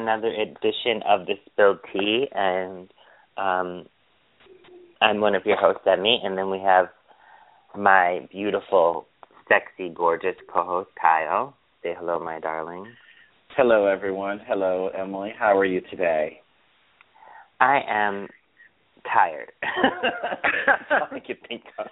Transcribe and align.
Another 0.00 0.28
edition 0.28 1.02
of 1.08 1.26
the 1.26 1.34
Spilled 1.46 1.78
Tea, 1.92 2.26
and 2.32 2.88
um, 3.36 3.84
I'm 5.00 5.20
one 5.20 5.34
of 5.34 5.42
your 5.44 5.56
hosts, 5.56 5.82
Emmy, 5.90 6.20
and 6.22 6.38
then 6.38 6.50
we 6.50 6.60
have 6.60 6.86
my 7.76 8.20
beautiful, 8.30 9.06
sexy, 9.48 9.92
gorgeous 9.92 10.36
co-host, 10.52 10.90
Kyle. 11.00 11.56
Say 11.82 11.94
hello, 11.98 12.20
my 12.20 12.38
darling. 12.38 12.86
Hello, 13.56 13.86
everyone. 13.86 14.40
Hello, 14.46 14.88
Emily. 14.96 15.32
How 15.36 15.58
are 15.58 15.64
you 15.64 15.80
today? 15.90 16.42
I 17.58 17.80
am 17.88 18.28
tired. 19.12 19.50
That's 19.62 20.84
all 20.92 21.08
I 21.10 21.18
can 21.18 21.36
think 21.48 21.62
of. 21.76 21.86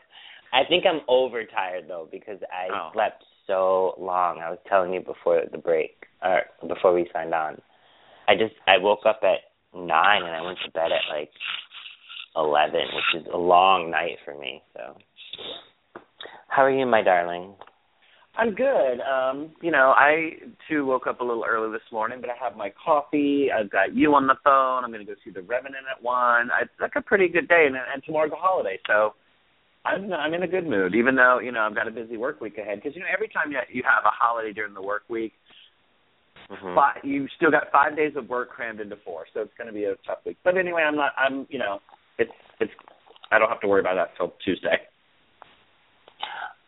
I 0.52 0.61
think 0.69 0.85
I'm 0.87 1.01
overtired 1.09 1.87
though 1.88 2.07
because 2.13 2.38
I 2.52 2.69
Oh. 2.73 2.91
slept 2.93 3.25
so 3.49 3.95
long. 3.99 4.38
I 4.38 4.51
was 4.51 4.61
telling 4.69 4.93
you 4.95 5.01
before 5.01 5.43
the 5.51 5.59
break, 5.59 6.05
or 6.23 6.43
before 6.69 6.95
we 6.95 7.11
signed 7.13 7.35
on. 7.35 7.61
I 8.29 8.35
just 8.35 8.55
I 8.66 8.79
woke 8.79 9.07
up 9.07 9.21
at 9.23 9.41
nine 9.75 10.23
and 10.23 10.35
I 10.35 10.43
went 10.43 10.59
to 10.65 10.71
bed 10.73 10.91
at 10.93 11.15
like 11.15 11.30
eleven, 12.37 12.83
which 12.95 13.23
is 13.23 13.29
a 13.33 13.39
long 13.39 13.91
night 13.91 14.19
for 14.24 14.38
me. 14.38 14.63
So, 14.74 14.96
how 16.49 16.63
are 16.65 16.71
you, 16.71 16.87
my 16.87 17.02
darling? 17.02 17.54
I'm 18.38 18.54
good. 18.54 19.01
Um, 19.01 19.52
you 19.63 19.71
know, 19.71 19.95
I 19.97 20.32
too 20.69 20.85
woke 20.85 21.07
up 21.07 21.21
a 21.21 21.24
little 21.24 21.45
early 21.49 21.73
this 21.73 21.91
morning, 21.91 22.19
but 22.21 22.29
I 22.29 22.35
have 22.38 22.54
my 22.54 22.71
coffee. 22.85 23.49
I've 23.51 23.71
got 23.71 23.95
you 23.95 24.15
on 24.15 24.27
the 24.27 24.35
phone. 24.45 24.85
I'm 24.85 24.93
going 24.93 25.04
to 25.04 25.10
go 25.10 25.19
see 25.24 25.30
The 25.30 25.41
Revenant 25.41 25.87
at 25.91 26.02
one. 26.02 26.51
It's 26.60 26.71
like 26.79 26.93
a 26.97 27.01
pretty 27.01 27.29
good 27.29 27.49
day, 27.49 27.65
and, 27.66 27.77
and 27.77 28.04
tomorrow's 28.04 28.32
a 28.32 28.37
holiday, 28.37 28.79
so 28.87 29.15
I'm 29.87 30.13
I'm 30.13 30.35
in 30.35 30.43
a 30.43 30.49
good 30.49 30.66
mood. 30.66 30.95
Even 30.95 31.15
though 31.15 31.38
you 31.38 31.52
know 31.52 31.60
I've 31.60 31.74
got 31.74 31.88
a 31.88 31.91
busy 31.91 32.16
work 32.16 32.41
week 32.41 32.59
ahead, 32.59 32.80
because 32.82 32.95
you 32.95 33.01
know 33.01 33.09
every 33.13 33.29
time 33.29 33.52
you 33.52 33.59
you 33.73 33.82
have 33.85 34.04
a 34.04 34.13
holiday 34.13 34.52
during 34.52 34.74
the 34.74 34.82
work 34.82 35.04
week, 35.09 35.32
hmm 36.49 36.75
but 36.75 37.05
you 37.05 37.27
still 37.37 37.51
got 37.51 37.65
five 37.73 37.97
days 37.97 38.13
of 38.16 38.29
work 38.29 38.51
crammed 38.51 38.80
into 38.80 38.97
four, 39.05 39.27
so 39.35 39.41
it's 39.41 39.52
going 39.59 39.66
to 39.66 39.73
be 39.73 39.85
a 39.85 39.95
tough 40.07 40.19
week. 40.25 40.37
But 40.45 40.57
anyway, 40.57 40.83
I'm 40.83 40.97
not. 40.97 41.13
I'm 41.19 41.47
you 41.51 41.59
know, 41.59 41.80
it's 42.19 42.30
it's. 42.61 42.73
I 43.30 43.38
don't 43.38 43.49
have 43.49 43.61
to 43.61 43.69
worry 43.69 43.80
about 43.80 43.95
that 43.97 44.16
till 44.16 44.35
Tuesday. 44.45 44.77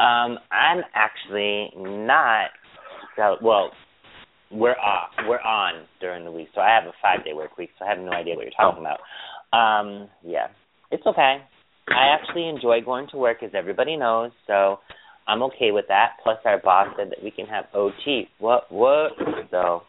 Um, 0.01 0.39
I'm 0.51 0.83
actually 0.95 1.71
not. 1.77 2.51
Well, 3.43 3.73
we're 4.51 4.77
off. 4.77 5.11
We're 5.27 5.41
on 5.41 5.87
during 6.01 6.25
the 6.25 6.31
week, 6.31 6.49
so 6.55 6.61
I 6.61 6.71
have 6.75 6.85
a 6.85 6.93
five 7.03 7.25
day 7.25 7.33
work 7.35 7.59
week. 7.59 7.71
So 7.79 7.85
I 7.85 7.89
have 7.89 7.99
no 7.99 8.13
idea 8.13 8.35
what 8.35 8.45
you're 8.45 8.53
talking 8.53 8.85
about. 8.85 9.01
Um, 9.53 10.09
yeah, 10.25 10.49
it's 10.91 11.07
okay. 11.07 11.39
I 11.89 12.15
actually 12.15 12.49
enjoy 12.49 12.81
going 12.85 13.09
to 13.11 13.17
work, 13.17 13.43
as 13.43 13.51
everybody 13.55 13.97
knows. 13.97 14.31
So 14.47 14.79
I'm 15.29 15.43
okay 15.45 15.71
with 15.71 15.85
that. 15.89 16.13
Plus, 16.23 16.39
our 16.45 16.59
boss 16.59 16.89
said 16.97 17.11
that 17.11 17.23
we 17.23 17.31
can 17.31 17.47
have 17.47 17.67
OT. 17.75 18.29
What? 18.39 18.71
What? 18.73 19.13
So 19.51 19.83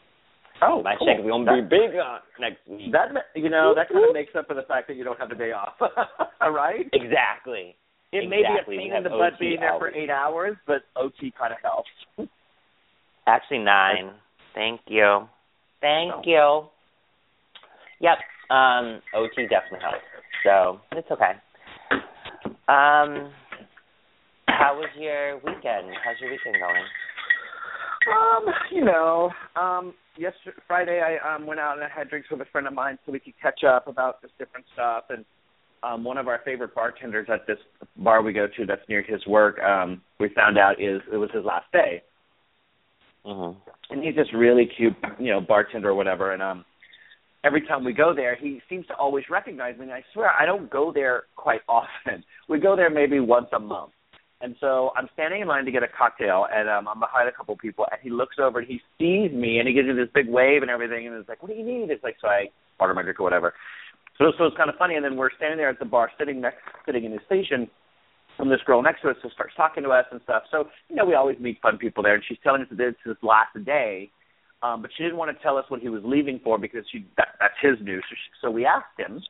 Oh, 0.61 0.83
my 0.83 0.95
cool. 0.97 1.07
check 1.07 1.19
is 1.19 1.25
gonna 1.25 1.61
be 1.61 1.67
big 1.69 1.95
on 1.95 2.19
next 2.39 2.67
week. 2.67 2.91
That 2.91 3.09
you 3.35 3.49
know 3.49 3.73
that 3.75 3.87
kind 3.89 4.05
of 4.05 4.13
makes 4.13 4.35
up 4.35 4.47
for 4.47 4.53
the 4.53 4.63
fact 4.63 4.87
that 4.89 4.97
you 4.97 5.03
don't 5.03 5.17
have 5.17 5.29
the 5.29 5.35
day 5.35 5.51
off, 5.53 5.73
all 6.41 6.51
right? 6.51 6.85
exactly. 6.91 7.75
It 8.11 8.23
exactly. 8.23 8.27
may 8.27 8.41
be 8.41 8.59
a 8.59 8.89
pain 8.89 8.93
in 8.97 9.03
the 9.03 9.09
butt 9.09 9.33
OT 9.33 9.39
being 9.39 9.59
there 9.61 9.77
for 9.79 9.89
eight 9.89 10.09
hours, 10.09 10.57
but 10.67 10.81
OT 10.95 11.31
kind 11.39 11.53
of 11.53 11.59
helps. 11.63 11.89
Actually, 13.27 13.59
nine. 13.59 14.11
Thank 14.55 14.81
you. 14.87 15.27
Thank 15.79 16.11
So. 16.11 16.21
you. 16.25 16.65
Yep. 18.01 18.17
Um, 18.49 19.01
OT 19.15 19.43
definitely 19.43 19.79
helps. 19.81 20.03
So 20.43 20.79
it's 20.91 21.09
okay. 21.11 21.33
Um, 22.67 23.31
how 24.59 24.75
was 24.75 24.89
your 24.99 25.37
weekend? 25.37 25.87
How's 26.03 26.19
your 26.19 26.31
weekend 26.31 26.55
going? 26.59 26.83
Um, 28.11 28.45
you 28.71 28.83
know, 28.83 29.31
um, 29.55 29.93
yesterday 30.17 30.57
Friday 30.67 31.01
I 31.01 31.35
um 31.35 31.45
went 31.47 31.59
out 31.59 31.75
and 31.75 31.83
I 31.83 31.89
had 31.89 32.09
drinks 32.09 32.29
with 32.29 32.41
a 32.41 32.45
friend 32.51 32.67
of 32.67 32.73
mine 32.73 32.99
so 33.05 33.11
we 33.11 33.19
could 33.19 33.33
catch 33.41 33.63
up 33.63 33.87
about 33.87 34.21
this 34.21 34.31
different 34.37 34.65
stuff 34.73 35.05
and 35.09 35.23
um 35.81 36.03
one 36.03 36.17
of 36.17 36.27
our 36.27 36.41
favorite 36.43 36.75
bartenders 36.75 37.27
at 37.31 37.47
this 37.47 37.57
bar 37.97 38.21
we 38.21 38.33
go 38.33 38.47
to 38.57 38.65
that's 38.65 38.81
near 38.89 39.01
his 39.01 39.25
work, 39.27 39.59
um, 39.59 40.01
we 40.19 40.29
found 40.35 40.57
out 40.57 40.81
is 40.81 41.01
it 41.11 41.17
was 41.17 41.29
his 41.33 41.45
last 41.45 41.71
day. 41.71 42.03
Mhm. 43.25 43.55
and 43.91 44.03
he's 44.03 44.15
this 44.15 44.27
really 44.33 44.65
cute, 44.65 44.95
you 45.19 45.29
know, 45.31 45.41
bartender 45.41 45.89
or 45.89 45.93
whatever. 45.93 46.31
And 46.31 46.41
um, 46.41 46.65
every 47.43 47.61
time 47.67 47.83
we 47.83 47.93
go 47.93 48.13
there, 48.15 48.35
he 48.35 48.61
seems 48.69 48.87
to 48.87 48.95
always 48.95 49.25
recognize 49.29 49.77
me. 49.77 49.83
And 49.83 49.93
I 49.93 50.03
swear, 50.13 50.31
I 50.31 50.45
don't 50.45 50.69
go 50.69 50.91
there 50.93 51.23
quite 51.35 51.61
often. 51.69 52.23
We 52.47 52.59
go 52.59 52.75
there 52.77 52.89
maybe 52.89 53.19
once 53.19 53.47
a 53.53 53.59
month. 53.59 53.91
And 54.41 54.55
so 54.61 54.91
I'm 54.95 55.09
standing 55.13 55.41
in 55.41 55.47
line 55.47 55.65
to 55.65 55.71
get 55.71 55.83
a 55.83 55.87
cocktail, 55.87 56.47
and 56.51 56.69
um, 56.69 56.87
I'm 56.87 56.99
behind 56.99 57.27
a 57.27 57.31
couple 57.31 57.55
people, 57.57 57.85
and 57.91 57.99
he 58.01 58.09
looks 58.09 58.37
over 58.39 58.59
and 58.59 58.67
he 58.67 58.79
sees 58.97 59.35
me, 59.35 59.59
and 59.59 59.67
he 59.67 59.73
gives 59.73 59.87
me 59.87 59.93
this 59.93 60.07
big 60.13 60.29
wave 60.29 60.61
and 60.61 60.71
everything, 60.71 61.07
and 61.07 61.15
it's 61.15 61.27
like, 61.27 61.43
"What 61.43 61.51
do 61.51 61.57
you 61.57 61.65
need?" 61.65 61.91
It's 61.91 62.03
like, 62.03 62.15
so 62.21 62.29
I 62.29 62.47
order 62.79 62.93
my 62.93 63.01
drink 63.01 63.19
or 63.19 63.23
whatever. 63.23 63.53
So 64.17 64.31
so 64.37 64.45
it's 64.45 64.55
kind 64.55 64.69
of 64.69 64.77
funny, 64.77 64.95
and 64.95 65.03
then 65.03 65.17
we're 65.17 65.31
standing 65.35 65.57
there 65.57 65.69
at 65.69 65.79
the 65.79 65.85
bar, 65.85 66.09
sitting 66.17 66.39
next, 66.39 66.59
sitting 66.85 67.03
in 67.03 67.11
the 67.11 67.19
station, 67.25 67.69
and 68.39 68.49
this 68.49 68.61
girl 68.65 68.81
next 68.81 69.01
to 69.01 69.09
us 69.09 69.17
just 69.21 69.35
starts 69.35 69.53
talking 69.57 69.83
to 69.83 69.89
us 69.89 70.05
and 70.11 70.21
stuff. 70.23 70.43
So, 70.51 70.69
you 70.87 70.95
know, 70.95 71.05
we 71.05 71.13
always 71.15 71.37
meet 71.39 71.59
fun 71.61 71.77
people 71.77 72.01
there, 72.01 72.15
and 72.15 72.23
she's 72.25 72.37
telling 72.41 72.61
us 72.61 72.67
that 72.71 72.79
it's 72.79 72.97
his 73.03 73.17
last 73.21 73.53
day, 73.65 74.09
um, 74.63 74.81
but 74.81 74.91
she 74.95 75.03
didn't 75.03 75.17
want 75.17 75.35
to 75.35 75.43
tell 75.43 75.57
us 75.57 75.65
what 75.67 75.81
he 75.81 75.89
was 75.89 76.01
leaving 76.05 76.39
for 76.43 76.57
because 76.57 76.85
she 76.91 77.05
that, 77.17 77.35
that's 77.39 77.59
his 77.61 77.75
news. 77.85 78.03
So, 78.09 78.15
she, 78.15 78.31
so 78.41 78.51
we 78.51 78.65
asked 78.65 78.97
him, 78.97 79.21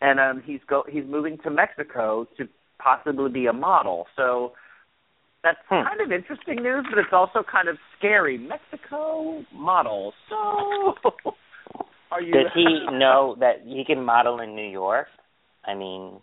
and 0.00 0.18
um, 0.18 0.42
he's 0.44 0.60
go 0.68 0.82
he's 0.88 1.04
moving 1.06 1.38
to 1.44 1.50
Mexico 1.50 2.26
to 2.36 2.48
possibly 2.78 3.30
be 3.30 3.46
a 3.46 3.52
model. 3.52 4.06
So 4.16 4.52
that's 5.42 5.58
Hmm. 5.68 5.82
kind 5.86 6.00
of 6.00 6.12
interesting 6.12 6.62
news, 6.62 6.84
but 6.90 6.98
it's 6.98 7.12
also 7.12 7.42
kind 7.42 7.68
of 7.68 7.76
scary. 7.98 8.38
Mexico 8.38 9.44
model. 9.52 10.12
So 10.28 10.94
are 12.10 12.20
you? 12.22 12.32
Does 12.32 12.52
he 12.54 12.86
know 12.92 13.36
that 13.40 13.62
he 13.64 13.84
can 13.84 14.04
model 14.04 14.40
in 14.40 14.54
New 14.54 14.68
York? 14.68 15.08
I 15.64 15.74
mean, 15.74 16.20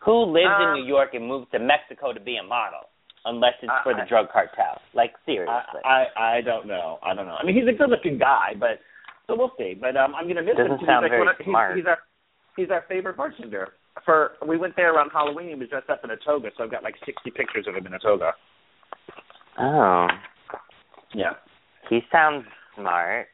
who 0.00 0.24
lives 0.24 0.48
Um, 0.56 0.62
in 0.62 0.74
New 0.82 0.86
York 0.88 1.14
and 1.14 1.26
moves 1.26 1.50
to 1.52 1.58
Mexico 1.58 2.12
to 2.12 2.20
be 2.20 2.36
a 2.36 2.42
model? 2.42 2.88
Unless 3.26 3.54
it's 3.60 3.70
for 3.82 3.92
the 3.92 4.02
I- 4.02 4.06
drug 4.08 4.30
cartel. 4.32 4.80
Like 4.94 5.12
I, 5.14 5.24
seriously. 5.26 5.80
I 5.84 6.06
I 6.16 6.40
don't 6.40 6.66
know. 6.66 6.98
I 7.02 7.12
don't 7.12 7.26
know. 7.26 7.36
I 7.38 7.44
mean, 7.44 7.54
he's 7.54 7.68
a 7.68 7.72
good-looking 7.76 8.16
guy, 8.16 8.54
but 8.58 8.80
so 9.26 9.36
we'll 9.36 9.52
see. 9.58 9.74
But 9.78 9.94
um, 9.94 10.14
I'm 10.14 10.26
gonna 10.26 10.40
miss 10.42 10.56
him. 10.56 10.64
Doesn't 10.68 10.78
'cause 10.78 10.86
sound 10.86 11.04
he's 11.04 11.10
like 11.10 11.10
very 11.12 11.20
one 11.20 11.28
of, 11.28 11.36
he's, 11.36 11.44
smart. 11.44 11.76
He's 11.76 11.86
our 11.86 11.98
he's 12.56 12.70
our 12.70 12.80
favorite 12.88 13.18
bartender. 13.18 13.74
For 14.04 14.32
we 14.46 14.56
went 14.56 14.76
there 14.76 14.94
around 14.94 15.10
Halloween. 15.12 15.48
He 15.48 15.54
was 15.54 15.68
dressed 15.68 15.90
up 15.90 16.00
in 16.04 16.10
a 16.10 16.16
toga, 16.24 16.48
so 16.56 16.64
I've 16.64 16.70
got 16.70 16.82
like 16.82 16.94
60 17.04 17.30
pictures 17.30 17.66
of 17.68 17.74
him 17.74 17.86
in 17.86 17.94
a 17.94 17.98
toga. 17.98 18.32
oh. 19.58 20.06
Yeah. 21.14 21.32
He 21.88 22.00
sounds 22.12 22.44
smart. 22.76 23.26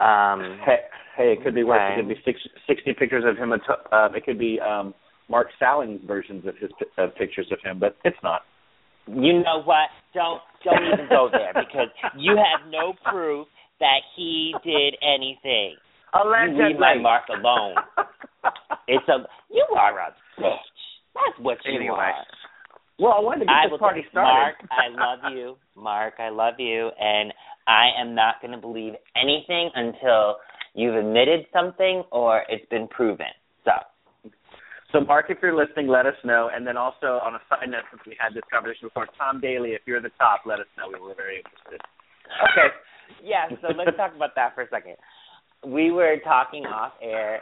Um, 0.00 0.58
Hey, 0.64 0.78
hey, 1.16 1.32
it 1.32 1.44
could 1.44 1.54
be 1.54 1.62
worse. 1.64 1.80
Okay. 1.82 2.00
It 2.00 2.02
could 2.02 2.08
be 2.08 2.20
six, 2.24 2.40
60 2.66 2.94
pictures 2.98 3.24
of 3.26 3.36
him. 3.36 3.52
Uh, 3.52 4.08
it 4.14 4.24
could 4.24 4.38
be 4.38 4.58
um, 4.60 4.94
Mark 5.28 5.48
Salling's 5.58 6.00
versions 6.06 6.46
of 6.46 6.54
his 6.56 6.70
of 6.98 7.14
pictures 7.16 7.46
of 7.52 7.58
him, 7.62 7.78
but 7.78 7.96
it's 8.04 8.16
not. 8.22 8.40
you 9.06 9.34
know 9.42 9.62
what? 9.64 9.88
Don't 10.14 10.40
don't 10.64 10.82
even 10.92 11.08
go 11.10 11.28
there 11.30 11.52
because 11.54 11.88
you 12.16 12.36
have 12.36 12.66
no 12.70 12.94
proof 13.10 13.46
that 13.80 14.00
he 14.16 14.54
did 14.64 14.96
anything. 15.02 15.76
Allegedly. 16.14 16.58
You 16.62 16.68
leave 16.68 16.78
my 16.78 16.94
Mark 16.96 17.24
alone. 17.28 17.74
It's 18.86 19.08
a 19.08 19.24
you 19.50 19.64
are 19.78 19.98
a 19.98 20.12
bitch. 20.38 20.52
That's 21.14 21.38
what 21.40 21.56
you 21.64 21.74
Anyway, 21.74 21.96
are. 21.96 22.24
well, 22.98 23.14
I 23.16 23.20
wanted 23.20 23.40
to 23.40 23.46
get 23.46 23.54
I 23.54 23.68
this 23.70 23.78
party 23.78 24.04
started. 24.10 24.28
Mark, 24.28 24.56
I 24.70 24.88
love 24.92 25.32
you. 25.32 25.56
Mark, 25.74 26.14
I 26.18 26.28
love 26.28 26.54
you, 26.58 26.90
and 27.00 27.32
I 27.66 27.88
am 27.98 28.14
not 28.14 28.42
going 28.42 28.52
to 28.52 28.58
believe 28.60 28.92
anything 29.16 29.70
until 29.74 30.36
you've 30.74 30.96
admitted 30.96 31.46
something 31.50 32.02
or 32.12 32.42
it's 32.50 32.66
been 32.68 32.86
proven. 32.88 33.32
So, 33.64 33.72
So, 34.92 35.00
Mark, 35.00 35.26
if 35.30 35.38
you're 35.40 35.56
listening, 35.56 35.88
let 35.88 36.04
us 36.04 36.16
know. 36.24 36.50
And 36.54 36.66
then 36.66 36.76
also, 36.76 37.18
on 37.24 37.34
a 37.36 37.40
side 37.48 37.70
note, 37.70 37.84
since 37.90 38.02
we 38.06 38.16
had 38.20 38.34
this 38.34 38.44
conversation 38.52 38.88
before, 38.88 39.08
Tom 39.16 39.40
Daley, 39.40 39.70
if 39.70 39.80
you're 39.86 40.02
the 40.02 40.12
top, 40.18 40.42
let 40.44 40.60
us 40.60 40.66
know. 40.76 40.88
We 40.92 41.00
were 41.00 41.14
very 41.16 41.38
interested. 41.38 41.80
okay, 42.52 42.68
yeah. 43.24 43.48
So 43.62 43.68
let's 43.72 43.96
talk 43.96 44.14
about 44.14 44.34
that 44.36 44.54
for 44.54 44.62
a 44.62 44.68
second. 44.68 44.96
We 45.66 45.90
were 45.90 46.16
talking 46.24 46.64
off 46.64 46.92
air, 47.02 47.40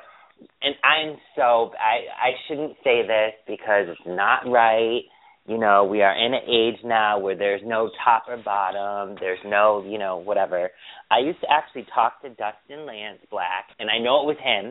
and 0.62 0.74
I'm 0.84 1.16
so 1.36 1.72
I 1.78 2.28
I 2.28 2.30
shouldn't 2.46 2.74
say 2.84 3.02
this 3.02 3.32
because 3.46 3.88
it's 3.88 4.06
not 4.06 4.50
right. 4.50 5.02
You 5.46 5.58
know, 5.58 5.84
we 5.84 6.02
are 6.02 6.14
in 6.14 6.34
an 6.34 6.42
age 6.46 6.78
now 6.84 7.18
where 7.18 7.36
there's 7.36 7.62
no 7.64 7.90
top 8.04 8.24
or 8.28 8.36
bottom. 8.36 9.16
There's 9.18 9.40
no, 9.44 9.84
you 9.84 9.98
know, 9.98 10.18
whatever. 10.18 10.70
I 11.10 11.18
used 11.18 11.40
to 11.40 11.48
actually 11.50 11.84
talk 11.92 12.22
to 12.22 12.28
Dustin 12.28 12.86
Lance 12.86 13.18
Black, 13.28 13.66
and 13.80 13.90
I 13.90 13.98
know 13.98 14.22
it 14.22 14.26
was 14.26 14.36
him. 14.38 14.70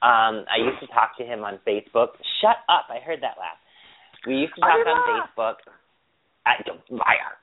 Um, 0.00 0.46
I 0.48 0.56
used 0.64 0.80
to 0.80 0.86
talk 0.86 1.18
to 1.18 1.24
him 1.24 1.44
on 1.44 1.58
Facebook. 1.66 2.16
Shut 2.40 2.56
up! 2.68 2.88
I 2.88 3.04
heard 3.04 3.20
that 3.20 3.36
laugh. 3.36 3.60
We 4.26 4.36
used 4.36 4.54
to 4.54 4.60
talk 4.62 4.86
on. 4.86 5.28
Facebook. 5.36 5.56
I 6.46 6.62
don't 6.64 6.80
liar. 6.90 7.36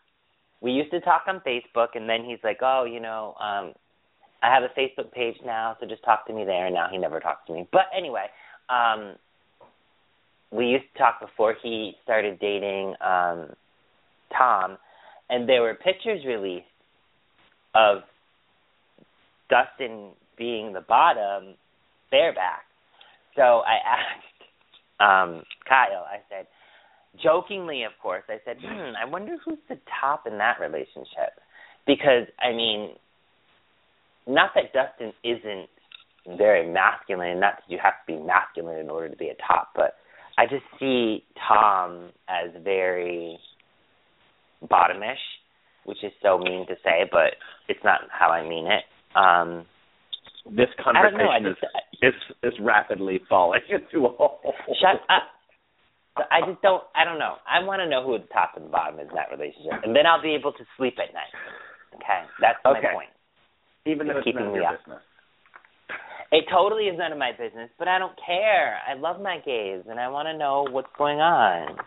We 0.61 0.71
used 0.71 0.91
to 0.91 1.01
talk 1.01 1.23
on 1.27 1.41
Facebook, 1.45 1.89
and 1.95 2.09
then 2.09 2.23
he's 2.25 2.39
like, 2.44 2.59
"Oh, 2.61 2.85
you 2.89 2.99
know, 2.99 3.35
um, 3.39 3.73
I 4.44 4.54
have 4.54 4.63
a 4.63 4.80
Facebook 4.80 5.12
page 5.12 5.38
now, 5.45 5.78
so 5.80 5.88
just 5.88 6.04
talk 6.04 6.28
to 6.28 6.34
me 6.34 6.44
there." 6.45 6.66
And 6.66 6.75
now 6.75 6.88
he 6.92 6.98
never 6.98 7.19
talks 7.19 7.48
to 7.48 7.54
me. 7.54 7.68
But 7.72 7.86
anyway, 7.95 8.25
um, 8.69 9.16
we 10.51 10.68
used 10.68 10.86
to 10.94 11.00
talk 11.00 11.19
before 11.19 11.56
he 11.62 11.94
started 12.04 12.40
dating 12.40 12.95
um, 13.01 13.50
Tom, 14.38 14.78
and 15.30 15.48
there 15.48 15.62
were 15.62 15.74
pictures 15.74 16.24
released 16.25 16.66
of 17.74 18.04
Dustin 19.50 20.12
being 20.38 20.74
the 20.74 20.81
bottom 20.81 21.56
bareback. 22.12 22.66
So 23.36 23.63
I 23.66 23.78
asked 23.86 24.34
um, 25.00 25.44
Kyle, 25.68 26.06
I 26.07 26.22
said, 26.30 26.48
jokingly, 27.22 27.84
of 27.84 27.92
course, 28.01 28.24
I 28.30 28.38
said, 28.45 28.57
hmm, 28.62 28.94
I 28.95 29.06
wonder 29.06 29.38
who's 29.44 29.60
the 29.69 29.78
top 30.00 30.28
in 30.28 30.38
that 30.38 30.60
relationship. 30.60 31.34
Because, 31.86 32.28
I 32.40 32.51
mean, 32.56 32.95
not 34.27 34.51
that 34.55 34.73
Dustin 34.73 35.13
isn't 35.23 35.69
very 36.37 36.67
masculine, 36.67 37.39
not 37.39 37.55
that 37.57 37.63
you 37.67 37.79
have 37.81 37.93
to 38.05 38.13
be 38.13 38.19
masculine 38.19 38.79
in 38.79 38.89
order 38.89 39.09
to 39.09 39.17
be 39.17 39.29
a 39.29 39.35
top, 39.47 39.69
but 39.75 39.95
I 40.37 40.45
just 40.45 40.63
see 40.79 41.23
Tom 41.47 42.11
as 42.27 42.49
very 42.63 43.37
bottomish, 44.63 45.21
which 45.85 46.03
is 46.03 46.11
so 46.21 46.37
mean 46.37 46.65
to 46.67 46.75
say, 46.83 47.03
but 47.11 47.35
it's 47.67 47.83
not 47.83 48.01
how 48.09 48.29
I 48.29 48.47
mean 48.47 48.67
it. 48.67 48.83
Um 49.15 49.65
This 50.45 50.69
I 50.85 51.03
don't 51.03 51.17
know, 51.17 51.29
I 51.29 51.39
conversation 51.39 51.55
just 52.01 52.13
is 52.43 52.53
is 52.53 52.59
rapidly 52.59 53.19
falling 53.29 53.61
into 53.69 54.05
a 54.05 54.09
hole. 54.09 54.39
Shut 54.81 55.01
up. 55.09 55.23
I 56.29 56.45
just 56.45 56.61
don't. 56.61 56.83
I 56.93 57.05
don't 57.05 57.17
know. 57.17 57.41
I 57.49 57.63
want 57.65 57.81
to 57.81 57.89
know 57.89 58.05
who 58.05 58.19
the 58.19 58.29
top 58.29 58.53
and 58.55 58.65
the 58.65 58.69
bottom 58.69 58.99
is 58.99 59.09
in 59.09 59.15
that 59.15 59.33
relationship, 59.33 59.81
and 59.83 59.95
then 59.95 60.05
I'll 60.05 60.21
be 60.21 60.35
able 60.35 60.53
to 60.53 60.63
sleep 60.77 61.01
at 61.01 61.09
night. 61.13 61.33
Okay, 61.95 62.21
that's 62.39 62.59
my 62.63 62.77
point. 62.93 63.09
Even 63.85 64.07
though 64.07 64.18
it's 64.18 64.25
keeping 64.25 64.41
none 64.41 64.47
of 64.47 64.53
me 64.53 64.59
your 64.59 64.69
up. 64.69 64.80
business. 64.80 65.01
It 66.31 66.45
totally 66.51 66.85
is 66.85 66.97
none 66.97 67.12
of 67.12 67.18
my 67.18 67.31
business, 67.31 67.69
but 67.77 67.88
I 67.88 68.00
don't 68.00 68.18
care. 68.25 68.80
I 68.89 68.95
love 68.95 69.21
my 69.21 69.38
gays, 69.45 69.83
and 69.88 70.00
I 70.00 70.07
want 70.07 70.27
to 70.27 70.38
know 70.38 70.65
what's 70.69 70.88
going 70.97 71.19
on. 71.19 71.77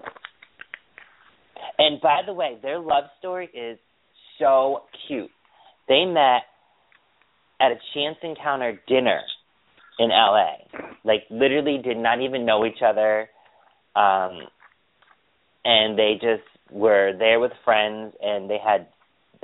And 1.79 2.01
by 2.01 2.21
the 2.25 2.33
way, 2.33 2.59
their 2.63 2.79
love 2.79 3.05
story 3.19 3.51
is 3.53 3.79
so 4.39 4.83
cute. 5.09 5.31
They 5.89 6.05
met 6.05 6.43
at 7.61 7.73
a 7.73 7.77
chance 7.95 8.17
encounter 8.23 8.79
dinner 8.87 9.21
in 9.99 10.11
LA. 10.11 10.57
Like 11.05 11.23
literally 11.31 11.81
did 11.83 11.97
not 11.97 12.21
even 12.21 12.45
know 12.45 12.65
each 12.67 12.83
other. 12.85 13.29
Um 13.95 14.41
and 15.65 15.99
they 15.99 16.15
just 16.15 16.45
were 16.71 17.13
there 17.19 17.41
with 17.41 17.53
friends 17.65 18.15
and 18.21 18.49
they 18.49 18.59
had 18.65 18.89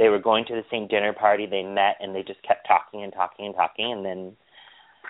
they 0.03 0.09
were 0.09 0.19
going 0.19 0.45
to 0.45 0.55
the 0.55 0.65
same 0.69 0.89
dinner 0.89 1.13
party 1.13 1.47
they 1.47 1.63
met 1.63 1.95
and 2.01 2.13
they 2.13 2.25
just 2.25 2.43
kept 2.43 2.67
talking 2.67 3.05
and 3.05 3.13
talking 3.13 3.47
and 3.47 3.55
talking 3.55 3.93
and 3.93 4.05
then 4.05 4.37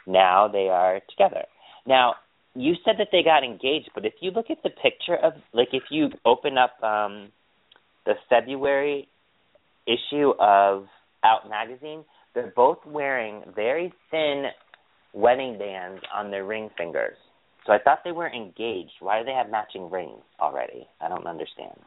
now 0.07 0.49
they 0.49 0.69
are 0.69 1.01
together. 1.09 1.45
Now, 1.87 2.17
you 2.55 2.75
said 2.85 2.97
that 2.99 3.09
they 3.11 3.23
got 3.23 3.43
engaged, 3.43 3.89
but 3.95 4.05
if 4.05 4.13
you 4.21 4.31
look 4.33 4.51
at 4.51 4.63
the 4.63 4.69
picture 4.69 5.17
of 5.17 5.33
like 5.55 5.69
if 5.73 5.85
you 5.91 6.11
open 6.27 6.59
up 6.59 6.83
um 6.83 7.33
the 8.05 8.13
February 8.29 9.09
issue 9.87 10.33
of 10.39 10.85
Out 11.25 11.49
magazine, 11.49 12.05
they're 12.35 12.53
both 12.55 12.85
wearing 12.85 13.45
very 13.55 13.95
thin 14.11 14.45
wedding 15.15 15.57
bands 15.59 16.03
on 16.15 16.31
their 16.31 16.45
ring 16.45 16.69
fingers. 16.77 17.17
So 17.67 17.73
I 17.73 17.79
thought 17.79 18.01
they 18.05 18.13
were 18.13 18.31
engaged. 18.31 18.93
Why 19.01 19.21
do 19.21 19.25
they 19.25 19.33
have 19.33 19.49
matching 19.49 19.89
rings 19.91 20.21
already? 20.39 20.87
I 21.01 21.09
don't 21.09 21.27
understand. 21.27 21.81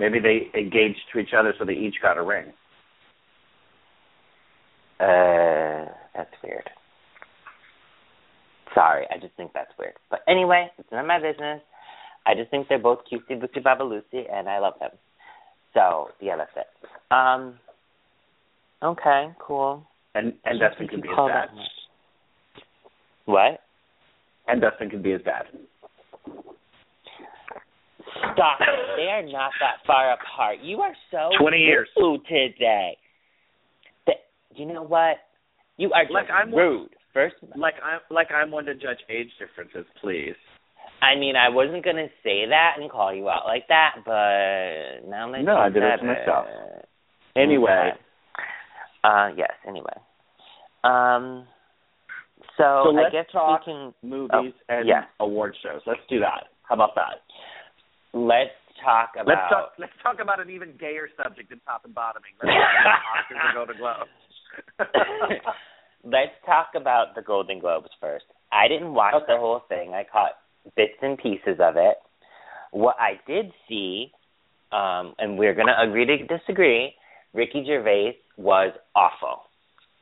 Maybe 0.00 0.18
they 0.18 0.58
engaged 0.58 1.00
to 1.12 1.18
each 1.18 1.34
other 1.38 1.52
so 1.58 1.66
they 1.66 1.74
each 1.74 1.96
got 2.00 2.16
a 2.16 2.22
ring. 2.22 2.46
Uh, 4.98 5.92
that's 6.16 6.32
weird. 6.42 6.70
Sorry, 8.74 9.06
I 9.14 9.18
just 9.18 9.34
think 9.36 9.52
that's 9.52 9.72
weird. 9.78 9.92
But 10.08 10.20
anyway, 10.26 10.70
it's 10.78 10.88
none 10.90 11.02
of 11.02 11.06
my 11.06 11.18
business. 11.18 11.60
I 12.26 12.34
just 12.34 12.50
think 12.50 12.68
they're 12.68 12.78
both 12.78 13.00
cutesy 13.12 13.38
bootsy 13.38 13.62
baba 13.62 13.84
Lucy, 13.84 14.26
and 14.32 14.48
I 14.48 14.58
love 14.58 14.74
them. 14.80 14.92
So 15.74 16.08
yeah, 16.18 16.36
that's 16.36 16.50
it. 16.56 16.88
Um. 17.10 17.58
Okay, 18.82 19.34
cool. 19.38 19.86
And 20.14 20.32
and 20.46 20.58
Dustin 20.58 20.88
could 20.88 21.02
be 21.02 21.08
his 21.08 21.16
dad. 21.16 21.48
What? 23.26 23.60
And 24.48 24.62
Dustin 24.62 24.88
could 24.88 25.02
be 25.02 25.12
his 25.12 25.22
dad. 25.22 25.44
Stop 28.32 28.60
it. 28.60 28.68
They 28.96 29.08
are 29.08 29.22
not 29.22 29.52
that 29.60 29.76
far 29.86 30.12
apart. 30.12 30.58
You 30.62 30.80
are 30.80 30.94
so 31.10 31.30
20 31.40 31.58
years. 31.58 31.88
rude 31.96 32.20
today. 32.26 32.96
The, 34.06 34.12
you 34.54 34.66
know 34.66 34.82
what? 34.82 35.16
You 35.76 35.92
are 35.92 36.02
just 36.04 36.14
Like, 36.14 36.30
I'm- 36.30 36.54
rude. 36.54 36.90
First, 37.12 37.34
Like 37.56 37.74
I'm 37.82 37.98
like 38.08 38.28
I'm 38.30 38.52
one 38.52 38.66
to 38.66 38.74
judge 38.74 39.00
age 39.08 39.30
differences, 39.40 39.84
please. 40.00 40.36
I 41.02 41.16
mean, 41.16 41.34
I 41.34 41.48
wasn't 41.48 41.84
gonna 41.84 42.06
say 42.22 42.46
that 42.46 42.74
and 42.78 42.88
call 42.88 43.12
you 43.12 43.28
out 43.28 43.46
like 43.46 43.66
that, 43.66 43.96
but 44.06 45.08
now 45.10 45.28
that 45.32 45.42
No, 45.42 45.56
I 45.56 45.70
did 45.70 45.82
it 45.82 45.96
to 45.96 46.04
myself. 46.04 46.46
Anyway, 47.34 47.90
Uh, 49.02 49.30
yes. 49.36 49.50
Anyway, 49.66 49.92
um, 50.84 51.48
so, 52.56 52.84
So 52.92 52.98
I 53.04 53.10
guess 53.10 53.26
talk 53.32 53.66
we 53.66 53.72
can 53.72 53.94
movies 54.02 54.52
and 54.68 54.86
yes. 54.86 55.02
award 55.18 55.56
shows. 55.64 55.80
Let's 55.86 56.06
do 56.08 56.20
that. 56.20 56.44
How 56.68 56.76
about 56.76 56.94
that? 56.94 57.22
Let's 58.12 58.50
talk 58.82 59.10
about. 59.14 59.26
Let's 59.28 59.48
talk. 59.50 59.72
Let's 59.78 59.92
talk 60.02 60.16
about 60.20 60.40
an 60.40 60.50
even 60.50 60.74
gayer 60.78 61.08
subject 61.22 61.50
than 61.50 61.60
top 61.60 61.84
and 61.84 61.94
bottoming. 61.94 62.32
Let's 62.42 62.54
talk 62.54 63.30
about 63.30 63.54
Golden 63.54 63.76
Globes. 63.76 64.10
Let's 66.04 66.32
talk 66.46 66.68
about 66.74 67.14
the 67.14 67.22
Golden 67.22 67.58
Globes 67.60 67.90
first. 68.00 68.24
I 68.50 68.68
didn't 68.68 68.94
watch 68.94 69.14
Okay. 69.14 69.24
the 69.28 69.38
whole 69.38 69.60
thing. 69.68 69.92
I 69.92 70.04
caught 70.10 70.32
bits 70.76 70.96
and 71.02 71.18
pieces 71.18 71.60
of 71.60 71.76
it. 71.76 71.96
What 72.72 72.96
I 72.98 73.20
did 73.26 73.52
see, 73.68 74.10
um, 74.72 75.14
and 75.18 75.38
we're 75.38 75.54
going 75.54 75.66
to 75.66 75.80
agree 75.80 76.06
to 76.06 76.16
disagree, 76.26 76.94
Ricky 77.34 77.64
Gervais 77.66 78.16
was 78.38 78.72
awful. 78.96 79.42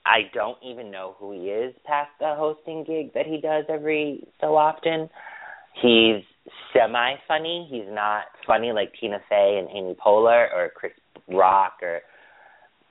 I 0.07 0.31
don't 0.33 0.57
even 0.63 0.91
know 0.91 1.17
who 1.19 1.33
he 1.33 1.49
is 1.49 1.75
past 1.85 2.11
the 2.21 2.35
hosting 2.37 2.85
gig 2.85 3.13
that 3.15 3.27
he 3.27 3.41
does 3.41 3.65
every 3.69 4.27
so 4.41 4.57
often. 4.57 5.11
He's 5.83 6.25
semi 6.73 7.15
funny. 7.27 7.69
He's 7.71 7.89
not 7.89 8.25
funny 8.47 8.73
like 8.73 8.93
Tina 9.01 9.19
Fey 9.29 9.61
and 9.61 9.69
Amy 9.77 9.95
Poehler 9.95 10.53
or 10.55 10.71
Chris 10.75 10.93
Rock 11.29 11.79
or 11.83 12.01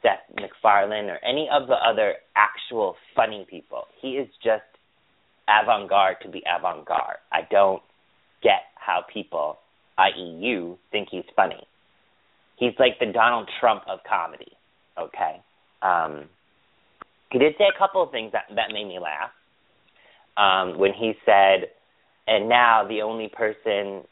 Seth 0.02 0.36
MacFarlane 0.40 1.10
or 1.10 1.20
any 1.28 1.50
of 1.52 1.68
the 1.68 1.76
other 1.76 2.16
actual 2.36 2.96
funny 3.16 3.46
people. 3.50 3.86
He 4.02 4.12
is 4.12 4.30
just 4.44 4.64
avant 5.48 5.90
garde 5.90 6.18
to 6.24 6.30
be 6.30 6.44
avant 6.48 6.86
garde. 6.86 7.18
I 7.32 7.42
don't 7.50 7.82
get 8.44 8.62
how 8.76 9.04
people, 9.12 9.58
i.e., 9.98 10.38
you, 10.40 10.78
think 10.92 11.10
he's 11.12 11.26
funny. 11.36 11.68
He's 12.58 12.74
like 12.80 13.00
the 13.00 13.08
Donald 13.08 13.50
Trump 13.60 13.84
of 13.88 14.00
comedy. 14.08 14.52
Okay. 15.00 15.42
Um, 15.82 16.26
he 17.32 17.40
did 17.40 17.54
say 17.58 17.66
a 17.74 17.78
couple 17.78 18.02
of 18.02 18.12
things 18.12 18.32
that 18.32 18.46
that 18.56 18.72
made 18.72 18.88
me 18.88 19.00
laugh. 19.00 19.32
Um, 20.38 20.78
when 20.78 20.94
he 20.94 21.14
said, 21.26 21.70
"And 22.28 22.50
now 22.50 22.86
the 22.88 23.02
only 23.02 23.30
person 23.30 24.04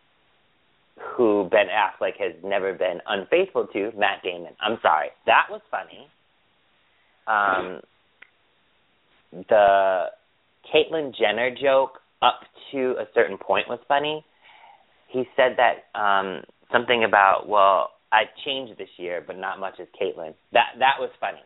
who 0.98 1.50
Ben 1.51 1.67
Affleck 1.67 2.17
has 2.19 2.34
never 2.43 2.74
been 2.74 3.01
unfaithful 3.07 3.67
to, 3.67 3.91
Matt 3.98 4.24
Damon." 4.24 4.55
I'm 4.60 4.79
sorry, 4.81 5.10
that 5.25 5.48
was 5.50 5.62
funny. 5.69 6.10
Um, 7.27 7.81
the 9.50 10.05
Caitlyn 10.74 11.13
Jenner 11.15 11.51
joke 11.51 12.00
up 12.22 12.41
to 12.72 12.95
a 12.98 13.05
certain 13.13 13.38
point 13.38 13.67
was 13.67 13.79
funny. 13.88 14.25
He 15.07 15.24
said 15.36 15.57
that 15.57 16.00
um 16.00 16.43
something 16.72 17.03
about, 17.03 17.48
well, 17.48 17.91
I 18.12 18.24
changed 18.45 18.77
this 18.77 18.89
year, 18.98 19.24
but 19.25 19.38
not 19.38 19.60
much 19.60 19.75
as 19.79 19.88
Caitlyn. 20.00 20.34
That 20.53 20.75
that 20.79 20.95
was 21.00 21.10
funny. 21.19 21.43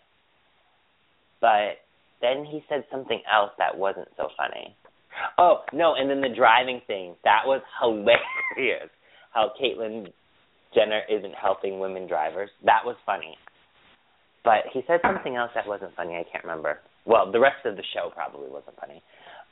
But 1.42 1.80
then 2.22 2.46
he 2.46 2.64
said 2.70 2.84
something 2.92 3.22
else 3.32 3.52
that 3.58 3.78
wasn't 3.78 4.10
so 4.18 4.30
funny. 4.38 4.76
Oh 5.38 5.62
no! 5.74 5.96
And 5.96 6.10
then 6.10 6.22
the 6.22 6.36
driving 6.36 6.82
thing 6.88 7.16
that 7.24 7.42
was 7.46 7.62
hilarious. 7.82 8.90
How 9.34 9.52
Caitlyn 9.62 10.08
Jenner 10.74 11.02
isn't 11.10 11.34
helping 11.36 11.80
women 11.80 12.08
drivers. 12.08 12.50
That 12.66 12.82
was 12.86 12.96
funny. 13.06 13.38
But 14.44 14.66
he 14.74 14.82
said 14.88 15.00
something 15.04 15.36
else 15.36 15.52
that 15.56 15.68
wasn't 15.68 15.96
funny. 15.96 16.16
I 16.16 16.24
can't 16.32 16.44
remember. 16.44 16.80
Well, 17.06 17.32
the 17.32 17.40
rest 17.40 17.66
of 17.66 17.76
the 17.76 17.84
show 17.94 18.10
probably 18.14 18.50
wasn't 18.50 18.80
funny. 18.80 19.02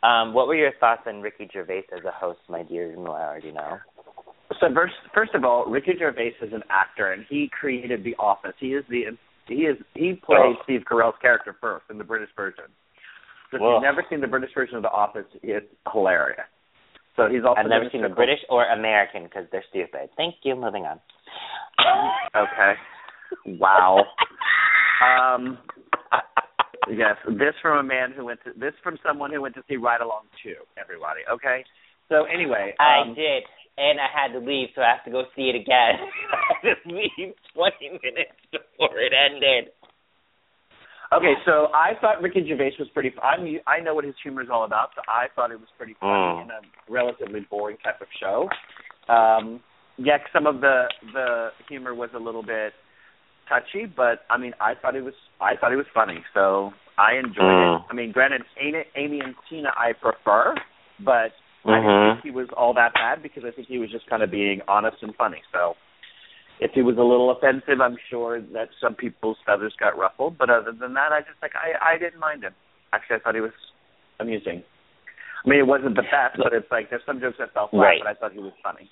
Um, 0.04 0.34
what 0.34 0.48
were 0.48 0.56
your 0.56 0.72
thoughts 0.80 1.02
on 1.08 1.22
Ricky 1.22 1.50
Gervais 1.52 1.86
as 1.92 2.04
a 2.06 2.12
host, 2.12 2.40
my 2.50 2.64
dear? 2.64 2.90
You 2.92 2.98
know, 2.98 3.12
I 3.12 3.24
already 3.24 3.52
know. 3.52 3.78
so 4.60 4.68
first, 4.74 4.94
first 5.14 5.34
of 5.34 5.44
all, 5.44 5.66
Ricky 5.66 5.94
Gervais 5.98 6.36
is 6.42 6.54
an 6.54 6.64
actor, 6.70 7.12
and 7.12 7.26
he 7.30 7.50
created 7.60 8.04
The 8.04 8.16
Office. 8.20 8.54
He 8.60 8.68
is 8.74 8.84
the 8.90 9.04
he 9.48 9.64
is 9.64 9.78
he 9.96 10.14
played 10.14 10.40
Oh. 10.40 10.56
Steve 10.64 10.82
Carell's 10.90 11.16
character 11.22 11.56
first 11.60 11.86
in 11.90 11.98
the 11.98 12.04
British 12.04 12.30
version. 12.36 12.66
So 13.52 13.58
if 13.58 13.62
Whoa. 13.62 13.74
you've 13.76 13.84
never 13.84 14.04
seen 14.10 14.22
the 14.22 14.28
British 14.28 14.52
version 14.54 14.76
of 14.76 14.84
The 14.84 14.92
Office, 14.92 15.26
it's 15.42 15.68
hilarious. 15.92 16.48
So 17.16 17.28
he's 17.30 17.44
also 17.46 17.62
I've 17.62 17.70
never 17.70 17.90
seen 17.92 18.04
the 18.04 18.10
British 18.10 18.40
or 18.50 18.66
American 18.66 19.24
because 19.24 19.46
they're 19.52 19.66
stupid. 19.70 20.10
Thank 20.18 20.36
you. 20.44 20.56
Moving 20.56 20.84
on. 20.84 21.00
Okay. 22.36 22.74
Wow. 23.60 24.04
um. 25.02 25.58
Yes, 26.90 27.18
this 27.28 27.54
from 27.62 27.80
a 27.80 27.84
man 27.84 28.14
who 28.16 28.26
went 28.26 28.40
to 28.46 28.52
this 28.56 28.72
from 28.82 28.98
someone 29.06 29.32
who 29.32 29.42
went 29.42 29.56
to 29.56 29.64
see 29.68 29.76
Ride 29.76 30.00
Along 30.00 30.24
Two. 30.42 30.56
Everybody, 30.80 31.22
okay. 31.28 31.66
So 32.08 32.24
anyway, 32.24 32.74
I 32.80 33.04
um, 33.04 33.16
did, 33.16 33.44
and 33.78 34.00
I 34.00 34.08
had 34.08 34.32
to 34.32 34.40
leave, 34.40 34.70
so 34.74 34.82
I 34.82 34.96
have 34.96 35.04
to 35.04 35.12
go 35.12 35.24
see 35.36 35.52
it 35.52 35.56
again. 35.60 36.00
I 36.32 36.40
had 36.64 36.80
to 36.80 36.96
leave 36.96 37.36
20 37.52 38.00
minutes 38.00 38.40
before 38.52 38.96
it 38.96 39.12
ended. 39.12 39.76
Okay, 41.14 41.34
so 41.46 41.68
I 41.74 41.94
thought 42.02 42.22
Ricky 42.22 42.46
Gervais 42.48 42.74
was 42.80 42.90
pretty. 42.94 43.14
I'm 43.24 43.48
I 43.66 43.80
know 43.80 43.96
what 43.96 44.04
his 44.04 44.16
humor 44.22 44.42
is 44.42 44.50
all 44.52 44.66
about, 44.66 44.90
so 44.96 45.02
I 45.08 45.28
thought 45.36 45.52
it 45.52 45.60
was 45.60 45.70
pretty 45.78 45.96
funny 46.00 46.12
Mm. 46.12 46.42
in 46.44 46.52
a 46.52 46.60
relatively 46.90 47.42
boring 47.50 47.78
type 47.78 48.02
of 48.02 48.08
show. 48.20 48.50
Um, 49.08 49.62
yeah, 49.98 50.18
some 50.34 50.46
of 50.48 50.60
the 50.60 50.90
the 51.14 51.52
humor 51.70 51.96
was 51.96 52.10
a 52.14 52.20
little 52.20 52.44
bit 52.44 52.74
touchy, 53.48 53.86
but 53.86 54.26
I 54.30 54.38
mean, 54.38 54.54
I 54.60 54.76
thought 54.76 54.96
it 54.96 55.04
was 55.04 55.14
I 55.40 55.56
thought 55.56 55.72
it 55.72 55.78
was 55.78 55.88
funny, 55.94 56.24
so 56.34 56.74
I 56.98 57.14
enjoyed 57.14 57.56
Mm. 57.56 57.80
it. 57.80 57.86
I 57.90 57.94
mean, 57.94 58.12
granted, 58.12 58.44
Amy, 58.60 58.84
Amy 58.96 59.22
and 59.22 59.34
Tina 59.50 59.72
I 59.78 59.94
prefer, 59.94 60.56
but 61.00 61.32
I 61.66 61.80
didn't 61.80 61.86
Mhm. 61.86 62.14
think 62.16 62.24
he 62.24 62.32
was 62.32 62.50
all 62.50 62.74
that 62.74 62.94
bad 62.94 63.24
because 63.24 63.46
I 63.46 63.52
think 63.52 63.68
he 63.68 63.78
was 63.80 63.90
just 63.92 64.08
kind 64.08 64.24
of 64.24 64.30
being 64.32 64.62
honest 64.68 65.02
and 65.04 65.16
funny. 65.16 65.42
So 65.54 65.78
if 66.60 66.72
he 66.74 66.82
was 66.82 66.98
a 66.98 67.04
little 67.04 67.32
offensive, 67.32 67.82
I'm 67.82 67.98
sure 68.10 68.42
that 68.54 68.70
some 68.82 68.96
people's 68.96 69.38
feathers 69.46 69.74
got 69.80 69.98
ruffled. 69.98 70.38
But 70.38 70.50
other 70.50 70.72
than 70.72 70.94
that, 70.96 71.12
I 71.12 71.22
just 71.22 71.42
like 71.42 71.54
I 71.56 71.94
I 71.96 71.98
didn't 71.98 72.20
mind 72.20 72.44
him. 72.44 72.54
Actually, 72.94 73.18
I 73.18 73.20
thought 73.20 73.36
he 73.36 73.42
was 73.42 73.52
amusing. 74.20 74.64
I 75.46 75.50
mean, 75.50 75.60
it 75.60 75.68
wasn't 75.68 75.96
the 75.96 76.02
best, 76.02 76.38
but 76.38 76.54
it's 76.54 76.70
like 76.72 76.90
there's 76.90 77.04
some 77.06 77.20
jokes 77.20 77.38
that 77.40 77.54
fell 77.54 77.68
flat, 77.70 77.80
Right. 77.80 78.00
but 78.04 78.10
I 78.10 78.14
thought 78.16 78.34
he 78.34 78.40
was 78.40 78.54
funny. 78.64 78.90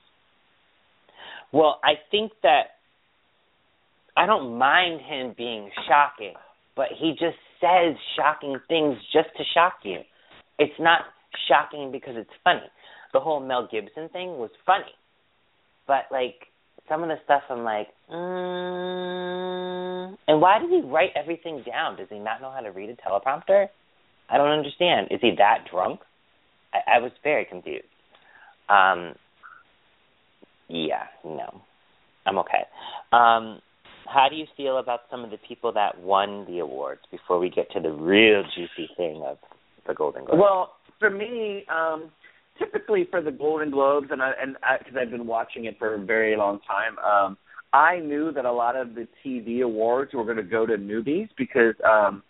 Well, 1.51 1.79
I 1.83 1.93
think 2.11 2.31
that 2.43 2.77
I 4.17 4.25
don't 4.25 4.57
mind 4.57 5.01
him 5.01 5.33
being 5.37 5.69
shocking, 5.87 6.33
but 6.75 6.87
he 6.99 7.11
just 7.11 7.37
says 7.59 7.95
shocking 8.15 8.57
things 8.67 8.97
just 9.11 9.29
to 9.37 9.43
shock 9.53 9.79
you. 9.83 9.99
It's 10.59 10.79
not 10.79 11.01
shocking 11.47 11.91
because 11.91 12.15
it's 12.15 12.29
funny. 12.43 12.69
The 13.13 13.19
whole 13.19 13.39
Mel 13.39 13.67
Gibson 13.69 14.09
thing 14.09 14.37
was 14.37 14.51
funny, 14.65 14.93
but 15.87 16.03
like 16.11 16.47
some 16.87 17.03
of 17.03 17.09
the 17.09 17.15
stuff, 17.23 17.41
I'm 17.49 17.63
like, 17.63 17.87
mm, 18.11 19.35
and 20.27 20.41
why 20.41 20.59
does 20.59 20.69
he 20.69 20.81
write 20.81 21.11
everything 21.15 21.63
down? 21.65 21.97
Does 21.97 22.07
he 22.09 22.19
not 22.19 22.41
know 22.41 22.51
how 22.51 22.61
to 22.61 22.71
read 22.71 22.89
a 22.89 22.95
teleprompter? 22.95 23.67
I 24.29 24.37
don't 24.37 24.51
understand. 24.51 25.07
Is 25.11 25.19
he 25.21 25.31
that 25.37 25.65
drunk? 25.71 26.01
I, 26.73 26.97
I 26.97 26.99
was 26.99 27.11
very 27.23 27.45
confused. 27.45 27.85
Um, 28.69 29.15
yeah, 30.67 31.03
no, 31.23 31.61
I'm 32.25 32.37
okay. 32.39 32.65
Um, 33.11 33.61
how 34.07 34.27
do 34.29 34.35
you 34.35 34.45
feel 34.55 34.77
about 34.77 35.01
some 35.09 35.23
of 35.23 35.31
the 35.31 35.37
people 35.47 35.71
that 35.73 35.99
won 35.99 36.45
the 36.47 36.59
awards 36.59 37.01
before 37.11 37.39
we 37.39 37.49
get 37.49 37.71
to 37.71 37.79
the 37.79 37.91
real 37.91 38.43
juicy 38.55 38.89
thing 38.97 39.23
of 39.25 39.37
the 39.87 39.93
Golden 39.93 40.25
Globes? 40.25 40.39
Well, 40.39 40.73
for 40.99 41.09
me, 41.09 41.65
um, 41.69 42.11
typically 42.57 43.07
for 43.09 43.21
the 43.21 43.31
Golden 43.31 43.71
Globes, 43.71 44.07
and 44.11 44.21
I, 44.21 44.31
and 44.41 44.55
because 44.79 44.95
I've 44.99 45.11
been 45.11 45.27
watching 45.27 45.65
it 45.65 45.77
for 45.77 45.95
a 45.95 45.99
very 45.99 46.35
long 46.37 46.59
time, 46.67 46.97
um, 46.99 47.37
I 47.73 47.99
knew 47.99 48.31
that 48.31 48.45
a 48.45 48.51
lot 48.51 48.75
of 48.75 48.95
the 48.95 49.07
TV 49.23 49.61
awards 49.61 50.13
were 50.13 50.23
going 50.23 50.37
to 50.37 50.43
go 50.43 50.65
to 50.65 50.77
newbies 50.77 51.29
because 51.37 51.75
um, 51.83 52.23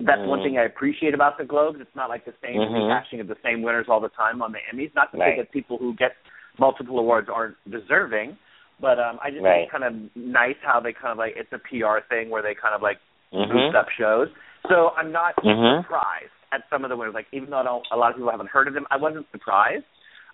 that's 0.00 0.24
one 0.26 0.40
Mhm. 0.40 0.42
thing 0.42 0.58
I 0.58 0.64
appreciate 0.64 1.14
about 1.14 1.38
the 1.38 1.44
Globes. 1.44 1.80
It's 1.80 1.94
not 1.96 2.08
like 2.08 2.24
the 2.24 2.34
same 2.42 2.60
Mhm. 2.60 2.74
rehashing 2.74 3.20
of 3.20 3.26
the 3.26 3.36
same 3.42 3.62
winners 3.62 3.88
all 3.88 4.00
the 4.00 4.10
time 4.10 4.42
on 4.42 4.52
the 4.52 4.60
Emmys. 4.72 4.94
Not 4.94 5.10
to 5.12 5.18
Right. 5.18 5.34
say 5.34 5.42
that 5.42 5.50
people 5.50 5.78
who 5.78 5.94
get 5.94 6.16
multiple 6.58 6.98
awards 6.98 7.28
aren't 7.28 7.56
deserving, 7.68 8.36
but 8.80 8.98
um, 9.00 9.18
I 9.22 9.30
just 9.30 9.42
Right. 9.42 9.54
think 9.54 9.62
it's 9.64 9.72
kind 9.72 9.84
of 9.84 10.16
nice 10.16 10.56
how 10.62 10.78
they 10.80 10.92
kind 10.92 11.12
of 11.12 11.18
like 11.18 11.36
it's 11.36 11.52
a 11.52 11.58
PR 11.58 12.00
thing 12.08 12.30
where 12.30 12.42
they 12.42 12.54
kind 12.54 12.74
of 12.74 12.82
like 12.82 12.98
boost 13.32 13.50
Mhm. 13.50 13.74
up 13.74 13.88
shows. 13.90 14.28
So 14.68 14.90
I'm 14.96 15.10
not 15.10 15.34
Mhm. 15.36 15.82
surprised 15.82 16.30
at 16.52 16.62
some 16.70 16.84
of 16.84 16.90
the 16.90 16.96
winners. 16.96 17.14
Like 17.14 17.26
even 17.32 17.50
though 17.50 17.58
I 17.58 17.64
don't, 17.64 17.86
a 17.92 17.96
lot 17.96 18.10
of 18.10 18.16
people 18.16 18.30
haven't 18.30 18.50
heard 18.50 18.68
of 18.68 18.74
them, 18.74 18.86
I 18.90 18.96
wasn't 18.96 19.26
surprised. 19.32 19.84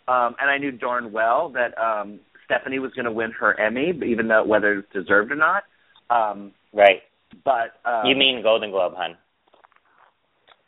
Um, 0.09 0.35
and 0.41 0.51
I 0.51 0.59
knew 0.59 0.73
darn 0.73 1.13
well 1.13 1.51
that 1.53 1.77
um, 1.79 2.21
Stefani 2.45 2.79
was 2.79 2.93
going 2.93 3.05
to 3.05 3.13
win 3.13 3.31
her 3.39 3.59
Emmy, 3.61 3.93
even 4.07 4.27
though 4.29 4.45
whether 4.45 4.79
it's 4.79 4.93
deserved 4.93 5.31
or 5.33 5.37
not. 5.37 5.65
Um, 6.11 6.53
Right. 6.73 7.03
but 7.45 7.77
um, 7.89 8.07
you 8.07 8.17
mean 8.17 8.43
Golden 8.43 8.71
Globe, 8.71 8.95
hun? 8.97 9.17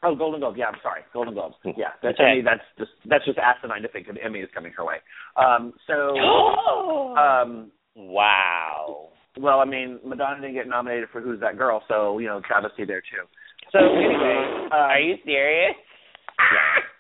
Oh, 0.03 0.15
Golden 0.15 0.41
Globe. 0.41 0.55
Yeah, 0.57 0.67
I'm 0.67 0.79
sorry, 0.83 1.03
Golden 1.13 1.35
Globes. 1.35 1.57
Hmm. 1.63 1.71
Yeah, 1.77 1.89
that's 2.03 2.19
Okay. 2.19 2.25
I 2.25 2.35
mean, 2.37 2.45
that's 2.45 2.63
just 2.79 2.91
that's 3.07 3.25
just 3.27 3.39
asinine 3.39 3.83
to 3.83 3.89
think 3.89 4.07
that 4.07 4.17
Emmy 4.23 4.41
is 4.41 4.49
coming 4.55 4.73
her 4.73 4.85
way. 4.85 4.97
Um, 5.37 5.75
so, 5.87 6.17
um, 7.17 7.71
wow. 7.97 9.09
well, 9.39 9.61
I 9.61 9.65
mean, 9.67 9.99
Madonna 10.05 10.41
didn't 10.41 10.55
get 10.55 10.69
nominated 10.69 11.09
for 11.13 11.21
Who's 11.21 11.41
That 11.41 11.59
Girl, 11.59 11.83
so 11.89 12.19
you 12.19 12.27
know, 12.29 12.41
travesty 12.47 12.85
there 12.87 13.01
too. 13.03 13.25
So 13.73 13.79
anyway, 13.79 14.67
um, 14.67 14.73
Are 14.73 15.01
you 15.01 15.17
serious? 15.25 15.77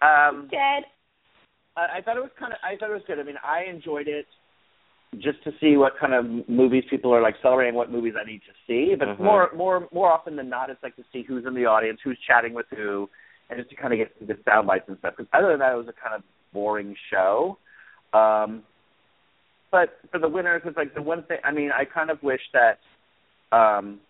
Um, 0.02 0.48
Dead. 0.50 0.84
I, 1.76 1.98
I 1.98 2.02
thought 2.02 2.16
it 2.16 2.20
was 2.20 2.30
kind 2.38 2.52
of. 2.52 2.58
I 2.62 2.76
thought 2.76 2.90
it 2.90 2.94
was 2.94 3.02
good. 3.06 3.18
I 3.18 3.22
mean, 3.22 3.36
I 3.44 3.64
enjoyed 3.64 4.08
it 4.08 4.26
just 5.18 5.42
to 5.42 5.50
see 5.60 5.76
what 5.76 5.94
kind 5.98 6.14
of 6.14 6.48
movies 6.48 6.84
people 6.88 7.12
are 7.12 7.20
like 7.20 7.34
celebrating, 7.42 7.74
what 7.74 7.90
movies 7.90 8.14
I 8.20 8.24
need 8.24 8.42
to 8.46 8.54
see. 8.66 8.94
But 8.94 9.08
Mhm. 9.08 9.18
more, 9.18 9.50
more, 9.56 9.88
more 9.92 10.08
often 10.10 10.36
than 10.36 10.48
not, 10.48 10.70
it's 10.70 10.82
like 10.84 10.94
to 10.96 11.04
see 11.12 11.22
who's 11.22 11.44
in 11.46 11.54
the 11.54 11.66
audience, 11.66 12.00
who's 12.04 12.18
chatting 12.20 12.54
with 12.54 12.66
who, 12.70 13.10
and 13.48 13.58
just 13.58 13.70
to 13.70 13.76
kind 13.76 13.92
of 13.92 13.98
get 13.98 14.26
the 14.26 14.38
sound 14.44 14.68
bites 14.68 14.88
and 14.88 14.96
stuff. 14.98 15.14
Because 15.16 15.28
other 15.32 15.48
than 15.48 15.58
that, 15.58 15.72
it 15.72 15.76
was 15.76 15.88
a 15.88 15.92
kind 15.92 16.14
of 16.14 16.22
boring 16.52 16.94
show. 17.10 17.58
Um, 18.12 18.62
but 19.72 19.98
for 20.12 20.18
the 20.18 20.28
winners, 20.28 20.62
it's 20.64 20.76
like 20.76 20.94
the 20.94 21.02
one 21.02 21.24
thing. 21.24 21.38
I 21.42 21.50
mean, 21.50 21.70
I 21.72 21.84
kind 21.84 22.10
of 22.10 22.22
wish 22.22 22.42
that. 22.52 22.78
Um, 23.52 24.00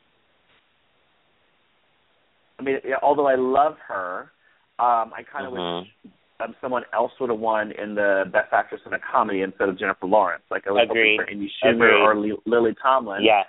I 2.61 2.63
mean, 2.63 2.77
although 3.03 3.27
I 3.27 3.37
love 3.37 3.77
her, 3.89 4.31
um, 4.79 5.13
I 5.17 5.23
kind 5.31 5.47
of 5.47 5.53
Mhm. 5.55 5.81
wish 5.83 6.13
um, 6.41 6.57
someone 6.61 6.85
else 6.95 7.13
would 7.21 7.29
have 7.31 7.39
won 7.39 7.73
in 7.73 7.95
the 7.95 8.25
Best 8.33 8.53
Actress 8.53 8.81
in 8.87 8.93
a 8.95 8.99
Comedy 8.99 9.43
instead 9.43 9.69
of 9.69 9.79
Jennifer 9.79 10.07
Lawrence. 10.07 10.43
Like 10.51 10.67
I 10.67 10.71
was 10.73 10.85
Agreed. 10.85 11.17
hoping 11.19 11.27
for 11.27 11.31
Amy 11.31 11.53
Schumer 11.63 11.89
Agreed. 11.89 12.03
or 12.03 12.15
Li- 12.17 12.39
Lily 12.47 12.75
Tomlin. 12.83 13.23
Yeah. 13.23 13.45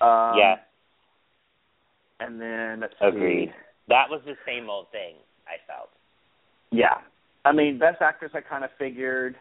Um, 0.00 0.38
yeah. 0.38 0.56
And 2.20 2.40
then 2.40 2.80
let's 2.80 2.94
Agreed. 3.00 3.48
see. 3.48 3.54
That 3.88 4.08
was 4.08 4.20
the 4.24 4.36
same 4.46 4.68
old 4.70 4.88
thing. 4.90 5.16
I 5.48 5.58
felt. 5.66 5.90
Yeah. 6.70 6.98
I 7.44 7.52
mean, 7.52 7.78
Best 7.78 8.00
Actress, 8.02 8.32
I 8.34 8.40
kind 8.40 8.64
of 8.64 8.70
figured. 8.78 9.36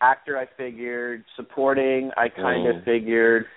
Actor, 0.00 0.36
I 0.38 0.46
figured. 0.56 1.24
Supporting, 1.36 2.10
I 2.16 2.28
kind 2.28 2.66
of 2.68 2.76
Mm. 2.76 2.84
figured. 2.84 3.48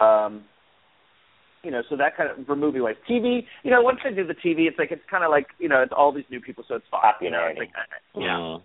Um, 0.00 0.44
you 1.62 1.70
know, 1.70 1.82
so 1.88 1.96
that 1.96 2.16
kind 2.16 2.30
of 2.30 2.46
for 2.46 2.56
movie 2.56 2.80
wise. 2.80 2.96
TV, 3.08 3.44
you 3.62 3.70
know, 3.70 3.82
once 3.82 3.98
they 4.02 4.14
do 4.14 4.26
the 4.26 4.34
TV, 4.34 4.66
it's 4.66 4.78
like 4.78 4.90
it's 4.90 5.02
kind 5.10 5.24
of 5.24 5.30
like 5.30 5.48
you 5.58 5.68
know, 5.68 5.82
it's 5.82 5.92
all 5.96 6.12
these 6.12 6.24
new 6.30 6.40
people, 6.40 6.64
so 6.66 6.76
it's 6.76 6.86
fine. 6.90 7.12
You 7.20 7.30
know, 7.30 7.46
it's 7.48 7.58
like, 7.58 7.70
yeah. 8.16 8.36
Mm. 8.36 8.62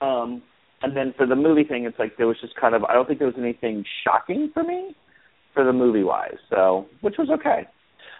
Um, 0.00 0.42
and 0.82 0.96
then 0.96 1.14
for 1.16 1.26
the 1.26 1.36
movie 1.36 1.64
thing, 1.64 1.84
it's 1.84 1.98
like 1.98 2.16
there 2.16 2.26
was 2.26 2.36
just 2.40 2.56
kind 2.56 2.74
of 2.74 2.84
I 2.84 2.94
don't 2.94 3.06
think 3.06 3.18
there 3.18 3.28
was 3.28 3.36
anything 3.38 3.84
shocking 4.04 4.50
for 4.52 4.62
me 4.62 4.96
for 5.54 5.64
the 5.64 5.72
movie 5.72 6.02
wise, 6.02 6.38
so 6.50 6.86
which 7.02 7.14
was 7.18 7.28
okay, 7.30 7.68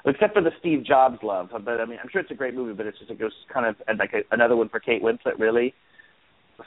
except 0.06 0.34
for 0.34 0.42
the 0.42 0.52
Steve 0.60 0.84
Jobs 0.84 1.18
love. 1.22 1.48
But 1.64 1.80
I 1.80 1.86
mean, 1.86 1.98
I'm 2.02 2.08
sure 2.10 2.20
it's 2.20 2.30
a 2.30 2.34
great 2.34 2.54
movie, 2.54 2.74
but 2.74 2.86
it's 2.86 2.98
just 2.98 3.10
like 3.10 3.20
it 3.20 3.24
was 3.24 3.32
kind 3.52 3.66
of 3.66 3.76
and 3.88 3.98
like 3.98 4.12
a, 4.12 4.20
another 4.34 4.56
one 4.56 4.68
for 4.68 4.80
Kate 4.80 5.02
Winslet, 5.02 5.38
really. 5.38 5.74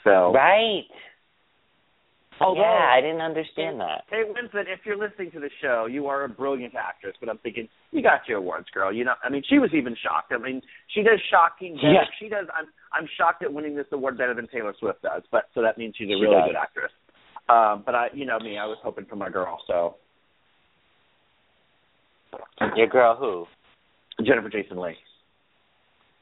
So 0.03 0.33
Right. 0.33 0.83
Although- 2.41 2.61
yeah, 2.61 2.89
I 2.91 2.99
didn't 3.01 3.21
understand 3.21 3.79
that. 3.79 4.03
Hey, 4.09 4.23
Winslet, 4.27 4.67
if 4.67 4.85
you're 4.85 4.97
listening 4.97 5.31
to 5.31 5.39
the 5.39 5.49
show, 5.61 5.85
you 5.85 6.07
are 6.07 6.25
a 6.25 6.29
brilliant 6.29 6.75
actress. 6.75 7.15
But 7.19 7.29
I'm 7.29 7.37
thinking, 7.39 7.69
you 7.91 8.01
got 8.03 8.27
your 8.27 8.39
awards, 8.39 8.67
girl. 8.73 8.91
You 8.91 9.05
know, 9.05 9.13
I 9.23 9.29
mean, 9.29 9.41
she 9.47 9.57
was 9.57 9.69
even 9.73 9.95
shocked. 10.03 10.33
I 10.33 10.37
mean, 10.37 10.61
she 10.93 11.01
does 11.01 11.19
shocking. 11.31 11.75
better- 11.75 11.93
Yeah. 11.93 12.03
She 12.19 12.27
does. 12.29 12.47
I'm 12.53 12.67
I'm 12.91 13.07
shocked 13.17 13.43
at 13.43 13.51
winning 13.53 13.75
this 13.75 13.87
award 13.91 14.17
better 14.17 14.33
than 14.33 14.47
Taylor 14.47 14.73
Swift 14.79 15.01
does. 15.01 15.23
But 15.31 15.45
so 15.53 15.61
that 15.61 15.77
means 15.77 15.95
she's 15.97 16.07
a 16.07 16.15
She 16.15 16.21
really 16.21 16.35
does. 16.35 16.47
good 16.49 16.55
actress. 16.55 16.91
Um, 17.47 17.83
but 17.85 17.93
I, 17.95 18.07
you 18.13 18.25
know 18.25 18.39
me, 18.39 18.57
I 18.57 18.65
was 18.65 18.77
hoping 18.83 19.05
for 19.05 19.15
my 19.17 19.29
girl. 19.29 19.61
So 19.67 19.95
Your 22.75 22.87
girl 22.87 23.15
who? 23.15 23.45
Jennifer 24.25 24.49
Jason 24.49 24.77
Leigh. 24.77 24.97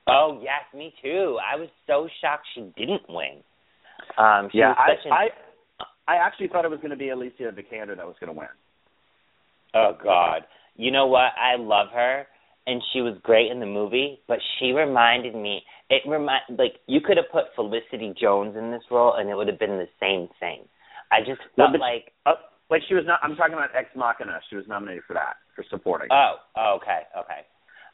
Oh 0.07 0.39
yes, 0.43 0.61
me 0.75 0.93
too. 1.01 1.39
I 1.39 1.55
was 1.55 1.69
so 1.87 2.07
shocked 2.21 2.45
she 2.53 2.61
didn't 2.75 3.03
win. 3.07 3.41
Um, 4.17 4.49
she 4.51 4.57
yeah, 4.59 4.69
was 4.69 4.97
I, 5.05 5.07
an 5.07 5.11
I 5.13 5.27
I 6.07 6.15
actually 6.17 6.47
thought 6.49 6.65
it 6.65 6.71
was 6.71 6.79
going 6.79 6.91
to 6.91 6.97
be 6.97 7.09
Alicia 7.09 7.51
Vikander 7.51 7.95
that 7.95 8.05
was 8.05 8.15
going 8.19 8.33
to 8.33 8.37
win. 8.37 8.47
Oh 9.73 9.93
God. 10.03 10.43
You 10.75 10.91
know 10.91 11.07
what? 11.07 11.31
I 11.37 11.55
love 11.57 11.87
her 11.93 12.25
and 12.65 12.81
she 12.93 13.01
was 13.01 13.15
great 13.23 13.51
in 13.51 13.59
the 13.59 13.65
movie, 13.65 14.19
but 14.27 14.39
she 14.59 14.71
reminded 14.71 15.35
me 15.35 15.61
it 15.89 16.01
remind 16.07 16.43
like 16.57 16.73
you 16.87 17.01
could 17.01 17.17
have 17.17 17.29
put 17.31 17.45
Felicity 17.55 18.13
Jones 18.19 18.55
in 18.57 18.71
this 18.71 18.83
role 18.89 19.13
and 19.17 19.29
it 19.29 19.35
would 19.35 19.47
have 19.47 19.59
been 19.59 19.77
the 19.77 19.89
same 19.99 20.27
thing. 20.39 20.65
I 21.11 21.19
just 21.19 21.41
Well, 21.57 21.67
felt 21.67 21.73
but- 21.73 21.81
like 21.81 22.11
Uh, 22.25 22.35
like 22.69 22.81
she 22.87 22.95
was 22.95 23.05
not. 23.05 23.19
I'm 23.21 23.35
talking 23.35 23.53
about 23.53 23.69
Ex 23.75 23.89
Machina. 23.95 24.39
She 24.49 24.55
was 24.55 24.65
nominated 24.67 25.03
for 25.05 25.13
that 25.13 25.37
for 25.55 25.63
supporting. 25.69 26.07
oh, 26.11 26.35
oh, 26.55 26.79
okay, 26.81 27.01
okay. 27.17 27.41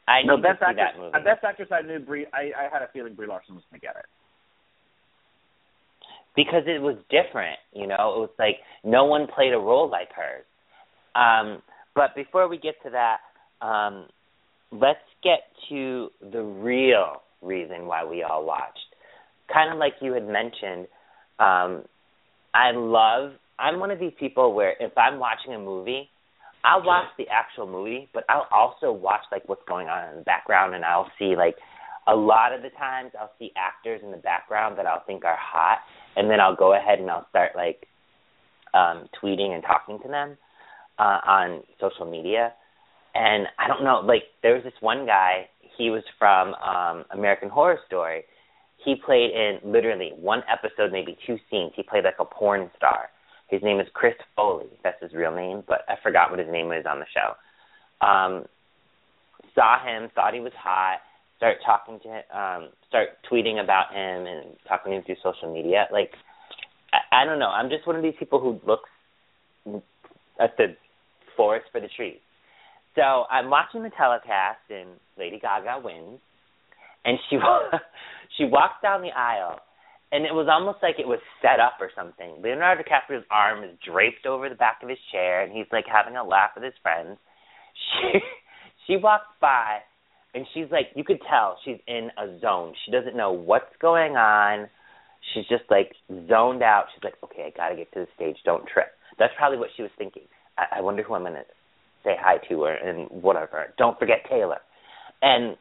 I 0.08 0.22
no, 0.22 0.36
best 0.38 0.62
actress. 0.62 0.76
that 0.94 0.98
movie. 0.98 1.24
best 1.24 1.44
actress. 1.44 1.68
I 1.70 1.82
knew 1.82 1.98
Brie. 1.98 2.26
I, 2.32 2.50
I 2.56 2.68
had 2.72 2.80
a 2.82 2.88
feeling 2.92 3.14
Brie 3.14 3.26
Larson 3.26 3.54
was 3.54 3.64
going 3.70 3.80
to 3.80 3.86
get 3.86 3.96
it. 3.96 4.06
Because 6.36 6.62
it 6.66 6.80
was 6.80 6.96
different, 7.10 7.58
you 7.72 7.86
know. 7.86 7.94
It 7.94 8.20
was 8.20 8.30
like 8.38 8.56
no 8.84 9.04
one 9.04 9.26
played 9.34 9.52
a 9.52 9.58
role 9.58 9.90
like 9.90 10.08
hers. 10.14 10.44
Um, 11.14 11.62
but 11.94 12.14
before 12.14 12.48
we 12.48 12.58
get 12.58 12.74
to 12.84 12.90
that, 12.90 13.18
um, 13.64 14.06
let's 14.72 14.98
get 15.22 15.40
to 15.68 16.08
the 16.32 16.42
real 16.42 17.22
reason 17.42 17.86
why 17.86 18.04
we 18.04 18.22
all 18.22 18.44
watched. 18.44 18.78
Kind 19.52 19.72
of 19.72 19.78
like 19.78 19.94
you 20.00 20.12
had 20.12 20.26
mentioned, 20.26 20.86
um, 21.38 21.82
I 22.54 22.72
love. 22.72 23.32
I'm 23.58 23.78
one 23.78 23.90
of 23.90 23.98
these 23.98 24.12
people 24.18 24.54
where 24.54 24.74
if 24.80 24.96
I'm 24.96 25.18
watching 25.18 25.52
a 25.52 25.58
movie, 25.58 26.08
I'll 26.64 26.84
watch 26.84 27.06
the 27.18 27.26
actual 27.28 27.66
movie, 27.66 28.08
but 28.12 28.24
I'll 28.28 28.46
also 28.50 28.92
watch 28.92 29.22
like 29.32 29.48
what's 29.48 29.62
going 29.66 29.88
on 29.88 30.10
in 30.10 30.16
the 30.18 30.24
background, 30.24 30.74
and 30.74 30.84
I'll 30.84 31.10
see 31.18 31.34
like 31.36 31.56
a 32.06 32.14
lot 32.14 32.54
of 32.54 32.62
the 32.62 32.70
times 32.70 33.12
I'll 33.18 33.32
see 33.38 33.52
actors 33.56 34.00
in 34.04 34.10
the 34.10 34.18
background 34.18 34.78
that 34.78 34.86
I'll 34.86 35.04
think 35.06 35.24
are 35.24 35.38
hot, 35.38 35.78
and 36.16 36.30
then 36.30 36.40
I'll 36.40 36.56
go 36.56 36.74
ahead 36.74 36.98
and 36.98 37.10
I'll 37.10 37.26
start 37.30 37.52
like 37.54 37.86
um 38.74 39.08
tweeting 39.22 39.52
and 39.52 39.62
talking 39.62 39.98
to 40.02 40.08
them 40.08 40.36
uh 40.98 41.18
on 41.26 41.62
social 41.80 42.10
media. 42.10 42.52
And 43.14 43.46
I 43.58 43.66
don't 43.66 43.82
know, 43.82 44.00
like 44.04 44.24
there 44.42 44.54
was 44.54 44.62
this 44.62 44.72
one 44.80 45.06
guy, 45.06 45.48
he 45.76 45.90
was 45.90 46.02
from 46.18 46.54
um 46.54 47.04
American 47.12 47.48
Horror 47.48 47.78
Story. 47.86 48.24
He 48.84 48.94
played 48.94 49.30
in 49.32 49.58
literally 49.64 50.12
one 50.18 50.42
episode, 50.50 50.90
maybe 50.90 51.18
two 51.26 51.36
scenes. 51.50 51.72
He 51.76 51.82
played 51.82 52.04
like 52.04 52.14
a 52.18 52.24
porn 52.24 52.70
star. 52.76 53.10
His 53.48 53.62
name 53.62 53.80
is 53.80 53.86
Chris 53.92 54.14
Foley. 54.36 54.70
That's 54.82 55.02
his 55.02 55.12
real 55.12 55.34
name, 55.34 55.62
but 55.66 55.80
I 55.88 55.96
forgot 56.02 56.30
what 56.30 56.38
his 56.38 56.48
name 56.50 56.72
is 56.72 56.86
on 56.86 57.00
the 57.00 57.06
show. 57.12 58.06
Um 58.06 58.44
saw 59.54 59.84
him, 59.84 60.08
thought 60.14 60.34
he 60.34 60.40
was 60.40 60.52
hot, 60.56 61.00
start 61.40 61.56
talking 61.64 61.98
to 62.00 62.08
him, 62.08 62.22
um, 62.36 62.68
start 62.86 63.08
tweeting 63.32 63.64
about 63.64 63.94
him 63.94 64.26
and 64.26 64.56
talking 64.68 64.92
to 64.92 64.98
him 64.98 65.04
through 65.04 65.16
social 65.24 65.50
media. 65.50 65.88
Like, 65.90 66.12
I, 66.92 67.22
I 67.22 67.24
don't 67.24 67.38
know. 67.38 67.48
I'm 67.48 67.70
just 67.70 67.86
one 67.86 67.96
of 67.96 68.02
these 68.02 68.14
people 68.18 68.40
who 68.40 68.60
looks 68.68 68.90
at 70.38 70.54
the 70.58 70.76
forest 71.38 71.64
for 71.72 71.80
the 71.80 71.88
trees. 71.96 72.20
So 72.94 73.24
I'm 73.30 73.48
watching 73.48 73.82
the 73.82 73.90
telecast, 73.96 74.60
and 74.68 74.90
Lady 75.18 75.40
Gaga 75.40 75.80
wins, 75.82 76.20
and 77.06 77.16
she 77.30 77.38
she 78.36 78.44
walks 78.44 78.82
down 78.82 79.00
the 79.00 79.16
aisle, 79.16 79.60
and 80.12 80.26
it 80.26 80.34
was 80.34 80.46
almost 80.50 80.80
like 80.82 80.96
it 80.98 81.08
was 81.08 81.20
set 81.40 81.58
up 81.58 81.80
or 81.80 81.88
something. 81.96 82.42
Leonardo 82.42 82.82
DiCaprio's 82.82 83.24
arm 83.30 83.64
is 83.64 83.70
draped 83.80 84.26
over 84.26 84.50
the 84.50 84.56
back 84.56 84.80
of 84.82 84.90
his 84.90 84.98
chair, 85.10 85.42
and 85.42 85.56
he's 85.56 85.70
like 85.72 85.86
having 85.90 86.16
a 86.18 86.24
laugh 86.24 86.50
with 86.54 86.64
his 86.64 86.76
friends. 86.82 87.16
She 87.80 88.20
she 88.86 88.96
walks 88.96 89.32
by 89.40 89.78
and 90.34 90.46
she's 90.54 90.66
like 90.70 90.88
you 90.94 91.04
could 91.04 91.20
tell 91.28 91.58
she's 91.64 91.78
in 91.86 92.10
a 92.18 92.38
zone. 92.40 92.74
She 92.84 92.92
doesn't 92.92 93.16
know 93.16 93.32
what's 93.32 93.74
going 93.80 94.16
on. 94.16 94.68
She's 95.34 95.46
just 95.48 95.64
like 95.70 95.92
zoned 96.28 96.62
out. 96.62 96.86
She's 96.94 97.04
like, 97.04 97.14
Okay, 97.24 97.44
I 97.46 97.50
gotta 97.56 97.76
get 97.76 97.92
to 97.92 98.00
the 98.00 98.06
stage, 98.14 98.36
don't 98.44 98.66
trip. 98.66 98.88
That's 99.18 99.32
probably 99.36 99.58
what 99.58 99.70
she 99.76 99.82
was 99.82 99.90
thinking. 99.98 100.24
I, 100.56 100.78
I 100.78 100.80
wonder 100.80 101.02
who 101.02 101.14
I'm 101.14 101.24
gonna 101.24 101.44
say 102.04 102.12
hi 102.18 102.38
to 102.48 102.54
or 102.54 102.72
and 102.72 103.08
whatever. 103.10 103.74
Don't 103.78 103.98
forget 103.98 104.18
Taylor. 104.28 104.58
And 105.22 105.56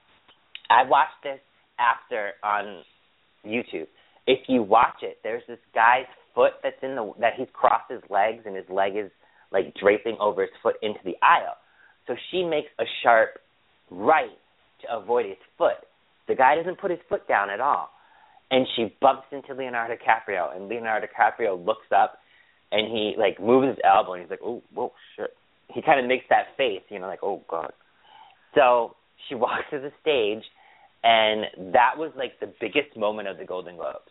I 0.69 0.83
watched 0.83 1.23
this 1.23 1.39
after 1.79 2.31
on 2.43 2.83
YouTube. 3.45 3.87
If 4.27 4.47
you 4.47 4.63
watch 4.63 5.01
it, 5.01 5.17
there's 5.23 5.43
this 5.47 5.59
guy's 5.73 6.05
foot 6.35 6.53
that's 6.61 6.77
in 6.83 6.95
the 6.95 7.11
that 7.19 7.33
he's 7.37 7.47
crossed 7.53 7.91
his 7.91 8.01
legs 8.09 8.43
and 8.45 8.55
his 8.55 8.69
leg 8.69 8.95
is 8.95 9.09
like 9.51 9.73
draping 9.81 10.15
over 10.19 10.41
his 10.41 10.51
foot 10.61 10.75
into 10.81 10.99
the 11.03 11.15
aisle. 11.21 11.55
So 12.07 12.15
she 12.31 12.43
makes 12.43 12.69
a 12.79 12.83
sharp 13.03 13.39
right 13.89 14.37
to 14.81 14.95
avoid 14.95 15.25
his 15.25 15.37
foot. 15.57 15.77
The 16.27 16.35
guy 16.35 16.55
doesn't 16.55 16.79
put 16.79 16.91
his 16.91 16.99
foot 17.09 17.27
down 17.27 17.49
at 17.49 17.59
all. 17.59 17.89
And 18.51 18.65
she 18.75 18.95
bumps 19.01 19.27
into 19.31 19.53
Leonardo 19.53 19.95
DiCaprio 19.95 20.55
and 20.55 20.67
Leonardo 20.67 21.07
DiCaprio 21.07 21.63
looks 21.63 21.87
up 21.95 22.17
and 22.71 22.87
he 22.87 23.15
like 23.17 23.39
moves 23.39 23.67
his 23.67 23.77
elbow 23.83 24.13
and 24.13 24.23
he's 24.23 24.29
like, 24.29 24.41
Oh, 24.43 24.63
whoa, 24.73 24.91
shit. 25.15 25.31
He 25.67 25.81
kinda 25.81 26.07
makes 26.07 26.25
that 26.29 26.55
face, 26.57 26.81
you 26.89 26.99
know, 26.99 27.07
like, 27.07 27.23
Oh 27.23 27.43
God. 27.47 27.71
So 28.55 28.95
she 29.27 29.35
walks 29.35 29.65
to 29.71 29.79
the 29.79 29.91
stage 30.01 30.43
and 31.03 31.73
that 31.73 31.91
was 31.97 32.11
like 32.15 32.39
the 32.39 32.51
biggest 32.59 32.97
moment 32.97 33.27
of 33.27 33.37
the 33.37 33.45
Golden 33.45 33.75
Globes. 33.75 34.09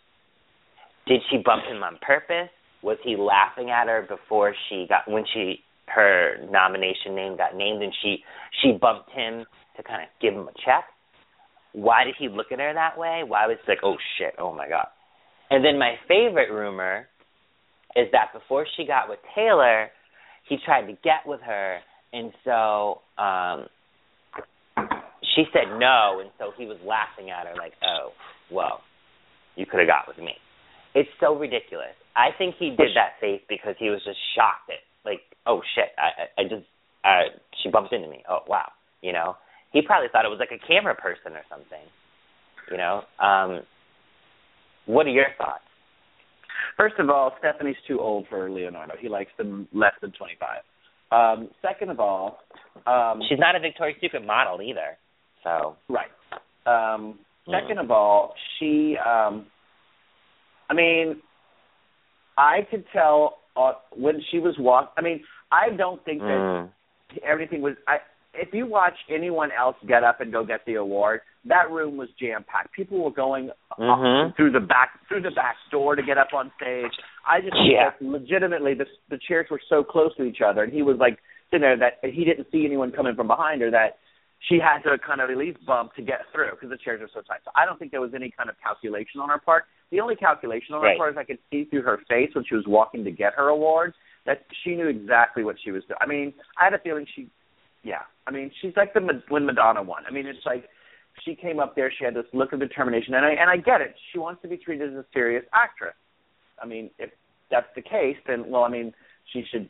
Did 1.06 1.20
she 1.30 1.38
bump 1.38 1.64
him 1.64 1.82
on 1.82 1.98
purpose? 2.00 2.50
Was 2.82 2.98
he 3.02 3.16
laughing 3.16 3.70
at 3.70 3.88
her 3.88 4.06
before 4.08 4.54
she 4.68 4.86
got 4.88 5.10
when 5.10 5.24
she 5.34 5.64
her 5.86 6.36
nomination 6.50 7.14
name 7.14 7.36
got 7.36 7.56
named 7.56 7.82
and 7.82 7.92
she 8.02 8.18
she 8.62 8.72
bumped 8.72 9.10
him 9.10 9.44
to 9.78 9.82
kind 9.82 10.02
of 10.02 10.08
give 10.20 10.34
him 10.34 10.46
a 10.46 10.52
check? 10.64 10.84
Why 11.72 12.04
did 12.04 12.14
he 12.18 12.28
look 12.28 12.52
at 12.52 12.58
her 12.58 12.74
that 12.74 12.98
way? 12.98 13.22
Why 13.26 13.46
was 13.46 13.56
he 13.64 13.72
like, 13.72 13.80
oh 13.82 13.96
shit, 14.18 14.34
oh 14.38 14.52
my 14.52 14.68
god? 14.68 14.88
And 15.50 15.64
then 15.64 15.78
my 15.78 15.94
favorite 16.06 16.50
rumor 16.52 17.06
is 17.96 18.08
that 18.12 18.32
before 18.34 18.66
she 18.76 18.86
got 18.86 19.08
with 19.08 19.18
Taylor, 19.34 19.88
he 20.48 20.56
tried 20.64 20.86
to 20.86 20.92
get 20.92 21.24
with 21.26 21.40
her, 21.40 21.78
and 22.12 22.32
so 22.44 23.00
um 23.16 23.66
she 25.34 25.44
said 25.52 25.78
no, 25.78 26.20
and 26.20 26.30
so 26.38 26.52
he 26.56 26.66
was 26.66 26.78
laughing 26.84 27.30
at 27.30 27.46
her 27.46 27.54
like, 27.56 27.72
oh, 27.82 28.10
well, 28.50 28.80
you 29.56 29.66
could 29.66 29.80
have 29.80 29.88
got 29.88 30.08
with 30.08 30.18
me. 30.18 30.34
It's 30.94 31.08
so 31.20 31.36
ridiculous. 31.36 31.94
I 32.16 32.30
think 32.36 32.56
he 32.58 32.70
did 32.70 32.96
that 32.96 33.20
face 33.20 33.42
because 33.48 33.74
he 33.78 33.90
was 33.90 34.00
just 34.04 34.18
shocked 34.34 34.70
at 34.70 34.82
like, 35.04 35.20
oh 35.46 35.60
shit, 35.74 35.92
I 35.96 36.40
I 36.40 36.42
I 36.42 36.44
just 36.44 36.66
uh 37.04 37.38
she 37.62 37.70
bumped 37.70 37.92
into 37.92 38.08
me. 38.08 38.22
Oh 38.28 38.40
wow, 38.46 38.72
you 39.02 39.12
know. 39.12 39.36
He 39.72 39.82
probably 39.82 40.08
thought 40.10 40.24
it 40.24 40.28
was 40.28 40.40
like 40.40 40.52
a 40.52 40.66
camera 40.66 40.94
person 40.94 41.32
or 41.32 41.42
something. 41.48 41.84
You 42.70 42.76
know. 42.76 43.02
Um 43.20 43.60
what 44.86 45.06
are 45.06 45.10
your 45.10 45.26
thoughts? 45.36 45.62
First 46.76 46.94
of 46.98 47.10
all, 47.10 47.32
Stefani's 47.38 47.76
too 47.86 48.00
old 48.00 48.26
for 48.30 48.50
Leonardo. 48.50 48.94
He 48.98 49.08
likes 49.08 49.30
them 49.36 49.68
less 49.72 49.92
than 50.00 50.12
25. 50.12 50.60
Um, 51.10 51.48
second 51.62 51.90
of 51.90 52.00
all, 52.00 52.38
um, 52.86 53.20
She's 53.28 53.38
not 53.38 53.54
a 53.56 53.60
Victoria's 53.60 53.98
Secret 54.00 54.24
model 54.24 54.62
either. 54.62 54.96
So 55.44 55.76
right. 55.88 56.08
Um, 56.66 57.18
Hmm. 57.46 57.52
second 57.52 57.78
of 57.78 57.90
all, 57.90 58.34
she. 58.58 58.96
Um, 58.98 59.46
I 60.70 60.74
mean, 60.74 61.16
I 62.36 62.58
could 62.70 62.84
tell 62.92 63.38
uh, 63.56 63.72
when 63.96 64.20
she 64.30 64.38
was 64.38 64.54
walk. 64.58 64.92
I 64.96 65.00
mean, 65.00 65.22
I 65.50 65.70
don't 65.70 66.04
think 66.04 66.20
that 66.20 66.26
mm, 66.28 66.68
everything 67.26 67.62
was. 67.62 67.74
I 67.86 67.98
if 68.38 68.54
you 68.54 68.66
watch 68.66 68.94
anyone 69.10 69.50
else 69.52 69.76
get 69.86 70.04
up 70.04 70.20
and 70.20 70.32
go 70.32 70.44
get 70.44 70.60
the 70.66 70.74
award, 70.74 71.20
that 71.44 71.70
room 71.70 71.96
was 71.96 72.08
jam 72.20 72.44
packed. 72.46 72.72
People 72.72 73.02
were 73.02 73.10
going 73.10 73.50
up 73.70 73.78
Mhm. 73.78 74.36
through 74.36 74.50
the 74.52 74.60
back 74.60 74.98
through 75.08 75.22
the 75.22 75.30
back 75.30 75.56
door 75.70 75.96
to 75.96 76.02
get 76.02 76.18
up 76.18 76.34
on 76.34 76.50
stage. 76.56 76.92
I 77.26 77.40
just 77.40 77.56
Yeah. 77.56 77.92
legitimately 78.00 78.74
the 78.74 78.86
the 79.08 79.18
chairs 79.18 79.48
were 79.50 79.60
so 79.68 79.82
close 79.84 80.14
to 80.16 80.24
each 80.24 80.40
other, 80.40 80.62
and 80.62 80.72
he 80.72 80.82
was 80.82 80.98
like 80.98 81.20
sitting 81.50 81.62
there 81.62 81.76
that 81.76 82.04
he 82.04 82.24
didn't 82.24 82.50
see 82.50 82.64
anyone 82.64 82.92
coming 82.92 83.14
from 83.14 83.26
behind 83.26 83.62
her 83.62 83.70
that 83.70 83.98
she 84.40 84.58
had 84.58 84.82
to 84.84 84.96
kind 84.98 85.20
of 85.20 85.30
at 85.30 85.36
least 85.36 85.64
bump 85.66 85.94
to 85.94 86.02
get 86.02 86.26
through 86.32 86.50
because 86.52 86.68
the 86.68 86.76
chairs 86.76 87.00
are 87.00 87.08
so 87.08 87.20
tight. 87.22 87.40
So 87.44 87.50
I 87.56 87.64
don't 87.64 87.78
think 87.78 87.90
there 87.90 88.00
was 88.00 88.14
any 88.14 88.30
kind 88.30 88.48
of 88.48 88.56
calculation 88.60 89.20
on 89.20 89.28
her 89.30 89.38
part. 89.38 89.64
The 89.90 90.00
only 90.00 90.14
calculation 90.14 90.74
on 90.74 90.82
Right. 90.82 90.92
her 90.92 90.96
part 90.98 91.12
is 91.12 91.18
I 91.18 91.24
could 91.24 91.38
see 91.50 91.64
through 91.64 91.82
her 91.82 91.96
face 92.08 92.32
when 92.34 92.44
she 92.44 92.54
was 92.54 92.66
walking 92.66 93.02
to 93.04 93.10
get 93.10 93.34
her 93.34 93.48
award 93.48 93.94
that 94.26 94.44
she 94.62 94.76
knew 94.76 94.86
exactly 94.86 95.42
what 95.42 95.58
she 95.58 95.72
was 95.72 95.84
doing. 95.86 95.98
I 96.00 96.06
mean, 96.06 96.34
I 96.56 96.64
had 96.64 96.74
a 96.74 96.78
feeling 96.78 97.06
she, 97.06 97.28
yeah. 97.82 98.02
I 98.26 98.30
mean, 98.30 98.50
she's 98.60 98.72
like 98.76 98.92
the 98.94 99.22
when 99.28 99.46
Madonna 99.46 99.82
won. 99.82 100.04
I 100.06 100.12
mean, 100.12 100.26
it's 100.26 100.44
like 100.44 100.64
she 101.24 101.34
came 101.34 101.60
up 101.60 101.74
there, 101.74 101.92
she 101.96 102.04
had 102.04 102.14
this 102.14 102.26
look 102.32 102.52
of 102.52 102.60
determination, 102.60 103.14
and 103.14 103.24
I 103.24 103.30
and 103.30 103.50
I 103.50 103.56
get 103.56 103.80
it. 103.80 103.94
She 104.12 104.18
wants 104.18 104.42
to 104.42 104.48
be 104.48 104.56
treated 104.56 104.90
as 104.90 104.96
a 104.96 105.04
serious 105.12 105.44
actress. 105.52 105.94
I 106.62 106.66
mean, 106.66 106.90
if 106.98 107.10
that's 107.50 107.68
the 107.74 107.82
case, 107.82 108.16
then 108.26 108.50
well, 108.50 108.64
I 108.64 108.68
mean, 108.68 108.92
she 109.32 109.44
should, 109.50 109.68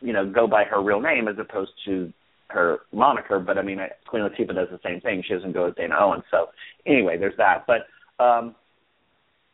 you 0.00 0.12
know, 0.12 0.30
go 0.30 0.46
by 0.46 0.64
her 0.64 0.82
real 0.82 1.00
name 1.00 1.28
as 1.28 1.36
opposed 1.38 1.72
to 1.86 2.12
her 2.48 2.80
moniker. 2.92 3.38
But 3.38 3.58
I 3.58 3.62
mean, 3.62 3.78
Queen 4.06 4.22
Latifah 4.22 4.54
does 4.54 4.68
the 4.70 4.80
same 4.84 5.00
thing. 5.00 5.22
She 5.26 5.34
doesn't 5.34 5.52
go 5.52 5.68
as 5.68 5.74
Dana 5.76 5.94
Owens. 5.98 6.24
So 6.30 6.46
anyway, 6.86 7.16
there's 7.18 7.36
that. 7.38 7.66
But 7.66 7.86
um 8.22 8.54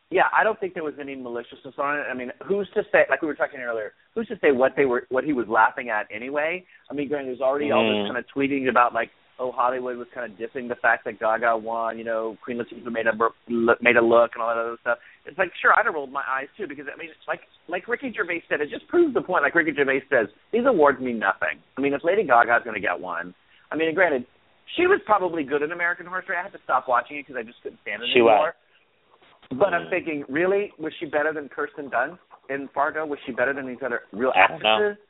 yeah, 0.09 0.23
I 0.37 0.43
don't 0.43 0.59
think 0.59 0.73
there 0.73 0.83
was 0.83 0.93
any 0.99 1.15
maliciousness 1.15 1.75
on 1.77 1.99
it. 1.99 2.03
I 2.09 2.13
mean, 2.13 2.31
who's 2.47 2.69
to 2.75 2.83
say? 2.91 3.03
Like 3.09 3.21
we 3.21 3.27
were 3.27 3.35
talking 3.35 3.59
earlier, 3.59 3.91
who's 4.15 4.27
to 4.29 4.35
say 4.41 4.51
what 4.51 4.73
they 4.77 4.85
were, 4.85 5.05
what 5.09 5.23
he 5.23 5.33
was 5.33 5.47
laughing 5.49 5.89
at 5.89 6.07
anyway? 6.13 6.63
I 6.89 6.93
mean, 6.93 7.09
granted, 7.09 7.29
there's 7.29 7.41
already 7.41 7.71
all 7.71 7.83
Mm. 7.83 8.03
this 8.05 8.13
kind 8.13 8.17
of 8.17 8.25
tweeting 8.33 8.69
about 8.69 8.93
like, 8.93 9.09
oh, 9.37 9.51
Hollywood 9.51 9.97
was 9.97 10.07
kind 10.15 10.31
of 10.31 10.37
dissing 10.39 10.67
the 10.69 10.75
fact 10.81 11.03
that 11.05 11.19
Gaga 11.19 11.57
won. 11.57 11.97
You 11.97 12.05
know, 12.05 12.37
Queen 12.43 12.57
Latifah 12.57 12.91
made 12.91 13.05
a 13.07 13.13
made 13.81 13.97
a 13.97 14.01
look 14.01 14.31
and 14.33 14.41
all 14.41 14.47
that 14.47 14.57
other 14.57 14.77
stuff. 14.81 14.97
It's 15.25 15.37
like, 15.37 15.51
sure, 15.61 15.73
I'd 15.77 15.85
have 15.85 15.93
rolled 15.93 16.11
my 16.11 16.23
eyes 16.27 16.47
too 16.55 16.67
because 16.67 16.85
I 16.87 16.97
mean, 16.97 17.09
it's 17.09 17.27
like 17.27 17.41
like 17.67 17.87
Ricky 17.89 18.13
Gervais 18.15 18.43
said, 18.47 18.61
it 18.61 18.69
just 18.69 18.87
proves 18.87 19.13
the 19.13 19.21
point. 19.21 19.43
Like 19.43 19.55
Ricky 19.55 19.73
Gervais 19.75 20.03
says, 20.09 20.27
these 20.53 20.63
awards 20.65 21.01
mean 21.01 21.19
nothing. 21.19 21.59
I 21.77 21.81
mean, 21.81 21.93
if 21.93 22.01
Lady 22.05 22.23
Gaga's 22.23 22.63
going 22.63 22.79
to 22.79 22.81
get 22.81 22.97
one, 22.99 23.35
I 23.71 23.75
mean, 23.75 23.93
granted, 23.93 24.25
she 24.75 24.87
was 24.87 25.01
probably 25.05 25.43
good 25.43 25.61
in 25.63 25.71
American 25.71 26.05
Horror 26.05 26.23
Story. 26.23 26.37
I 26.39 26.43
had 26.43 26.53
to 26.53 26.63
stop 26.63 26.87
watching 26.87 27.17
it 27.17 27.27
because 27.27 27.35
I 27.39 27.43
just 27.43 27.61
couldn't 27.61 27.79
stand 27.83 28.03
it 28.03 28.09
She 28.13 28.21
was. 28.21 28.53
But 29.51 29.73
I'm 29.73 29.85
Mm. 29.87 29.89
thinking, 29.89 30.25
really, 30.27 30.73
was 30.77 30.93
she 30.99 31.05
better 31.05 31.31
than 31.33 31.47
Kirsten 31.49 31.89
Dunst 31.89 32.19
in 32.49 32.67
Fargo? 32.69 33.05
Was 33.05 33.19
she 33.25 33.31
better 33.31 33.53
than 33.53 33.65
these 33.67 33.81
other 33.83 34.03
real 34.11 34.31
I 34.35 34.47
don't 34.47 34.61
know. 34.61 34.69
actresses? 34.69 35.03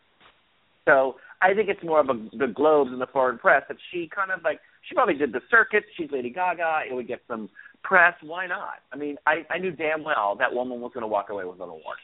So 0.86 1.20
I 1.42 1.54
think 1.54 1.70
it's 1.70 1.84
more 1.84 2.00
of 2.00 2.10
a, 2.10 2.14
the 2.38 2.48
Globes 2.48 2.92
and 2.92 3.02
the 3.02 3.08
foreign 3.08 3.38
press 3.38 3.64
that 3.68 3.78
she 3.92 4.08
kind 4.08 4.32
of 4.32 4.44
like 4.44 4.60
she 4.84 4.96
probably 4.96 5.16
did 5.16 5.34
the 5.34 5.42
circuit. 5.50 5.84
She's 5.98 6.10
Lady 6.12 6.30
Gaga. 6.30 6.84
It 6.90 6.94
would 6.94 7.08
get 7.08 7.22
some 7.28 7.50
press. 7.84 8.14
Why 8.22 8.48
not? 8.48 8.80
I 8.94 8.96
mean, 8.96 9.18
I 9.26 9.46
I 9.50 9.58
knew 9.58 9.72
damn 9.72 10.04
well 10.04 10.36
that 10.40 10.54
woman 10.54 10.80
was 10.82 10.92
going 10.94 11.02
to 11.04 11.08
walk 11.08 11.30
away 11.30 11.44
with 11.46 11.56
an 11.60 11.70
award 11.70 11.98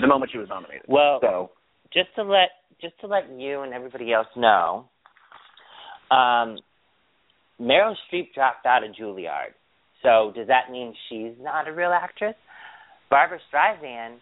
the 0.00 0.06
moment 0.06 0.30
she 0.32 0.38
was 0.38 0.48
nominated. 0.48 0.86
Well, 0.88 1.18
so 1.20 1.50
just 1.92 2.08
to 2.16 2.22
let 2.22 2.48
just 2.80 2.98
to 3.00 3.06
let 3.06 3.30
you 3.30 3.62
and 3.62 3.72
everybody 3.72 4.12
else 4.12 4.28
know, 4.36 4.88
um, 6.10 6.58
Meryl 7.60 7.94
Streep 8.10 8.32
dropped 8.34 8.66
out 8.66 8.84
of 8.84 8.92
Juilliard. 8.94 9.54
So 10.02 10.32
does 10.34 10.46
that 10.48 10.70
mean 10.70 10.94
she's 11.08 11.32
not 11.40 11.68
a 11.68 11.72
real 11.72 11.92
actress? 11.92 12.34
Barbra 13.10 13.38
Streisand 13.52 14.16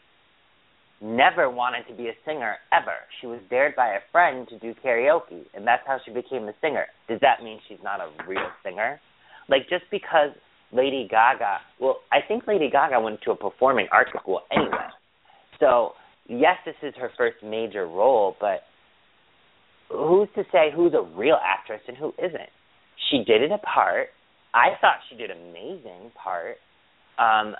never 1.02 1.50
wanted 1.50 1.86
to 1.88 1.94
be 1.94 2.08
a 2.08 2.14
singer 2.24 2.56
ever. 2.72 2.96
She 3.20 3.26
was 3.26 3.40
dared 3.50 3.76
by 3.76 3.88
a 3.88 4.00
friend 4.12 4.48
to 4.48 4.58
do 4.58 4.74
karaoke, 4.82 5.44
and 5.54 5.66
that's 5.66 5.82
how 5.86 5.98
she 6.04 6.12
became 6.12 6.44
a 6.48 6.54
singer. 6.60 6.86
Does 7.08 7.20
that 7.20 7.42
mean 7.42 7.60
she's 7.68 7.78
not 7.82 8.00
a 8.00 8.08
real 8.26 8.48
singer? 8.64 9.00
Like 9.48 9.68
just 9.68 9.84
because 9.90 10.30
Lady 10.72 11.06
Gaga, 11.10 11.58
well, 11.80 11.98
I 12.10 12.18
think 12.26 12.46
Lady 12.46 12.70
Gaga 12.70 13.00
went 13.00 13.20
to 13.22 13.32
a 13.32 13.36
performing 13.36 13.88
arts 13.92 14.10
school 14.18 14.40
anyway. 14.50 14.88
So 15.60 15.92
yes, 16.28 16.56
this 16.64 16.74
is 16.82 16.94
her 16.98 17.10
first 17.16 17.36
major 17.44 17.86
role, 17.86 18.36
but 18.40 18.60
who's 19.90 20.28
to 20.34 20.44
say 20.50 20.70
who's 20.74 20.94
a 20.94 21.02
real 21.16 21.38
actress 21.44 21.82
and 21.86 21.96
who 21.96 22.12
isn't? 22.18 22.50
She 23.10 23.18
did 23.18 23.42
it 23.42 23.52
a 23.52 23.58
part. 23.58 24.08
I 24.56 24.80
thought 24.80 25.04
she 25.10 25.16
did 25.16 25.30
an 25.30 25.36
amazing 25.50 26.10
part. 26.16 26.56
Um, 27.18 27.54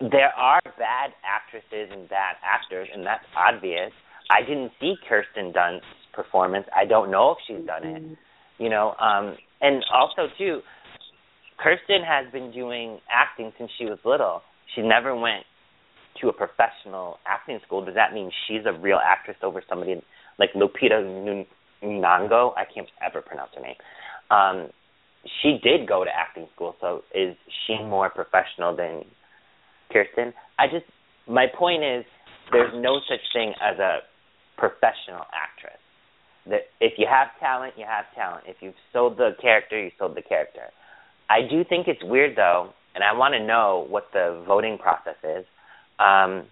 there 0.00 0.30
are 0.36 0.60
bad 0.76 1.14
actresses 1.22 1.90
and 1.92 2.08
bad 2.08 2.34
actors, 2.42 2.88
and 2.92 3.06
that's 3.06 3.24
obvious. 3.36 3.92
I 4.28 4.42
didn't 4.42 4.72
see 4.80 4.94
Kirsten 5.08 5.52
Dunst's 5.52 5.86
performance. 6.12 6.66
I 6.74 6.84
don't 6.84 7.12
know 7.12 7.32
if 7.32 7.38
she's 7.46 7.64
done 7.64 7.84
it. 7.84 8.18
You 8.58 8.70
know, 8.70 8.94
um, 9.00 9.36
and 9.60 9.84
also 9.94 10.26
too, 10.36 10.60
Kirsten 11.58 12.02
has 12.02 12.30
been 12.32 12.50
doing 12.50 12.98
acting 13.08 13.52
since 13.56 13.70
she 13.78 13.84
was 13.84 13.98
little. 14.04 14.42
She 14.74 14.82
never 14.82 15.14
went 15.14 15.44
to 16.20 16.28
a 16.28 16.32
professional 16.32 17.18
acting 17.24 17.60
school. 17.64 17.84
Does 17.84 17.94
that 17.94 18.12
mean 18.12 18.32
she's 18.46 18.62
a 18.66 18.72
real 18.72 18.98
actress 19.02 19.36
over 19.44 19.62
somebody 19.68 20.02
like 20.40 20.50
Lupita 20.54 21.02
Nyong'o? 21.84 22.52
I 22.56 22.64
can't 22.72 22.88
ever 23.04 23.22
pronounce 23.22 23.50
her 23.54 23.62
name. 23.62 23.76
Um, 24.30 24.70
she 25.42 25.58
did 25.62 25.88
go 25.88 26.04
to 26.04 26.10
acting 26.10 26.46
school, 26.54 26.76
so 26.80 27.02
is 27.14 27.36
she 27.66 27.74
more 27.82 28.10
professional 28.10 28.76
than 28.76 29.04
Kirsten? 29.92 30.32
I 30.58 30.66
just 30.66 30.86
my 31.26 31.46
point 31.46 31.84
is 31.84 32.04
there's 32.52 32.72
no 32.74 33.00
such 33.08 33.20
thing 33.32 33.52
as 33.60 33.78
a 33.78 33.98
professional 34.56 35.24
actress. 35.34 35.78
That 36.46 36.62
if 36.80 36.94
you 36.98 37.06
have 37.10 37.28
talent, 37.40 37.74
you 37.76 37.84
have 37.86 38.06
talent. 38.14 38.44
If 38.46 38.56
you've 38.60 38.78
sold 38.92 39.18
the 39.18 39.32
character, 39.40 39.80
you 39.80 39.90
sold 39.98 40.16
the 40.16 40.22
character. 40.22 40.70
I 41.28 41.42
do 41.42 41.62
think 41.64 41.88
it's 41.88 42.02
weird 42.02 42.36
though, 42.36 42.70
and 42.94 43.04
I 43.04 43.16
want 43.16 43.34
to 43.34 43.44
know 43.44 43.86
what 43.88 44.04
the 44.12 44.42
voting 44.46 44.78
process 44.78 45.16
is. 45.22 45.44
Um, 45.98 46.46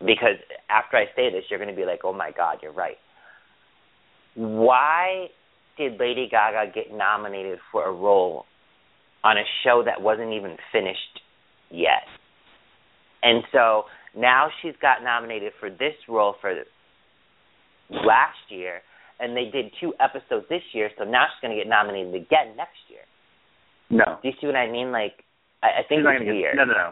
because 0.00 0.36
after 0.68 0.96
I 0.96 1.06
say 1.14 1.30
this, 1.30 1.44
you're 1.48 1.58
going 1.58 1.70
to 1.70 1.76
be 1.76 1.86
like, 1.86 2.00
"Oh 2.04 2.12
my 2.12 2.30
God, 2.30 2.58
you're 2.62 2.72
right." 2.72 2.96
Why 4.34 5.28
did 5.76 5.98
Lady 6.00 6.28
Gaga 6.30 6.72
get 6.74 6.92
nominated 6.92 7.58
for 7.72 7.86
a 7.88 7.92
role 7.92 8.44
on 9.24 9.36
a 9.38 9.42
show 9.64 9.82
that 9.84 10.00
wasn't 10.00 10.32
even 10.32 10.56
finished 10.72 11.20
yet? 11.70 12.04
And 13.22 13.42
so 13.52 13.84
now 14.16 14.48
she's 14.62 14.74
got 14.80 15.02
nominated 15.02 15.52
for 15.60 15.68
this 15.70 15.94
role 16.08 16.36
for 16.40 16.54
last 17.90 18.38
year, 18.48 18.80
and 19.20 19.36
they 19.36 19.46
did 19.52 19.72
two 19.80 19.92
episodes 20.00 20.46
this 20.48 20.62
year, 20.72 20.90
so 20.98 21.04
now 21.04 21.24
she's 21.26 21.40
going 21.46 21.56
to 21.56 21.62
get 21.62 21.68
nominated 21.68 22.14
again 22.14 22.56
next 22.56 22.78
year. 22.88 23.02
no, 23.90 24.18
Do 24.22 24.28
you 24.28 24.34
see 24.40 24.46
what 24.46 24.56
I 24.56 24.70
mean? 24.70 24.92
Like, 24.92 25.24
I, 25.62 25.80
I 25.80 25.82
think 25.88 26.02
She's 26.02 26.06
it's 26.20 26.24
get- 26.24 26.32
weird. 26.34 26.56
No, 26.56 26.64
no, 26.64 26.72
no. 26.74 26.90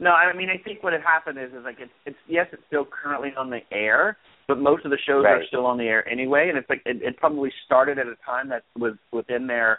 No, 0.00 0.10
I 0.10 0.34
mean 0.36 0.50
I 0.50 0.58
think 0.58 0.82
what 0.82 0.92
had 0.92 1.02
happened 1.02 1.38
is 1.38 1.50
is 1.52 1.62
like 1.64 1.76
it's 1.78 1.92
it's 2.04 2.16
yes 2.26 2.48
it's 2.52 2.62
still 2.66 2.84
currently 2.84 3.30
on 3.38 3.48
the 3.48 3.60
air, 3.70 4.16
but 4.48 4.58
most 4.58 4.84
of 4.84 4.90
the 4.90 4.98
shows 5.06 5.24
are 5.26 5.42
still 5.48 5.66
on 5.66 5.78
the 5.78 5.84
air 5.84 6.06
anyway, 6.08 6.48
and 6.48 6.58
it's 6.58 6.68
like 6.68 6.82
it, 6.86 6.98
it 7.02 7.16
probably 7.16 7.50
started 7.66 7.98
at 7.98 8.06
a 8.06 8.16
time 8.24 8.48
that 8.50 8.62
was 8.78 8.94
within 9.12 9.46
their 9.46 9.78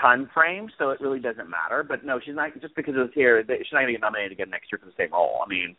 time 0.00 0.28
frame, 0.32 0.68
so 0.78 0.90
it 0.90 1.00
really 1.00 1.18
doesn't 1.20 1.48
matter. 1.50 1.82
But 1.86 2.04
no, 2.04 2.20
she's 2.24 2.34
not 2.34 2.52
just 2.60 2.76
because 2.76 2.94
it 2.94 2.98
was 2.98 3.10
here. 3.14 3.42
they- 3.42 3.58
She's 3.58 3.72
not 3.72 3.80
going 3.80 3.88
to 3.88 3.92
get 3.94 4.00
nominated 4.02 4.32
again 4.32 4.50
next 4.50 4.70
year 4.70 4.78
for 4.78 4.86
the 4.86 4.92
same 4.96 5.12
role. 5.12 5.40
I 5.44 5.48
mean, 5.48 5.76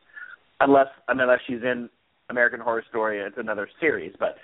unless 0.60 0.88
unless 1.08 1.40
she's 1.48 1.62
in 1.64 1.90
American 2.30 2.60
Horror 2.60 2.84
Story, 2.90 3.20
it's 3.20 3.38
another 3.38 3.68
series. 3.80 4.14
But 4.20 4.36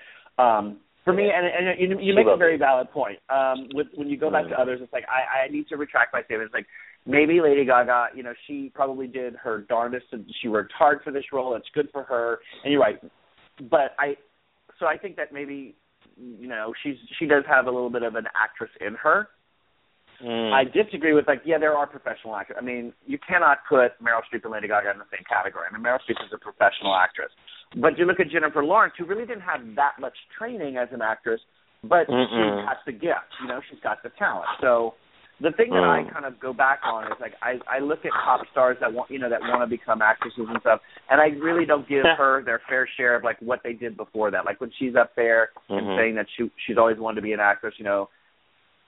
um 0.41 0.77
for 1.03 1.13
me, 1.13 1.31
and, 1.33 1.45
and 1.69 1.79
you, 1.79 1.97
you 2.01 2.13
make 2.13 2.25
a 2.27 2.35
very 2.35 2.57
valid 2.57 2.91
point. 2.91 3.17
Um, 3.29 3.69
with 3.73 3.87
when 3.95 4.09
you 4.09 4.17
go 4.17 4.29
back 4.29 4.43
to 4.49 4.55
Mm. 4.55 4.59
others, 4.59 4.79
it's 4.83 4.91
like 4.91 5.05
I, 5.07 5.45
I 5.45 5.47
need 5.49 5.67
to 5.69 5.77
retract 5.77 6.11
my 6.11 6.21
statement. 6.23 6.47
It's 6.47 6.53
like 6.53 6.65
maybe 7.05 7.39
Lady 7.39 7.63
Gaga, 7.63 8.07
you 8.13 8.23
know, 8.23 8.33
she 8.45 8.69
probably 8.75 9.07
did 9.07 9.33
her 9.37 9.61
darndest 9.69 10.07
and 10.11 10.25
she 10.41 10.49
worked 10.49 10.73
hard 10.77 10.99
for 11.05 11.11
this 11.11 11.23
role. 11.31 11.55
It's 11.55 11.69
good 11.73 11.87
for 11.93 12.03
her. 12.03 12.39
And 12.65 12.73
you're 12.73 12.81
right. 12.81 12.99
But 13.59 13.95
I 13.99 14.15
so 14.79 14.85
I 14.85 14.97
think 14.97 15.15
that 15.15 15.33
maybe 15.33 15.75
you 16.17 16.47
know, 16.47 16.73
she's 16.83 16.95
she 17.19 17.25
does 17.25 17.43
have 17.47 17.67
a 17.67 17.71
little 17.71 17.89
bit 17.89 18.03
of 18.03 18.15
an 18.15 18.25
actress 18.35 18.71
in 18.81 18.95
her. 18.95 19.29
Mm. 20.23 20.51
I 20.51 20.63
disagree 20.63 21.13
with 21.13 21.27
like, 21.27 21.41
yeah, 21.45 21.59
there 21.59 21.77
are 21.77 21.85
professional 21.85 22.35
actors. 22.35 22.57
I 22.59 22.63
mean, 22.63 22.91
you 23.05 23.19
cannot 23.19 23.59
put 23.69 23.93
Meryl 24.01 24.25
Streep 24.25 24.43
and 24.43 24.51
Lady 24.51 24.67
Gaga 24.67 24.89
in 24.89 24.97
the 24.97 25.05
same 25.11 25.23
category. 25.29 25.65
I 25.69 25.73
mean, 25.73 25.83
Meryl 25.85 25.99
Streep 26.01 26.17
is 26.25 26.33
a 26.33 26.39
professional 26.39 26.95
actress. 26.95 27.29
But 27.79 27.99
you 27.99 28.05
look 28.05 28.19
at 28.19 28.31
Jennifer 28.31 28.63
Lawrence, 28.63 28.95
who 28.97 29.05
really 29.05 29.27
didn't 29.27 29.45
have 29.45 29.61
that 29.75 29.99
much 29.99 30.17
training 30.35 30.77
as 30.77 30.87
an 30.91 31.03
actress, 31.03 31.39
but 31.83 32.07
Mm-mm. 32.07 32.25
she 32.33 32.65
has 32.65 32.77
the 32.87 32.93
gift. 32.93 33.29
You 33.41 33.47
know, 33.47 33.61
she's 33.69 33.79
got 33.81 34.01
the 34.01 34.09
talent. 34.17 34.49
So 34.59 34.95
the 35.39 35.51
thing 35.51 35.69
that 35.69 35.83
I 35.83 36.01
Mm. 36.03 36.11
kind 36.11 36.25
of 36.25 36.39
go 36.39 36.51
back 36.51 36.79
on 36.83 37.05
is 37.11 37.19
like 37.19 37.33
I 37.41 37.59
I 37.67 37.79
look 37.79 38.05
at 38.05 38.11
pop 38.11 38.41
stars 38.51 38.77
that 38.79 38.91
want 38.91 39.11
you 39.11 39.19
know 39.19 39.29
that 39.29 39.41
want 39.41 39.61
to 39.61 39.67
become 39.67 40.01
actresses 40.01 40.47
and 40.49 40.59
stuff, 40.61 40.81
and 41.09 41.21
I 41.21 41.27
really 41.37 41.65
don't 41.65 41.87
give 41.87 42.05
her 42.05 42.41
their 42.43 42.59
fair 42.67 42.87
share 42.97 43.15
of 43.15 43.23
like 43.23 43.37
what 43.39 43.61
they 43.63 43.73
did 43.73 43.95
before 43.97 44.31
that. 44.31 44.45
Like 44.45 44.59
when 44.61 44.71
she's 44.79 44.95
up 44.95 45.13
there 45.15 45.49
and 45.69 45.85
Mhm. 45.87 45.95
saying 45.97 46.15
that 46.15 46.27
she 46.35 46.49
she's 46.65 46.77
always 46.77 46.97
wanted 46.97 47.15
to 47.17 47.21
be 47.21 47.33
an 47.33 47.39
actress, 47.39 47.75
you 47.77 47.85
know. 47.85 48.09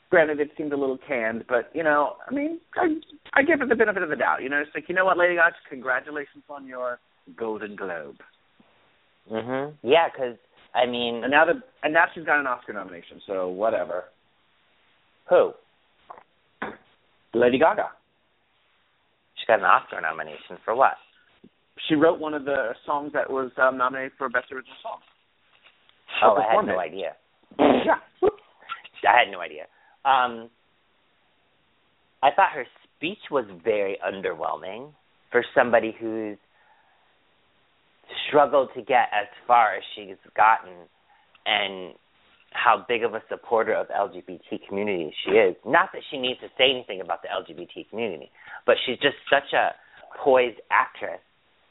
Granted, 0.10 0.40
it 0.40 0.50
seemed 0.58 0.74
a 0.74 0.76
little 0.78 0.98
canned, 0.98 1.46
but 1.48 1.70
you 1.76 1.84
know, 1.84 2.18
I 2.28 2.32
mean, 2.34 2.60
I 2.76 3.00
I 3.34 3.44
give 3.44 3.60
her 3.60 3.68
the 3.68 3.76
benefit 3.76 4.02
of 4.02 4.10
the 4.10 4.16
doubt. 4.16 4.42
You 4.42 4.50
know, 4.50 4.58
it's 4.60 4.74
like 4.74 4.90
you 4.90 4.96
know 4.96 5.06
what, 5.06 5.18
Lady 5.18 5.36
Gaga, 5.36 5.56
congratulations 5.70 6.44
on 6.50 6.66
your 6.66 6.98
Golden 7.36 7.76
Globe, 7.76 8.18
Mhm. 9.30 9.76
Yeah, 9.84 10.10
because 10.10 10.36
I 10.74 10.88
mean, 10.88 11.24
and 11.24 11.30
now 11.30 11.46
that 11.46 11.58
and 11.84 11.94
now 11.94 12.08
she's 12.14 12.26
got 12.26 12.40
an 12.40 12.48
Oscar 12.48 12.74
nomination, 12.74 13.22
so 13.28 13.50
whatever. 13.50 14.06
who? 15.26 15.54
Lady 17.34 17.60
Gaga. 17.60 17.90
She 19.36 19.46
got 19.48 19.60
an 19.60 19.66
Oscar 19.66 20.02
nomination 20.02 20.58
for 20.66 20.76
what? 20.76 20.94
She 21.88 21.96
wrote 21.96 22.20
one 22.20 22.34
of 22.34 22.46
the 22.46 22.74
songs 22.86 23.12
that 23.14 23.30
was 23.30 23.52
um, 23.62 23.78
nominated 23.78 24.12
for 24.18 24.30
Best 24.30 24.52
Original 24.52 24.76
Song. 24.84 25.00
Oh, 26.24 26.36
I 26.36 26.56
had 26.56 26.66
no 26.66 26.80
idea. 26.80 27.14
Yeah. 27.58 28.00
I 29.08 29.20
had 29.24 29.32
no 29.32 29.40
idea. 29.40 29.64
Um, 30.04 30.50
I 32.22 32.32
thought 32.36 32.52
her 32.54 32.66
speech 32.98 33.20
was 33.32 33.46
very 33.64 33.98
underwhelming 34.06 34.92
for 35.32 35.44
somebody 35.56 35.96
who's 36.00 36.38
struggled 38.28 38.70
to 38.76 38.82
get 38.82 39.08
as 39.14 39.28
far 39.48 39.76
as 39.76 39.84
she's 39.96 40.18
gotten 40.36 40.74
and 41.46 41.94
how 42.52 42.84
big 42.88 43.04
of 43.04 43.14
a 43.14 43.22
supporter 43.30 43.74
of 43.74 43.88
LGBT 43.90 44.68
community 44.68 45.14
she 45.26 45.32
is. 45.32 45.56
Not 45.66 45.90
that 45.94 46.02
she 46.10 46.18
needs 46.18 46.40
to 46.42 46.48
say 46.58 46.70
anything 46.72 47.02
about 47.02 47.22
the 47.22 47.30
LGBT 47.30 47.90
community, 47.90 48.30
but 48.66 48.76
she's 48.86 48.98
just 48.98 49.16
such 49.30 49.54
a 49.54 49.72
poised 50.24 50.60
actress 50.72 51.20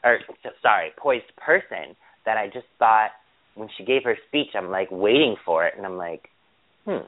or 0.04 0.18
sorry, 0.62 0.90
poised 0.96 1.24
person 1.36 1.96
that 2.24 2.36
I 2.36 2.46
just 2.46 2.66
thought 2.78 3.10
when 3.54 3.68
she 3.76 3.84
gave 3.84 4.04
her 4.04 4.16
speech, 4.28 4.48
I'm 4.54 4.70
like 4.70 4.88
waiting 4.90 5.34
for 5.44 5.66
it 5.66 5.74
and 5.76 5.84
I'm 5.84 5.96
like, 5.96 6.28
hmm. 6.84 7.04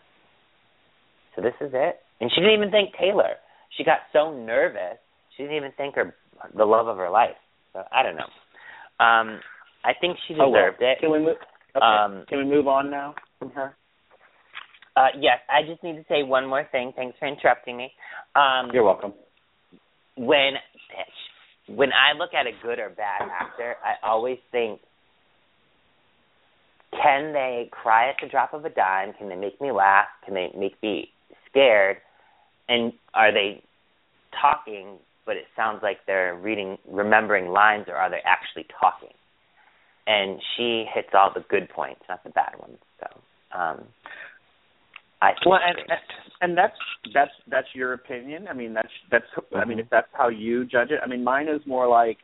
So 1.37 1.43
this 1.43 1.55
is 1.61 1.71
it? 1.73 2.01
And 2.21 2.31
she 2.35 2.41
didn't 2.41 2.57
even 2.57 2.71
thank 2.71 2.95
Taylor. 2.99 3.35
She 3.79 3.85
got 3.85 3.99
so 4.13 4.35
nervous. 4.37 4.99
She 5.37 5.45
didn't 5.45 5.57
even 5.57 5.73
thank 5.77 5.95
her 5.95 6.15
the 6.57 6.65
love 6.65 6.89
of 6.89 6.97
her 6.97 7.09
life. 7.11 7.37
So 7.73 7.85
I 7.93 8.03
don't 8.03 8.17
know. 8.17 8.25
Um, 8.99 9.41
I 9.85 9.93
think 10.01 10.17
she 10.27 10.35
Oh, 10.35 10.49
well. 10.51 10.61
deserved 10.61 10.83
it. 10.83 10.99
Can 10.99 11.13
we 11.13 11.21
move? 11.21 11.37
Okay. 11.77 11.87
Um, 11.87 12.25
Can 12.29 12.39
we 12.39 12.45
move 12.45 12.67
on 12.67 12.91
now 12.91 13.15
from 13.41 13.51
her? 13.51 13.75
Uh, 14.97 15.09
yes, 15.19 15.39
I 15.49 15.67
just 15.69 15.83
need 15.83 15.97
to 15.97 16.05
say 16.09 16.23
one 16.23 16.47
more 16.47 16.69
thing. 16.71 16.93
Thanks 16.95 17.17
for 17.19 17.27
interrupting 17.27 17.77
me. 17.77 17.91
Um, 18.37 18.71
You're 18.73 18.85
welcome. 18.85 19.15
when 20.17 20.53
when 21.69 21.91
I 21.93 22.17
look 22.19 22.31
at 22.35 22.47
a 22.47 22.53
good 22.63 22.79
or 22.79 22.91
bad 22.91 23.23
actor, 23.41 23.77
I 23.85 24.07
always 24.07 24.39
think, 24.51 24.81
can 26.93 27.33
they 27.33 27.71
cry 27.71 28.11
at 28.11 28.17
the 28.21 28.29
drop 28.29 28.53
of 28.53 28.65
a 28.65 28.71
dime? 28.71 29.13
Can 29.17 29.29
they 29.29 29.37
make 29.37 29.61
me 29.61 29.71
laugh? 29.71 30.07
Can 30.25 30.35
they 30.35 30.51
make 30.57 30.81
me 30.83 31.09
scared? 31.49 31.99
And 32.69 32.93
are 33.15 33.33
they 33.33 33.63
talking, 34.41 34.99
but 35.25 35.37
it 35.37 35.45
sounds 35.55 35.81
like 35.83 35.99
they're 36.07 36.37
reading, 36.37 36.79
remembering 36.91 37.49
lines, 37.49 37.85
or 37.89 37.95
are 37.95 38.11
they 38.11 38.21
actually 38.27 38.67
talking? 38.81 39.15
And 40.07 40.41
she 40.57 40.87
hits 40.93 41.11
all 41.15 41.31
the 41.33 41.45
good 41.49 41.69
points, 41.69 42.01
not 42.09 42.25
the 42.25 42.31
bad 42.31 42.55
ones. 42.59 42.79
So 42.99 43.07
Um, 43.53 43.85
I 45.23 45.33
think 45.33 45.47
well, 45.47 45.61
and, 45.65 45.77
and 46.41 46.57
that's 46.57 46.77
that's 47.13 47.31
that's 47.51 47.67
your 47.75 47.93
opinion. 47.93 48.49
I 48.49 48.55
mean, 48.55 48.73
that's 48.75 48.89
that's. 49.11 49.25
Mm-hmm. 49.37 49.57
I 49.57 49.65
mean, 49.65 49.79
Mm-hmm. 49.79 49.85
if 49.85 49.91
that's 49.91 50.09
how 50.13 50.29
you 50.29 50.65
judge 50.65 50.91
it. 50.91 51.01
I 51.03 51.07
mean, 51.07 51.23
mine 51.23 51.49
is 51.49 51.61
more 51.67 51.87
like 51.89 52.19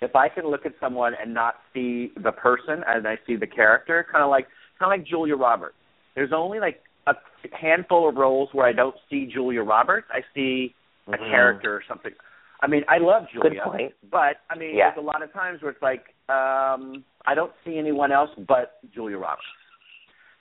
if 0.00 0.16
I 0.16 0.28
can 0.28 0.46
look 0.50 0.64
at 0.64 0.72
someone 0.80 1.12
and 1.20 1.34
not 1.34 1.56
see 1.74 2.12
the 2.22 2.32
person 2.32 2.82
and 2.86 3.06
I 3.06 3.18
see 3.26 3.36
the 3.36 3.46
character, 3.46 4.06
kind 4.10 4.24
of 4.24 4.30
like 4.30 4.46
kind 4.78 4.92
of 4.92 4.98
like 4.98 5.06
Julia 5.06 5.36
Roberts. 5.36 5.74
There's 6.14 6.32
only 6.34 6.58
like 6.60 6.80
a 7.06 7.12
handful 7.58 8.08
of 8.08 8.14
roles 8.16 8.48
where 8.52 8.66
I 8.66 8.72
don't 8.72 8.96
see 9.10 9.28
Julia 9.32 9.62
Roberts. 9.62 10.06
I 10.10 10.20
see 10.34 10.74
a 11.08 11.12
Mhm. 11.12 11.30
character 11.30 11.74
or 11.74 11.82
something. 11.88 12.12
I 12.62 12.66
mean, 12.66 12.84
I 12.88 12.98
love 12.98 13.24
Good 13.32 13.42
Julia, 13.52 13.62
point. 13.64 13.94
but 14.10 14.36
I 14.50 14.54
mean, 14.56 14.76
Yeah. 14.76 14.90
there's 14.90 14.98
a 15.04 15.06
lot 15.06 15.22
of 15.22 15.32
times 15.32 15.60
where 15.62 15.70
it's 15.72 15.82
like 15.82 16.14
um 16.30 17.04
I 17.26 17.34
don't 17.34 17.52
see 17.64 17.78
anyone 17.78 18.12
else 18.12 18.30
but 18.48 18.78
Julia 18.94 19.18
Roberts. 19.18 19.42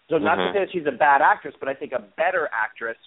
So 0.09 0.17
not 0.17 0.35
to 0.35 0.41
Mhm. 0.41 0.53
say 0.53 0.59
that 0.59 0.71
she's 0.71 0.87
a 0.87 0.91
bad 0.91 1.21
actress, 1.21 1.55
but 1.59 1.69
I 1.69 1.73
think 1.75 1.91
a 1.93 1.99
better 1.99 2.49
actress 2.51 2.97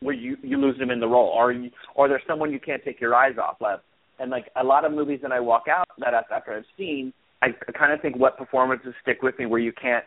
where 0.00 0.14
you 0.14 0.36
you 0.42 0.58
lose 0.58 0.76
them 0.78 0.90
in 0.90 0.98
the 1.00 1.08
role, 1.08 1.28
or 1.28 1.52
you, 1.52 1.70
or 1.94 2.08
there's 2.08 2.24
someone 2.26 2.52
you 2.52 2.58
can't 2.58 2.82
take 2.84 3.00
your 3.00 3.14
eyes 3.14 3.38
off 3.38 3.62
of. 3.62 3.80
And 4.18 4.30
like 4.30 4.50
a 4.56 4.64
lot 4.64 4.84
of 4.84 4.92
movies 4.92 5.20
that 5.22 5.32
I 5.32 5.40
walk 5.40 5.68
out 5.68 5.88
that 5.98 6.12
after 6.12 6.52
I've 6.52 6.66
seen, 6.76 7.12
I 7.40 7.52
kind 7.52 7.92
of 7.92 8.00
think 8.02 8.16
what 8.16 8.36
performances 8.36 8.94
stick 9.00 9.22
with 9.22 9.38
me 9.38 9.46
where 9.46 9.60
you 9.60 9.72
can't 9.72 10.04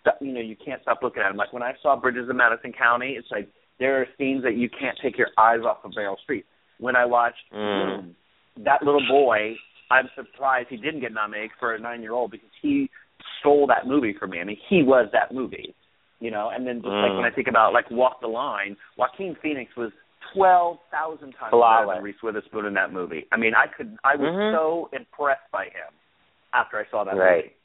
stop, 0.00 0.16
you 0.20 0.32
know, 0.32 0.40
you 0.40 0.56
can't 0.56 0.82
stop 0.82 1.02
looking 1.02 1.22
at 1.22 1.28
them. 1.28 1.36
Like 1.36 1.52
when 1.52 1.62
I 1.62 1.74
saw 1.82 1.94
Bridges 1.94 2.28
of 2.28 2.36
Madison 2.36 2.72
County, 2.72 3.12
it's 3.12 3.30
like 3.30 3.48
there 3.78 4.00
are 4.00 4.06
scenes 4.18 4.42
that 4.42 4.54
you 4.54 4.68
can't 4.70 4.98
take 5.02 5.18
your 5.18 5.28
eyes 5.38 5.60
off 5.60 5.84
of 5.84 5.92
Meryl 5.92 6.16
Streep. 6.28 6.44
When 6.78 6.96
I 6.96 7.04
watched 7.04 7.52
Mm. 7.52 8.14
That 8.58 8.82
little 8.82 9.06
boy, 9.08 9.56
I'm 9.90 10.10
surprised 10.14 10.68
he 10.68 10.76
didn't 10.76 11.00
get 11.00 11.12
nominated 11.12 11.52
for 11.58 11.74
a 11.74 11.78
nine-year-old 11.78 12.30
because 12.30 12.50
he 12.60 12.90
stole 13.40 13.66
that 13.68 13.86
movie 13.86 14.12
for 14.12 14.26
me. 14.26 14.40
I 14.40 14.44
mean, 14.44 14.58
he 14.68 14.82
was 14.82 15.10
that 15.12 15.32
movie, 15.32 15.74
you 16.22 16.30
know. 16.30 16.50
And 16.54 16.66
then 16.66 16.76
just 16.80 16.86
like 16.94 17.10
Mm. 17.10 17.16
when 17.16 17.24
I 17.26 17.30
think 17.34 17.48
about 17.48 17.72
like 17.74 17.90
Walk 17.90 18.20
the 18.20 18.28
Line, 18.28 18.76
Joaquin 18.96 19.34
Phoenix 19.42 19.74
was 19.76 19.90
twelve 20.32 20.78
thousand 20.90 21.32
times 21.32 21.50
better 21.52 21.86
than 21.94 22.02
Reese 22.02 22.22
Witherspoon 22.22 22.64
in 22.64 22.74
that 22.74 22.92
movie. 22.92 23.26
I 23.32 23.36
mean, 23.36 23.54
I 23.54 23.66
could, 23.66 23.98
I 24.04 24.14
was 24.16 24.30
Mhm. 24.30 24.52
so 24.54 24.88
impressed 24.92 25.50
by 25.50 25.64
him 25.64 25.90
after 26.54 26.78
I 26.78 26.86
saw 26.90 27.02
that 27.04 27.16
Right. 27.16 27.44
movie. 27.44 27.56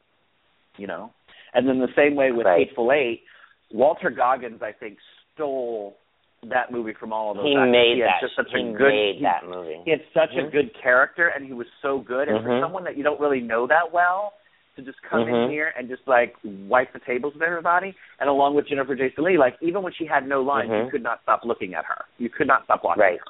You 0.78 0.88
know, 0.88 1.14
and 1.54 1.68
then 1.68 1.80
the 1.80 1.94
same 1.96 2.16
way 2.16 2.32
with 2.32 2.46
Right. 2.46 2.68
Hateful 2.68 2.92
Eight, 2.92 3.24
Walton 3.72 4.14
Goggins, 4.16 4.62
I 4.62 4.72
think, 4.74 4.98
stole 5.34 5.98
that 6.44 6.72
movie 6.72 6.94
from 6.94 7.12
all 7.14 7.32
of 7.32 7.38
those. 7.38 7.46
He 7.46 7.56
actors. 7.56 7.72
made 7.72 7.96
he 7.96 8.02
that. 8.02 8.22
just 8.22 8.36
such 8.36 8.52
he 8.52 8.60
a 8.62 8.72
good 8.74 8.94
made 8.94 9.16
he- 9.16 9.22
that 9.24 9.44
movie. 9.46 9.82
he 9.86 9.90
had 9.92 10.04
such 10.14 10.32
a 10.36 10.44
Mhm. 10.44 10.52
good 10.52 10.74
character 10.76 11.30
and 11.30 11.44
he 11.46 11.54
was 11.54 11.68
so 11.82 11.98
good 12.00 12.28
and 12.30 12.44
for 12.44 12.50
Mhm. 12.50 12.62
someone 12.62 12.84
that 12.84 12.96
you 12.96 13.04
don't 13.04 13.20
really 13.20 13.42
know 13.42 13.66
that 13.66 13.92
well 13.92 14.34
to 14.78 14.82
just 14.84 15.02
come 15.02 15.22
in 15.22 15.28
Mhm. 15.28 15.50
here 15.50 15.74
and 15.78 15.90
just 15.90 16.08
like 16.08 16.36
wipe 16.44 16.94
the 16.94 17.00
tables 17.00 17.34
with 17.34 17.44
everybody 17.44 17.94
and 18.20 18.30
along 18.30 18.56
with 18.56 18.68
Jennifer 18.68 18.96
Jason 18.96 19.24
Leigh 19.26 19.38
like 19.38 19.58
even 19.62 19.84
when 19.84 19.92
she 19.92 20.06
had 20.06 20.26
no 20.28 20.42
lines 20.42 20.70
you 20.70 20.84
Mhm. 20.86 20.92
could 20.92 21.04
not 21.04 21.22
stop 21.24 21.44
looking 21.44 21.74
at 21.76 21.84
her 21.86 22.06
you 22.18 22.30
could 22.30 22.48
not 22.48 22.64
stop 22.64 22.84
watching 22.84 23.02
Right. 23.02 23.20
her 23.20 23.26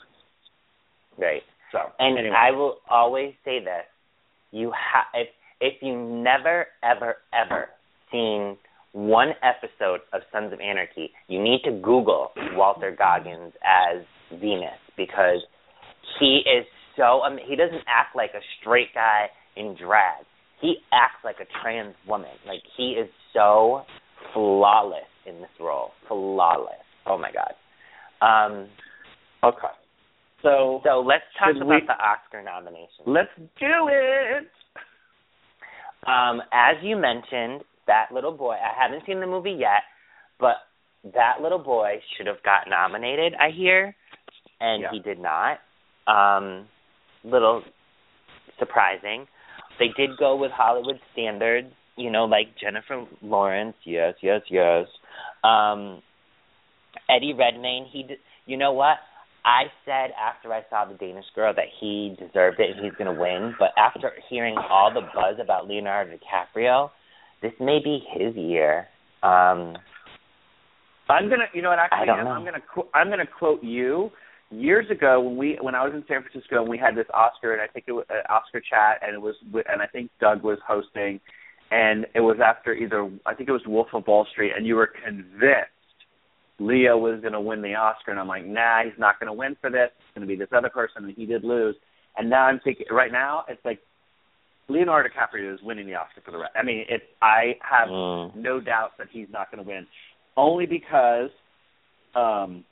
Right. 1.17 1.43
so 1.71 1.91
And 1.99 2.17
anyway. 2.19 2.35
I 2.35 2.51
will 2.51 2.79
always 2.89 3.33
say 3.43 3.59
this: 3.59 3.85
you 4.51 4.71
have 4.71 5.07
if 5.15 5.29
if 5.59 5.81
you 5.81 5.95
never 5.97 6.67
ever 6.83 7.17
ever 7.33 7.69
seen 8.11 8.57
one 8.93 9.33
episode 9.41 10.01
of 10.13 10.21
Sons 10.31 10.53
of 10.53 10.61
Anarchy, 10.61 11.11
you 11.27 11.39
need 11.41 11.63
to 11.63 11.71
Google 11.71 12.31
Walton 12.53 12.95
Goggins 12.95 13.53
as 13.63 14.03
Venus 14.31 14.79
because 14.95 15.41
he 16.19 16.39
is 16.45 16.65
so. 16.95 17.27
Mean, 17.29 17.45
he 17.45 17.55
doesn't 17.55 17.83
act 17.87 18.15
like 18.15 18.33
a 18.35 18.41
straight 18.59 18.93
guy 18.93 19.29
in 19.55 19.73
drag. 19.75 20.23
He 20.61 20.77
acts 20.91 21.23
like 21.23 21.37
a 21.39 21.45
trans 21.61 21.95
woman. 22.07 22.31
Like 22.47 22.61
he 22.75 22.91
is 22.91 23.09
so 23.33 23.83
flawless 24.33 25.07
in 25.25 25.35
this 25.41 25.49
role. 25.59 25.91
Flawless. 26.07 26.73
Oh 27.05 27.17
my 27.17 27.31
god. 27.31 27.53
Um, 28.25 28.67
okay 29.43 29.67
so 30.41 30.81
so 30.83 30.99
let's 31.05 31.23
talk 31.37 31.55
about 31.55 31.67
we- 31.67 31.85
the 31.87 31.93
Oscar 31.93 32.41
nominations. 32.43 32.89
let's 33.05 33.29
do 33.59 33.89
it 33.89 34.47
Um, 36.05 36.41
as 36.53 36.77
you 36.83 36.95
mentioned, 36.95 37.63
that 37.87 38.07
little 38.13 38.31
boy. 38.31 38.53
I 38.53 38.71
haven't 38.81 39.03
seen 39.05 39.19
the 39.19 39.27
movie 39.27 39.51
yet, 39.59 39.83
but 40.39 40.55
that 41.13 41.41
little 41.41 41.59
boy 41.59 41.95
should 42.15 42.27
have 42.27 42.41
got 42.43 42.69
nominated. 42.69 43.33
I 43.39 43.49
hear, 43.49 43.95
and 44.59 44.83
Yeah. 44.83 44.91
he 44.91 44.99
did 44.99 45.19
not. 45.19 45.59
Um, 46.07 46.67
little 47.23 47.63
surprising. 48.59 49.27
They 49.79 49.89
did 49.95 50.17
go 50.17 50.35
with 50.35 50.51
Hollywood 50.51 50.99
standards, 51.13 51.71
you 51.95 52.11
know, 52.11 52.25
like 52.25 52.47
Jennifer 52.61 53.05
Lawrence. 53.21 53.75
Yes, 53.85 54.15
yes, 54.21 54.41
yes. 54.49 54.87
Um, 55.43 56.01
Eddie 57.09 57.33
Redmayne. 57.37 57.85
He, 57.91 58.03
d- 58.03 58.15
you 58.45 58.57
know 58.57 58.73
what? 58.73 58.97
I 59.45 59.63
said 59.85 60.11
after 60.19 60.53
I 60.53 60.61
saw 60.69 60.85
the 60.85 60.95
Danish 60.97 61.25
Girl 61.33 61.53
that 61.55 61.67
he 61.79 62.15
deserved 62.19 62.59
it 62.59 62.75
and 62.75 62.83
he's 62.83 62.93
going 62.97 63.13
to 63.13 63.19
win. 63.19 63.55
But 63.57 63.69
after 63.77 64.11
hearing 64.29 64.57
all 64.57 64.93
the 64.93 65.01
buzz 65.01 65.37
about 65.41 65.67
Leonardo 65.67 66.11
DiCaprio, 66.11 66.89
this 67.41 67.53
may 67.59 67.79
be 67.81 68.01
his 68.13 68.35
year. 68.35 68.87
Um, 69.23 69.77
I'm 71.09 71.29
gonna, 71.29 71.45
you 71.53 71.61
know 71.61 71.69
what? 71.69 71.79
Actually, 71.79 72.01
I 72.01 72.05
don't 72.05 72.25
know. 72.25 72.31
I'm 72.31 72.43
gonna, 72.43 72.61
I'm 72.93 73.09
gonna 73.09 73.23
quote 73.39 73.63
you. 73.63 74.11
Years 74.49 74.89
ago, 74.89 75.19
when 75.19 75.35
we, 75.35 75.57
when 75.61 75.75
I 75.75 75.83
was 75.83 75.93
in 75.93 76.03
San 76.07 76.21
Francisco, 76.21 76.61
and 76.61 76.69
we 76.69 76.77
had 76.77 76.95
this 76.95 77.07
Oscar, 77.13 77.53
and 77.53 77.61
I 77.61 77.67
think 77.67 77.85
it 77.87 77.91
was 77.91 78.05
uh, 78.09 78.31
Oscar 78.31 78.61
chat, 78.61 79.01
and 79.01 79.13
it 79.13 79.21
was, 79.21 79.35
and 79.53 79.81
I 79.81 79.87
think 79.87 80.09
Doug 80.21 80.43
was 80.43 80.57
hosting, 80.65 81.19
and 81.69 82.05
it 82.15 82.21
was 82.21 82.37
after 82.43 82.73
either, 82.73 83.09
I 83.25 83.33
think 83.33 83.49
it 83.49 83.51
was 83.51 83.63
Wolf 83.67 83.87
of 83.93 84.07
Wall 84.07 84.25
Street, 84.31 84.53
and 84.55 84.65
you 84.65 84.75
were 84.75 84.89
convinced 85.03 85.71
Leo 86.59 86.97
was 86.97 87.19
gonna 87.21 87.41
win 87.41 87.61
the 87.61 87.75
Oscar, 87.75 88.11
and 88.11 88.19
I'm 88.19 88.27
like, 88.27 88.45
nah, 88.45 88.83
he's 88.83 88.97
not 88.97 89.19
gonna 89.19 89.33
win 89.33 89.57
for 89.59 89.69
this. 89.69 89.89
It's 89.91 90.15
gonna 90.15 90.25
be 90.25 90.37
this 90.37 90.49
other 90.55 90.69
person, 90.69 91.03
and 91.03 91.13
he 91.15 91.25
did 91.25 91.43
lose. 91.43 91.75
And 92.17 92.29
now 92.29 92.45
I'm 92.45 92.59
thinking, 92.63 92.87
right 92.89 93.11
now, 93.11 93.43
it's 93.47 93.63
like 93.63 93.79
Leonardo 94.69 95.09
DiCaprio 95.09 95.53
is 95.53 95.59
winning 95.61 95.85
the 95.87 95.95
Oscar 95.95 96.21
for 96.25 96.31
the 96.31 96.39
rest. 96.39 96.53
I 96.59 96.63
mean, 96.63 96.85
it's, 96.89 97.03
I 97.21 97.55
have 97.61 97.89
mm, 97.89 98.35
no 98.35 98.59
doubt 98.59 98.91
that 98.97 99.07
he's 99.11 99.27
not 99.31 99.51
going 99.51 99.63
to 99.63 99.69
win, 99.69 99.87
only 100.35 100.65
because, 100.65 101.29
um, 102.15 102.63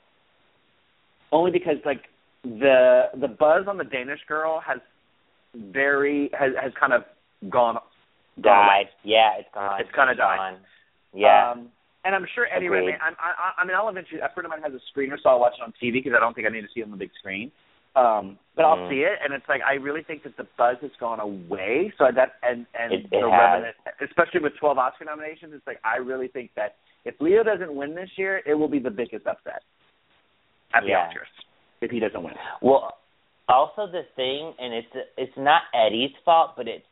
only 1.32 1.50
because 1.50 1.76
like 1.84 2.02
the 2.44 3.08
the 3.20 3.28
buzz 3.28 3.66
on 3.68 3.76
the 3.78 3.84
Danish 3.84 4.20
girl 4.28 4.60
has 4.66 4.78
very 5.54 6.30
has 6.38 6.52
has 6.60 6.72
kind 6.78 6.92
of 6.92 7.04
gone 7.50 7.76
gone 8.40 8.56
away. 8.66 8.84
died. 8.84 8.88
Yeah, 9.04 9.30
it's 9.38 9.48
gone. 9.54 9.80
It's 9.80 9.90
kinda 9.94 10.12
It's 10.12 10.18
died. 10.18 10.36
gone. 10.38 10.58
Yeah. 11.14 11.50
Um, 11.52 11.68
and 12.04 12.14
I'm 12.14 12.26
sure 12.34 12.46
Eddie 12.54 12.66
Agreed. 12.66 12.78
Redmayne. 12.86 12.98
I'm, 13.02 13.16
I, 13.18 13.62
I 13.62 13.64
mean, 13.64 13.74
I'll 13.76 13.88
eventually. 13.88 14.20
A 14.20 14.28
friend 14.32 14.46
of 14.46 14.50
mine 14.50 14.62
has 14.62 14.72
a 14.72 14.82
screener, 14.94 15.16
so 15.20 15.30
I'll 15.30 15.40
watch 15.40 15.54
it 15.58 15.62
on 15.62 15.72
TV 15.82 15.94
because 15.94 16.12
I 16.16 16.20
don't 16.20 16.34
think 16.34 16.46
I 16.46 16.50
need 16.50 16.60
to 16.62 16.68
see 16.72 16.80
it 16.80 16.84
on 16.84 16.90
the 16.92 16.96
big 16.96 17.10
screen. 17.18 17.50
Um, 17.96 18.38
but 18.54 18.64
I'll 18.66 18.76
Mhm. 18.76 18.90
see 18.90 19.00
it, 19.02 19.18
and 19.24 19.32
it's 19.32 19.48
like 19.48 19.62
I 19.66 19.74
really 19.74 20.02
think 20.02 20.22
that 20.24 20.36
the 20.36 20.46
buzz 20.58 20.76
has 20.82 20.90
gone 21.00 21.18
away. 21.18 21.92
So 21.98 22.06
that 22.14 22.34
and 22.42 22.66
and 22.78 22.92
It- 22.92 23.06
it 23.06 23.10
the. 23.10 23.26
Revenant, 23.26 23.74
especially 24.02 24.40
with 24.40 24.54
12 24.56 24.78
Oscar 24.78 25.06
nominations, 25.06 25.54
it's 25.54 25.66
like 25.66 25.80
I 25.82 25.96
really 25.96 26.28
think 26.28 26.52
that 26.54 26.76
if 27.06 27.18
Leo 27.20 27.42
doesn't 27.42 27.74
win 27.74 27.94
this 27.94 28.10
year, 28.18 28.42
it 28.44 28.54
will 28.54 28.68
be 28.68 28.78
the 28.78 28.90
biggest 28.90 29.26
upset 29.26 29.62
at 30.74 30.82
the 30.82 30.90
Yeah. 30.90 31.08
Oscars 31.08 31.44
if 31.80 31.90
he 31.90 32.00
doesn't 32.00 32.22
win. 32.22 32.34
Well, 32.62 32.96
also 33.48 33.86
the 33.86 34.02
thing, 34.16 34.54
and 34.58 34.74
it's 34.74 35.08
it's 35.16 35.36
not 35.36 35.62
Eddie's 35.74 36.10
fault, 36.24 36.52
but 36.56 36.68
it's 36.68 36.86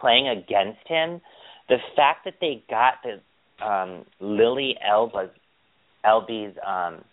playing 0.00 0.28
against 0.28 0.86
him. 0.86 1.20
The 1.68 1.76
fact 1.94 2.24
that 2.24 2.34
they 2.40 2.64
got 2.68 2.94
the 3.04 3.64
um, 3.64 4.04
Lily 4.20 4.76
Elba's 4.86 5.30
Elby's 6.04 6.54
um, 6.66 7.04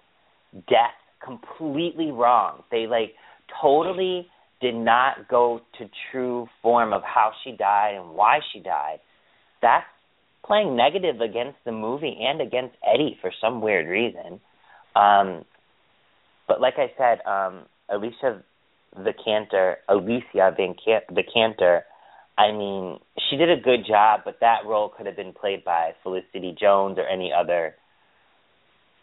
death 0.67 0.95
completely 1.23 2.11
wrong. 2.11 2.63
They 2.71 2.87
like 2.87 3.13
totally 3.61 4.27
did 4.61 4.75
not 4.75 5.27
go 5.29 5.61
to 5.77 5.85
true 6.11 6.47
form 6.61 6.93
of 6.93 7.03
how 7.03 7.31
she 7.43 7.51
died 7.51 7.95
and 7.95 8.15
why 8.15 8.39
she 8.51 8.59
died. 8.59 8.99
That's 9.61 9.85
playing 10.45 10.75
negative 10.75 11.21
against 11.21 11.57
the 11.65 11.71
movie 11.71 12.17
and 12.19 12.41
against 12.41 12.75
Eddie 12.83 13.17
for 13.21 13.31
some 13.41 13.61
weird 13.61 13.87
reason. 13.87 14.39
Um, 14.95 15.45
but 16.47 16.61
like 16.61 16.75
I 16.77 16.91
said, 16.97 17.19
um, 17.25 17.65
Alicia 17.89 18.43
Vikander, 18.97 19.75
Alicia 19.89 20.55
Vikander, 20.57 21.01
Vikander, 21.11 21.81
I 22.37 22.51
mean, 22.51 22.99
she 23.29 23.35
did 23.35 23.49
a 23.49 23.59
good 23.59 23.85
job, 23.87 24.21
but 24.23 24.37
that 24.41 24.59
role 24.65 24.89
could 24.95 25.07
have 25.07 25.15
been 25.15 25.33
played 25.33 25.63
by 25.63 25.91
Felicity 26.03 26.55
Jones 26.59 26.97
or 26.97 27.07
any 27.07 27.31
other 27.33 27.73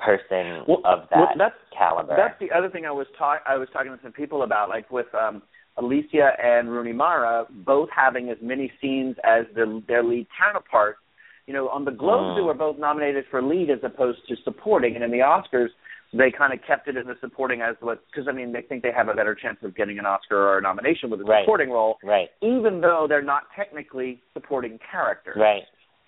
person 0.05 0.65
Well, 0.67 0.83
of 0.85 1.09
that 1.11 1.17
well, 1.17 1.29
that's 1.37 1.55
caliber. 1.77 2.17
That's 2.17 2.39
the 2.41 2.57
other 2.57 2.69
thing 2.69 2.87
I 2.87 2.91
was 2.91 3.07
talk 3.19 3.41
I 3.47 3.57
was 3.57 3.69
talking 3.73 3.93
to 3.93 3.99
some 4.03 4.13
people 4.13 4.43
about, 4.43 4.69
like 4.69 4.91
with 4.91 5.07
um 5.15 5.43
Alicia 5.77 6.31
and 6.43 6.71
Rooney 6.71 6.93
Mara 6.93 7.47
both 7.51 7.89
having 7.95 8.29
as 8.31 8.37
many 8.41 8.73
scenes 8.81 9.17
as 9.25 9.47
their 9.55 9.67
their 9.89 10.03
lead 10.05 10.27
counterparts. 10.39 10.99
You 11.47 11.53
know, 11.55 11.69
on 11.69 11.85
the 11.85 11.91
Globes 11.91 12.31
Mm. 12.31 12.37
they 12.37 12.41
were 12.43 12.55
both 12.55 12.79
nominated 12.79 13.25
for 13.31 13.43
lead 13.43 13.71
as 13.71 13.79
opposed 13.83 14.27
to 14.29 14.37
supporting, 14.45 14.95
and 14.95 15.05
in 15.05 15.11
the 15.11 15.19
Oscars 15.19 15.69
they 16.17 16.31
kind 16.31 16.53
of 16.53 16.61
kept 16.67 16.87
it 16.89 16.97
in 16.97 17.07
the 17.07 17.15
supporting 17.21 17.61
as 17.61 17.77
what 17.81 18.03
because 18.07 18.29
I 18.29 18.33
mean 18.33 18.53
they 18.53 18.63
think 18.63 18.83
they 18.83 18.93
have 18.93 19.09
a 19.09 19.15
better 19.15 19.35
chance 19.35 19.59
of 19.63 19.75
getting 19.75 19.99
an 19.99 20.07
Oscar 20.07 20.37
or 20.37 20.59
a 20.59 20.63
nomination 20.63 21.11
with 21.11 21.21
a 21.21 21.25
Right. 21.25 21.43
supporting 21.45 21.71
role, 21.71 21.99
right, 22.05 22.29
even 22.41 22.81
though 22.81 23.07
they're 23.09 23.23
not 23.23 23.45
technically 23.57 24.21
supporting 24.33 24.79
characters. 24.91 25.37
right. 25.37 25.63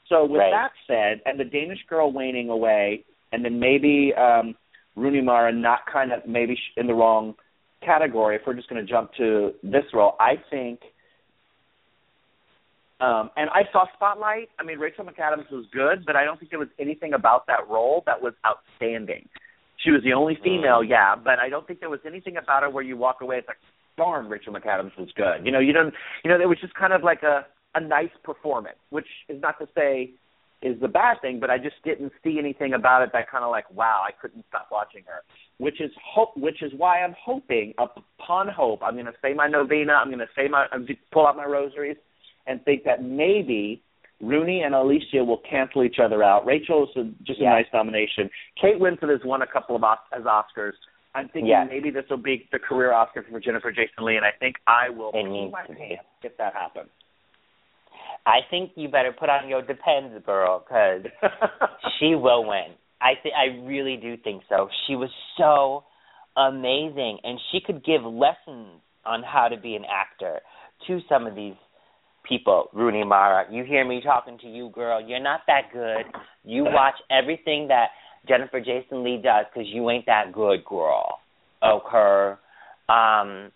So 0.09 0.25
with 0.25 0.41
Right. 0.41 0.51
that 0.53 0.71
said, 0.87 1.21
and 1.27 1.39
the 1.39 1.45
Danish 1.45 1.85
girl 1.89 2.13
waning 2.13 2.49
away, 2.49 3.05
and 3.33 3.45
then 3.45 3.59
maybe 3.59 4.15
um, 4.15 4.55
Rooney 4.95 5.21
Mara 5.21 5.51
not 5.53 5.81
kind 5.93 6.13
of 6.13 6.25
maybe 6.27 6.57
in 6.77 6.87
the 6.87 6.95
wrong 6.95 7.35
category. 7.83 8.37
If 8.37 8.43
we're 8.47 8.55
just 8.55 8.69
going 8.69 8.85
to 8.85 8.91
jump 8.91 9.13
to 9.15 9.53
this 9.65 9.85
role, 9.93 10.15
I 10.21 10.37
think. 10.51 10.81
Um, 13.01 13.31
and 13.37 13.51
I 13.51 13.63
saw 13.73 13.85
Spotlight. 13.95 14.49
I 14.59 14.63
mean, 14.63 14.79
Rachel 14.79 15.05
McAdams 15.05 15.51
was 15.51 15.67
good, 15.73 16.07
but 16.07 16.17
I 16.17 16.25
don't 16.25 16.39
think 16.39 16.51
there 16.51 16.59
was 16.59 16.69
anything 16.79 17.13
about 17.13 17.47
that 17.49 17.69
role 17.69 18.03
that 18.07 18.23
was 18.23 18.33
outstanding. 18.47 19.29
She 19.79 19.91
was 19.91 20.03
the 20.03 20.13
only 20.13 20.37
female, 20.43 20.81
Mm. 20.83 20.89
yeah, 20.89 21.15
but 21.17 21.39
I 21.39 21.49
don't 21.49 21.67
think 21.67 21.81
there 21.81 21.91
was 21.91 22.01
anything 22.07 22.37
about 22.37 22.63
her 22.63 22.71
where 22.71 22.85
you 22.85 22.97
walk 22.97 23.21
away 23.21 23.39
it's 23.39 23.49
like, 23.49 23.59
darn, 23.97 24.29
Rachel 24.29 24.53
McAdams 24.53 24.97
was 24.99 25.11
good. 25.13 25.45
You 25.45 25.53
know, 25.53 25.59
you 25.59 25.73
don't, 25.73 25.95
you 26.25 26.31
know, 26.31 26.41
it 26.41 26.49
was 26.49 26.59
just 26.61 26.75
kind 26.75 26.93
of 26.93 27.03
like 27.03 27.23
a 27.23 27.47
a 27.75 27.81
nice 27.81 28.11
performance, 28.25 28.79
which 28.89 29.07
is 29.29 29.41
not 29.43 29.59
to 29.59 29.69
say 29.77 30.11
is 30.63 30.81
the 30.81 30.89
bad 30.89 31.21
thing, 31.21 31.39
but 31.39 31.51
I 31.51 31.59
just 31.59 31.77
didn't 31.85 32.11
see 32.25 32.39
anything 32.39 32.73
about 32.73 33.03
it 33.03 33.11
that 33.13 33.31
kind 33.31 33.45
of 33.45 33.51
like, 33.51 33.71
wow, 33.71 34.03
I 34.03 34.13
couldn't 34.13 34.47
stop 34.49 34.69
watching 34.73 35.03
her. 35.07 35.21
Which 35.59 35.81
is 35.83 35.91
hope, 36.03 36.35
which 36.37 36.63
is 36.63 36.73
why 36.75 37.03
I'm 37.03 37.15
hoping 37.23 37.75
upon 37.79 38.49
hope. 38.49 38.81
I'm 38.83 38.95
going 38.95 39.05
to 39.05 39.13
say 39.21 39.35
my 39.35 39.47
novena. 39.47 39.93
I'm 39.93 40.09
going 40.09 40.21
to 40.21 40.29
say 40.35 40.49
my, 40.49 40.67
pull 41.13 41.27
out 41.27 41.37
my 41.37 41.45
rosaries, 41.45 41.99
and 42.47 42.65
think 42.65 42.85
that 42.85 43.03
maybe 43.05 43.83
Rooney 44.21 44.63
and 44.63 44.75
Alicia 44.75 45.23
will 45.25 45.41
cancel 45.49 45.85
each 45.85 45.97
other 46.03 46.23
out. 46.23 46.47
Rachel 46.47 46.85
is 46.85 46.97
a, 46.97 47.05
just 47.25 47.41
a 47.41 47.45
nice 47.45 47.67
nomination. 47.73 48.31
Kate 48.61 48.77
Winslet 48.81 49.11
has 49.11 49.21
won 49.25 49.43
a 49.43 49.47
couple 49.47 49.77
of 49.77 49.85
Os- 49.85 49.99
as 50.17 50.23
Oscars. 50.25 50.73
I'm 51.15 51.27
thinking 51.29 51.49
Yes. 51.49 51.67
maybe 51.71 51.91
this 51.91 52.05
will 52.11 52.17
be 52.19 52.49
the 52.53 52.59
career 52.59 52.93
Oscar 52.93 53.25
for 53.31 53.41
Jennifer 53.41 53.71
Jason 53.73 54.05
Leigh, 54.05 54.17
and 54.17 54.25
I 54.25 54.33
think 54.39 54.57
I 54.67 54.91
will 54.91 55.11
It 55.15 55.25
needs 55.25 55.53
my 55.53 55.65
to 55.67 55.73
be. 55.75 55.99
if 56.23 56.37
that 56.39 56.53
happens. 56.55 56.89
I 58.27 58.41
think 58.51 58.73
you 58.75 58.89
better 58.89 59.13
put 59.13 59.29
on 59.29 59.49
your 59.49 59.63
depends, 59.63 60.25
girl, 60.27 60.61
because 60.67 61.03
she 61.99 62.15
will 62.15 62.45
win. 62.47 62.75
I 63.01 63.13
th- 63.23 63.35
I 63.37 63.65
really 63.67 63.97
do 63.97 64.17
think 64.17 64.43
so. 64.49 64.69
She 64.87 64.97
was 64.97 65.11
so 65.39 65.85
amazing, 66.37 67.19
and 67.23 67.39
she 67.53 67.61
could 67.65 67.85
give 67.85 68.03
lessons 68.03 68.81
on 69.05 69.23
how 69.23 69.49
to 69.49 69.57
be 69.57 69.77
an 69.77 69.85
actor 69.85 70.41
to 70.87 71.01
some 71.09 71.27
of 71.27 71.35
these 71.35 71.55
people. 72.29 72.69
Rooney 72.73 73.05
Mara, 73.05 73.47
you 73.51 73.65
hear 73.65 73.87
me 73.87 74.01
talking 74.03 74.39
to 74.39 74.47
you, 74.47 74.71
girl. 74.71 75.01
You're 75.07 75.21
not 75.23 75.41
that 75.47 75.73
good. 75.73 76.05
You 76.45 76.65
watch 76.67 76.95
everything 77.11 77.69
that 77.69 77.89
Jennifer 78.29 78.61
Jason 78.61 79.05
Leigh 79.05 79.21
does 79.23 79.47
because 79.53 79.69
you 79.73 79.89
ain't 79.91 80.07
that 80.07 80.33
good, 80.33 80.65
girl. 80.65 81.19
Okay. 81.63 82.35
Um, 82.89 83.51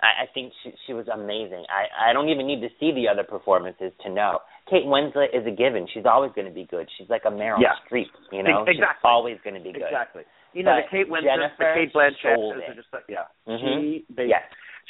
I, 0.00 0.24
I 0.24 0.26
think 0.32 0.52
she 0.62 0.72
she 0.86 0.92
was 0.94 1.06
amazing. 1.08 1.64
I 1.68 2.10
I 2.10 2.12
don't 2.12 2.28
even 2.30 2.46
need 2.46 2.60
to 2.62 2.68
see 2.80 2.92
the 2.92 3.08
other 3.08 3.24
performances 3.24 3.92
to 4.04 4.10
know. 4.12 4.38
Kate 4.70 4.84
Winslet 4.86 5.34
is 5.34 5.46
a 5.46 5.50
given. 5.50 5.86
She's 5.92 6.06
always 6.06 6.30
going 6.34 6.46
to 6.46 6.54
be 6.54 6.64
good. 6.70 6.88
She's 6.96 7.08
like 7.10 7.22
a 7.26 7.30
Meryl 7.30 7.58
Yeah. 7.60 7.74
Streep, 7.90 8.06
you 8.32 8.42
know. 8.46 8.62
Exactly. 8.62 8.74
She's 8.74 9.04
always 9.04 9.36
going 9.44 9.54
to 9.54 9.60
be 9.60 9.72
good. 9.72 9.82
Exactly. 9.82 10.22
You 10.54 10.62
know, 10.64 10.78
But 10.78 10.86
the 10.86 11.04
Kate 11.04 11.10
Winslet, 11.10 11.58
the 11.58 11.64
Cate 11.74 11.92
Blanchett, 11.92 12.34
sold 12.36 12.54
those 12.56 12.62
are 12.68 12.72
it. 12.72 12.76
just 12.76 12.88
like, 12.92 13.04
yeah. 13.08 13.26
Mhm. 13.46 13.60
She, 13.60 14.04
they, 14.14 14.26
Yes. 14.26 14.42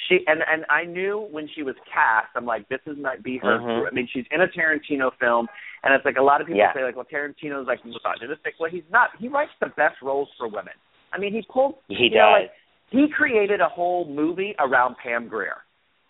She, 0.08 0.20
and 0.26 0.40
and 0.50 0.64
I 0.70 0.84
knew 0.84 1.28
when 1.30 1.48
she 1.54 1.62
was 1.62 1.74
cast, 1.92 2.28
I'm 2.34 2.46
like, 2.46 2.68
this 2.68 2.80
is 2.86 2.96
might 2.98 3.22
be 3.22 3.38
her. 3.38 3.58
Mhm. 3.58 3.88
I 3.88 3.90
mean, 3.90 4.08
she's 4.12 4.24
in 4.30 4.40
a 4.40 4.46
Tarantino 4.46 5.10
film, 5.18 5.48
and 5.82 5.94
it's 5.94 6.04
like 6.04 6.16
a 6.16 6.22
lot 6.22 6.40
of 6.40 6.46
people 6.46 6.58
Yeah. 6.60 6.72
say 6.74 6.84
like, 6.84 6.96
well, 6.96 7.06
Tarantino's 7.10 7.66
like 7.66 7.84
misogynistic. 7.84 8.54
Well, 8.58 8.70
he's 8.70 8.88
not. 8.90 9.10
He 9.18 9.28
writes 9.28 9.52
the 9.60 9.68
best 9.76 10.00
roles 10.02 10.28
for 10.38 10.48
women. 10.48 10.74
I 11.12 11.18
mean, 11.18 11.32
he 11.32 11.42
pulled. 11.52 11.76
He 11.88 12.04
you 12.04 12.10
know, 12.10 12.16
does. 12.32 12.42
like, 12.42 12.50
he 12.90 13.08
created 13.08 13.60
a 13.60 13.68
whole 13.68 14.04
movie 14.06 14.54
around 14.58 14.96
Pam 15.02 15.28
Grier. 15.28 15.58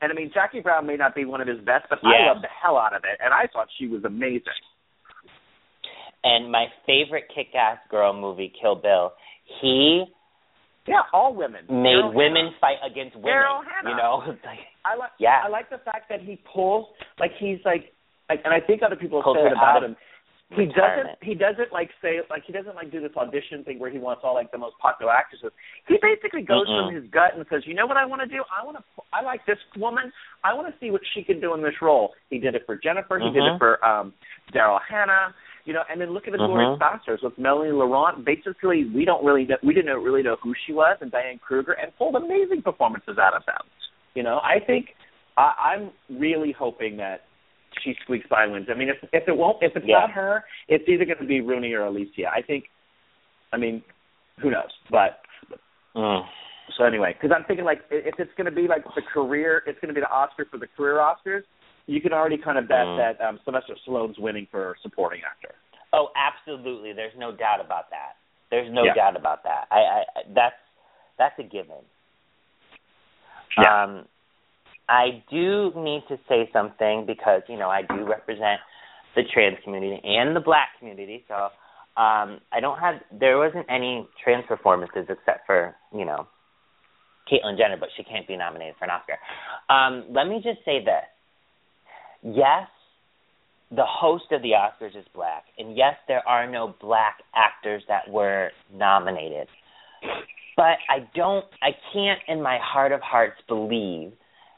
And 0.03 0.11
I 0.11 0.14
mean, 0.14 0.31
Jackie 0.33 0.61
Brown 0.61 0.87
may 0.87 0.96
not 0.96 1.14
be 1.14 1.24
one 1.26 1.40
of 1.42 1.48
his 1.48 1.59
best, 1.61 1.87
but 1.90 1.98
I 2.03 2.29
loved 2.29 2.42
the 2.42 2.48
hell 2.48 2.79
out 2.79 2.94
of 2.94 3.05
it, 3.05 3.18
and 3.22 3.35
I 3.35 3.46
thought 3.53 3.68
she 3.79 3.87
was 3.87 4.03
amazing. 4.05 4.57
And 6.24 6.50
my 6.50 6.66
favorite 6.87 7.24
kick-ass 7.35 7.79
girl 7.90 8.12
movie, 8.12 8.53
Kill 8.61 8.76
Bill. 8.76 9.12
He 9.61 10.05
Yeah, 10.86 11.02
all 11.12 11.34
women 11.34 11.66
made 11.68 12.00
Daryl 12.00 12.14
women 12.14 12.50
Hannah. 12.56 12.60
fight 12.60 12.78
against 12.84 13.16
women. 13.16 13.30
Daryl 13.32 13.60
Hannah. 13.64 13.90
You 13.90 13.96
know, 13.96 14.22
like 14.44 14.64
I 14.84 14.96
like 14.96 15.10
Yeah. 15.18 15.42
I 15.44 15.48
like 15.48 15.68
the 15.70 15.78
fact 15.84 16.08
that 16.08 16.20
he 16.20 16.40
pulls 16.52 16.86
like 17.18 17.32
he's 17.38 17.58
like 17.64 17.92
like 18.28 18.40
and 18.44 18.54
I 18.54 18.60
think 18.60 18.82
other 18.82 18.96
people 18.96 19.22
have 19.22 19.36
said 19.36 19.52
about 19.52 19.84
him. 19.84 19.96
He 20.50 20.66
retirement. 20.66 20.74
doesn't 20.74 21.10
he 21.22 21.34
doesn't 21.38 21.70
like 21.72 21.90
say 22.02 22.18
like 22.28 22.42
he 22.44 22.52
doesn't 22.52 22.74
like 22.74 22.90
do 22.90 23.00
this 23.00 23.14
audition 23.14 23.62
thing 23.62 23.78
where 23.78 23.90
he 23.90 23.98
wants 23.98 24.22
all 24.24 24.34
like 24.34 24.50
the 24.50 24.58
most 24.58 24.74
popular 24.82 25.12
actresses. 25.12 25.52
He 25.86 25.94
basically 26.02 26.42
goes 26.42 26.66
Mm-mm. 26.66 26.90
from 26.90 26.94
his 26.96 27.04
gut 27.12 27.36
and 27.36 27.46
says, 27.50 27.62
"You 27.66 27.74
know 27.74 27.86
what 27.86 27.96
I 27.96 28.04
want 28.04 28.22
to 28.22 28.26
do? 28.26 28.42
I 28.50 28.64
want 28.66 28.76
to 28.78 28.82
I 29.12 29.22
like 29.22 29.46
this 29.46 29.58
woman. 29.78 30.10
I 30.42 30.54
want 30.54 30.66
to 30.66 30.74
see 30.80 30.90
what 30.90 31.02
she 31.14 31.22
can 31.22 31.40
do 31.40 31.54
in 31.54 31.62
this 31.62 31.78
role." 31.80 32.14
He 32.30 32.38
did 32.40 32.56
it 32.56 32.62
for 32.66 32.74
Jennifer, 32.74 33.20
he 33.20 33.30
did 33.30 33.44
Mhm. 33.46 33.54
it 33.54 33.58
for 33.60 33.78
um 33.84 34.12
Daryl 34.52 34.80
Hannah, 34.82 35.32
you 35.64 35.73
know, 35.73 35.83
and 35.90 36.01
then 36.01 36.11
look 36.11 36.27
at 36.27 36.33
the 36.33 36.38
Glorious 36.38 36.77
Mhm. 36.77 36.79
Bastards 36.79 37.23
with 37.23 37.37
Melanie 37.38 37.73
Laurent. 37.73 38.25
Basically, 38.25 38.85
we 38.85 39.05
don't 39.05 39.25
really 39.25 39.44
know, 39.44 39.57
we 39.62 39.75
didn't 39.75 40.03
really 40.03 40.23
know 40.23 40.37
who 40.42 40.55
she 40.66 40.73
was, 40.73 40.96
and 41.01 41.11
Diane 41.11 41.38
Kruger, 41.38 41.73
and 41.73 41.94
pulled 41.96 42.16
amazing 42.16 42.62
performances 42.62 43.18
out 43.18 43.35
of 43.35 43.44
them. 43.46 43.62
You 44.14 44.23
know, 44.23 44.40
I 44.42 44.59
think 44.59 44.94
I, 45.37 45.75
I'm 45.75 45.90
really 46.09 46.53
hoping 46.53 46.96
that 46.96 47.25
she 47.83 47.94
squeaks 48.03 48.27
by 48.29 48.46
wins. 48.46 48.68
I 48.70 48.75
mean, 48.75 48.88
if 48.88 48.96
if 49.12 49.29
it 49.29 49.37
won't, 49.37 49.62
if 49.62 49.77
it's 49.77 49.87
Yeah. 49.87 50.01
not 50.01 50.11
her, 50.11 50.44
it's 50.68 50.88
either 50.88 51.05
going 51.05 51.18
to 51.18 51.25
be 51.25 51.40
Rooney 51.40 51.73
or 51.73 51.85
Alicia. 51.85 52.31
I 52.31 52.42
think. 52.42 52.64
I 53.53 53.57
mean, 53.57 53.83
who 54.40 54.51
knows? 54.51 54.70
But 54.90 55.20
mm. 55.94 56.27
so 56.77 56.85
anyway, 56.85 57.14
because 57.14 57.35
I'm 57.37 57.44
thinking 57.44 57.64
like 57.64 57.83
if 57.90 58.18
it's 58.18 58.33
going 58.37 58.46
to 58.46 58.53
be 58.53 58.68
like 58.68 58.85
the 58.94 59.03
career, 59.03 59.62
it's 59.66 59.79
going 59.81 59.88
to 59.88 59.94
be 59.94 60.01
the 60.01 60.11
Oscar 60.11 60.46
for 60.51 60.59
the 60.59 60.68
career 60.77 60.96
Oscars. 60.96 61.42
You 61.90 62.00
can 62.00 62.12
already 62.12 62.38
kind 62.38 62.57
of 62.57 62.68
bet 62.68 62.87
Mm. 62.87 62.96
that 62.98 63.20
um, 63.20 63.40
Sylvester 63.44 63.74
Stallone's 63.85 64.16
winning 64.16 64.46
for 64.48 64.76
supporting 64.81 65.22
actor. 65.26 65.57
Oh, 65.92 66.11
absolutely. 66.14 66.92
There's 66.92 67.16
no 67.18 67.33
doubt 67.35 67.61
about 67.61 67.90
that. 67.90 68.14
There's 68.50 68.70
no 68.72 68.85
Yeah. 68.85 68.94
doubt 68.94 69.16
about 69.16 69.42
that. 69.42 69.66
I, 69.72 69.79
I 69.79 70.05
that's 70.33 70.55
that's 71.18 71.37
a 71.40 71.42
given. 71.42 71.83
Yeah. 73.59 73.83
Um, 73.83 74.07
I 74.88 75.22
do 75.31 75.72
need 75.74 76.03
to 76.09 76.16
say 76.29 76.48
something 76.53 77.07
because 77.07 77.42
you 77.48 77.57
know 77.57 77.68
I 77.68 77.83
do 77.83 78.05
represent 78.07 78.61
the 79.16 79.22
trans 79.24 79.59
community 79.64 80.00
and 80.05 80.35
the 80.37 80.40
black 80.40 80.79
community, 80.79 81.24
so 81.26 81.35
um, 82.00 82.40
I 82.53 82.61
don't 82.61 82.79
have. 82.79 82.96
There 83.11 83.37
wasn't 83.38 83.66
any 83.68 84.07
trans 84.22 84.44
performances 84.46 85.07
except 85.09 85.44
for 85.46 85.74
you 85.92 86.05
know 86.05 86.29
Caitlyn 87.31 87.59
Jenner, 87.59 87.76
but 87.79 87.88
she 87.96 88.05
can't 88.05 88.26
be 88.29 88.37
nominated 88.37 88.76
for 88.79 88.85
an 88.85 88.90
Oscar. 88.90 89.18
Um, 89.68 90.07
let 90.14 90.29
me 90.29 90.37
just 90.37 90.64
say 90.64 90.79
this: 90.85 91.07
yes, 92.22 92.68
the 93.70 93.85
host 93.87 94.24
of 94.33 94.42
the 94.42 94.50
Oscars 94.50 94.98
is 94.98 95.04
black, 95.14 95.44
and 95.59 95.76
yes, 95.76 95.94
there 96.09 96.26
are 96.26 96.50
no 96.50 96.74
black 96.80 97.18
actors 97.35 97.83
that 97.88 98.11
were 98.11 98.50
nominated. 98.74 99.46
But 100.56 100.76
I 100.88 101.09
don't, 101.14 101.44
I 101.62 101.70
can't, 101.92 102.20
in 102.28 102.42
my 102.42 102.59
heart 102.61 102.92
of 102.92 103.00
hearts, 103.00 103.37
believe 103.48 104.12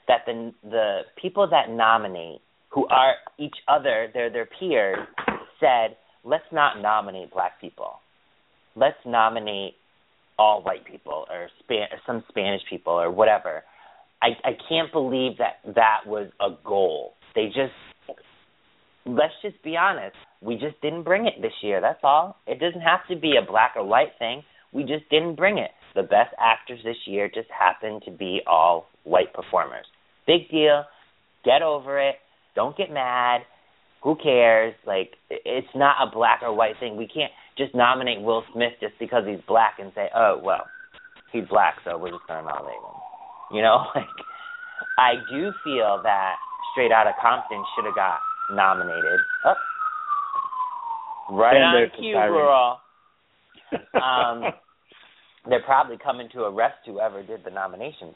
that 0.09 0.21
the 0.27 0.53
the 0.65 1.01
people 1.21 1.49
that 1.51 1.71
nominate, 1.71 2.41
who 2.71 2.87
are 2.89 3.15
each 3.39 3.57
other, 3.69 4.09
they're 4.13 4.31
their 4.31 4.49
peers, 4.59 4.99
said, 5.61 5.97
let's 6.25 6.45
not 6.53 6.81
nominate 6.81 7.33
black 7.33 7.61
people. 7.61 7.95
Let's 8.75 8.97
nominate 9.05 9.75
all 10.39 10.63
white 10.63 10.85
people 10.85 11.27
or 11.31 11.49
Span- 11.61 11.89
some 12.07 12.25
Spanish 12.29 12.63
people 12.69 12.95
or 12.95 13.11
whatever. 13.11 13.63
I 14.23 14.29
I 14.45 14.53
can't 14.69 14.91
believe 14.93 15.39
that 15.39 15.75
that 15.75 16.01
was 16.07 16.31
a 16.41 16.51
goal. 16.65 17.13
They 17.35 17.47
just 17.47 17.73
let's 19.07 19.35
just 19.43 19.63
be 19.63 19.77
honest. 19.77 20.17
We 20.41 20.55
just 20.55 20.81
didn't 20.81 21.03
bring 21.03 21.27
it 21.27 21.41
this 21.41 21.53
year. 21.63 21.81
That's 21.81 22.01
all. 22.03 22.37
It 22.47 22.61
doesn't 22.61 22.81
have 22.81 23.01
to 23.11 23.17
be 23.17 23.35
a 23.37 23.47
black 23.47 23.73
or 23.77 23.85
white 23.85 24.13
thing. 24.19 24.43
We 24.73 24.83
just 24.83 25.09
didn't 25.11 25.37
bring 25.37 25.59
it. 25.59 25.71
The 25.95 26.03
best 26.03 26.35
actors 26.39 26.81
this 26.85 26.97
year 27.07 27.29
just 27.33 27.49
happened 27.51 28.03
to 28.07 28.11
be 28.11 28.41
all 28.47 28.87
white 29.05 29.35
performers. 29.35 29.87
Big 30.27 30.51
deal. 30.51 30.85
Get 31.45 31.63
over 31.63 32.01
it. 32.01 32.17
Don't 32.55 32.77
get 32.77 32.91
mad. 32.91 33.43
Who 34.03 34.17
cares? 34.17 34.75
Like 34.87 35.13
it's 35.31 35.75
not 35.75 35.97
a 36.01 36.11
black 36.11 36.41
or 36.43 36.55
white 36.55 36.75
thing. 36.81 36.97
We 36.97 37.07
can't 37.07 37.33
just 37.59 37.75
nominate 37.75 38.21
Will 38.21 38.45
Smith 38.53 38.73
just 38.81 38.95
because 38.99 39.25
he's 39.27 39.41
black 39.47 39.75
and 39.79 39.93
say, 39.95 40.09
"Oh, 40.15 40.41
well, 40.43 40.67
he's 41.33 41.47
black, 41.49 41.77
so 41.85 41.99
we're 41.99 42.11
just 42.11 42.27
going 42.27 42.43
to 42.43 42.47
nominate 42.47 42.83
him." 42.83 42.99
You 43.53 43.63
know, 43.63 43.85
like 43.95 44.07
I 44.99 45.15
do 45.31 45.53
feel 45.63 46.01
that 46.03 46.37
Straight 46.71 46.93
Outta 46.93 47.13
Compton 47.21 47.65
should 47.75 47.85
have 47.85 47.95
got 47.95 48.19
nominated. 48.53 49.21
Oh. 49.45 49.55
Right 51.31 51.57
on 51.57 51.91
cue, 51.99 52.15
girl. 52.15 52.81
Um, 53.95 54.53
they're 55.49 55.63
probably 55.63 55.97
coming 55.97 56.29
to 56.35 56.43
arrest 56.43 56.75
whoever 56.85 57.23
did 57.23 57.41
the 57.43 57.51
nominations. 57.51 58.15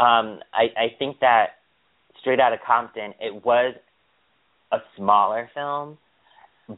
Um, 0.00 0.40
I, 0.52 0.66
I 0.76 0.86
think 0.98 1.20
that 1.20 1.46
Straight 2.20 2.40
Outta 2.40 2.56
Compton, 2.66 3.14
it 3.20 3.44
was 3.44 3.76
a 4.72 4.78
smaller 4.96 5.48
film, 5.54 5.96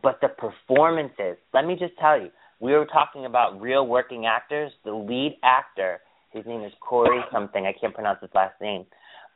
but 0.02 0.18
the 0.20 0.28
performances. 0.28 1.38
Let 1.54 1.64
me 1.64 1.74
just 1.78 1.96
tell 1.98 2.20
you, 2.20 2.28
we 2.60 2.72
were 2.72 2.86
talking 2.86 3.24
about 3.24 3.60
real 3.60 3.86
working 3.86 4.26
actors. 4.26 4.72
The 4.84 4.92
lead 4.92 5.38
actor, 5.42 6.00
his 6.32 6.44
name 6.44 6.62
is 6.62 6.72
Corey 6.80 7.20
something. 7.32 7.66
I 7.66 7.72
can't 7.78 7.94
pronounce 7.94 8.20
his 8.20 8.30
last 8.34 8.60
name. 8.60 8.84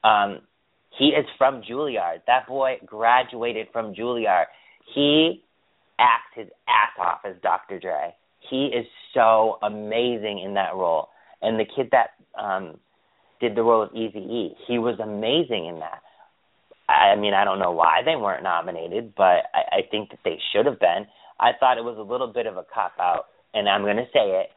Um, 0.04 0.40
he 0.98 1.06
is 1.06 1.26
from 1.38 1.62
Juilliard. 1.62 2.20
That 2.26 2.46
boy 2.46 2.76
graduated 2.84 3.68
from 3.72 3.94
Juilliard. 3.94 4.46
He 4.94 5.42
acts 5.98 6.34
his 6.34 6.48
ass 6.68 6.90
off 6.98 7.20
as 7.24 7.34
Dr. 7.42 7.78
Dre. 7.78 8.14
He 8.50 8.66
is 8.66 8.86
so 9.14 9.58
amazing 9.62 10.42
in 10.44 10.54
that 10.54 10.74
role. 10.74 11.08
And 11.40 11.58
the 11.58 11.64
kid 11.64 11.88
that 11.92 12.10
um 12.40 12.78
did 13.40 13.56
the 13.56 13.62
role 13.62 13.82
of 13.82 13.90
Easy 13.94 14.20
E, 14.20 14.56
he 14.68 14.78
was 14.78 15.00
amazing 15.00 15.66
in 15.66 15.80
that. 15.80 16.02
I 16.88 17.16
mean, 17.16 17.34
I 17.34 17.44
don't 17.44 17.58
know 17.58 17.72
why 17.72 18.02
they 18.04 18.16
weren't 18.16 18.42
nominated, 18.42 19.14
but 19.16 19.50
I, 19.54 19.78
I 19.78 19.80
think 19.90 20.10
that 20.10 20.20
they 20.24 20.38
should 20.52 20.66
have 20.66 20.78
been. 20.78 21.06
I 21.40 21.50
thought 21.58 21.78
it 21.78 21.84
was 21.84 21.96
a 21.98 22.02
little 22.02 22.32
bit 22.32 22.46
of 22.46 22.56
a 22.56 22.64
cop 22.72 22.92
out, 23.00 23.26
and 23.54 23.68
I'm 23.68 23.82
going 23.82 23.96
to 23.96 24.06
say 24.12 24.42
it 24.42 24.50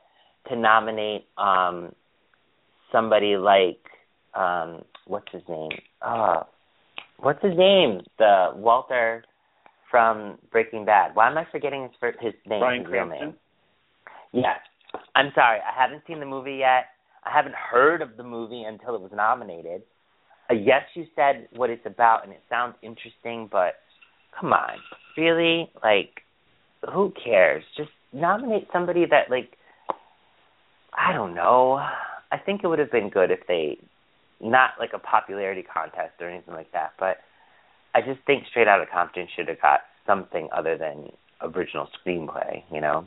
to 0.50 0.56
nominate 0.56 1.26
um 1.38 1.94
somebody 2.92 3.38
like 3.38 3.82
um 4.36 4.84
what's 5.06 5.32
his 5.32 5.44
name? 5.48 5.72
Uh 6.02 6.44
what's 7.20 7.42
his 7.42 7.58
name? 7.58 8.02
The 8.18 8.52
Walter 8.56 9.24
from 9.90 10.38
Breaking 10.52 10.86
Bad. 10.86 11.16
Why 11.16 11.30
am 11.30 11.38
I 11.38 11.46
forgetting 11.52 11.84
his 11.84 11.92
first, 12.00 12.18
his 12.20 12.34
name? 12.48 12.60
Bryan 12.60 12.82
his 12.82 12.92
real 12.92 13.06
Cranston. 13.08 13.28
name? 13.30 13.36
Yes. 14.34 14.60
I'm 15.16 15.32
sorry. 15.36 15.60
I 15.60 15.82
haven't 15.82 16.04
seen 16.08 16.20
the 16.20 16.26
movie 16.26 16.58
yet. 16.60 16.88
I 17.24 17.32
haven't 17.34 17.56
heard 17.56 18.02
of 18.02 18.18
the 18.18 18.24
movie 18.24 18.64
until 18.64 18.96
it 18.96 19.02
was 19.02 19.12
nominated. 19.14 19.82
Uh, 20.50 20.54
yes, 20.54 20.84
you 20.94 21.06
said 21.16 21.48
what 21.56 21.70
it's 21.70 21.86
about, 21.86 22.24
and 22.24 22.32
it 22.32 22.42
sounds 22.50 22.76
interesting, 22.84 23.50
but 23.52 23.76
come 24.40 24.54
on, 24.54 24.78
really? 25.18 25.72
Like, 25.84 26.22
who 26.94 27.12
cares? 27.24 27.64
Just 27.76 27.90
nominate 28.14 28.68
somebody 28.72 29.06
that, 29.10 29.32
like, 29.32 29.54
I 30.94 31.14
don't 31.14 31.34
know. 31.34 31.80
I 32.32 32.38
think 32.46 32.62
it 32.64 32.68
would 32.68 32.80
have 32.80 32.92
been 32.92 33.10
good 33.10 33.32
if 33.32 33.40
they, 33.48 33.78
not 34.42 34.72
like 34.80 34.92
a 34.94 35.00
popularity 35.00 35.64
contest 35.64 36.14
or 36.22 36.30
anything 36.30 36.54
like 36.54 36.72
that, 36.74 36.94
but 37.00 37.18
I 37.94 38.02
just 38.02 38.20
think 38.28 38.44
Straight 38.50 38.68
Outta 38.68 38.86
Compton 38.92 39.28
should 39.36 39.48
have 39.48 39.62
got 39.62 39.82
something 40.06 40.50
other 40.56 40.78
than 40.78 41.10
original 41.42 41.88
screenplay, 42.00 42.64
you 42.72 42.82
know? 42.82 43.06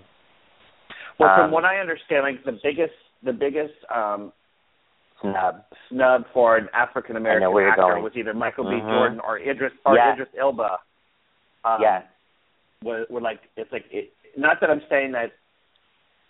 Well, 1.19 1.35
from 1.37 1.45
Um, 1.47 1.51
what 1.51 1.65
I 1.65 1.79
understand, 1.79 2.23
like 2.23 2.45
the 2.45 2.59
biggest 2.63 2.95
the 3.23 3.33
biggest 3.33 3.75
um 3.91 4.33
Snub. 5.21 5.65
snub 5.89 6.25
for 6.33 6.57
an 6.57 6.69
African 6.73 7.17
American 7.17 7.43
know 7.43 7.51
where 7.51 7.65
you're 7.65 7.73
actor 7.73 7.83
going. 7.83 8.05
was 8.05 8.13
either 8.17 8.33
Michael 8.33 8.63
B. 8.65 8.71
Mhm. 8.81 8.89
Jordan 8.89 9.21
or 9.21 9.39
Idris 9.39 9.73
or 9.85 9.97
Yeah. 9.97 10.13
Idris 10.13 10.29
Elba. 10.39 10.79
Um, 11.65 11.83
yes. 11.83 12.05
were, 12.85 13.05
were 13.11 13.21
like 13.21 13.41
it's 13.57 13.73
like 13.73 13.85
it, 13.91 14.13
not 14.37 14.61
that 14.61 14.71
I'm 14.71 14.83
saying 14.89 15.11
that 15.13 15.33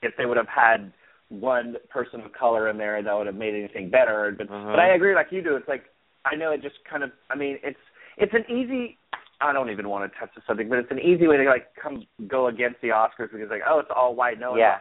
if 0.01 0.17
they 0.17 0.25
would 0.25 0.39
have 0.39 0.49
had 0.49 0.91
one 1.29 1.77
person 1.91 2.21
of 2.21 2.33
color 2.33 2.69
in 2.69 2.79
there 2.79 3.03
that 3.03 3.13
would 3.17 3.27
have 3.27 3.37
made 3.37 3.55
anything 3.55 3.91
better, 3.91 4.35
but 4.37 4.49
Mhm. 4.49 4.71
but 4.73 4.79
I 4.81 4.89
agree 4.89 5.15
like 5.15 5.31
you 5.31 5.43
do. 5.43 5.57
It's 5.57 5.69
like 5.69 5.85
I 6.25 6.35
know 6.35 6.53
it 6.53 6.63
just 6.63 6.83
kind 6.85 7.03
of 7.03 7.13
I 7.31 7.35
mean 7.35 7.59
it's 7.63 7.81
it's 8.17 8.33
an 8.35 8.45
easy 8.51 8.97
I 9.41 9.53
don't 9.53 9.71
even 9.71 9.89
want 9.89 10.11
to 10.11 10.19
touch 10.19 10.35
the 10.35 10.41
subject, 10.47 10.69
but 10.69 10.79
it's 10.79 10.91
an 10.91 10.99
easy 10.99 11.29
way 11.29 11.37
to 11.37 11.45
like 11.45 11.75
come 11.77 12.07
go 12.27 12.49
against 12.49 12.81
the 12.81 12.89
Oscars 12.89 13.31
because 13.31 13.51
like 13.51 13.63
oh 13.69 13.79
it's 13.81 13.91
all 13.95 14.15
white 14.15 14.39
no 14.41 14.57
Yeah. 14.57 14.79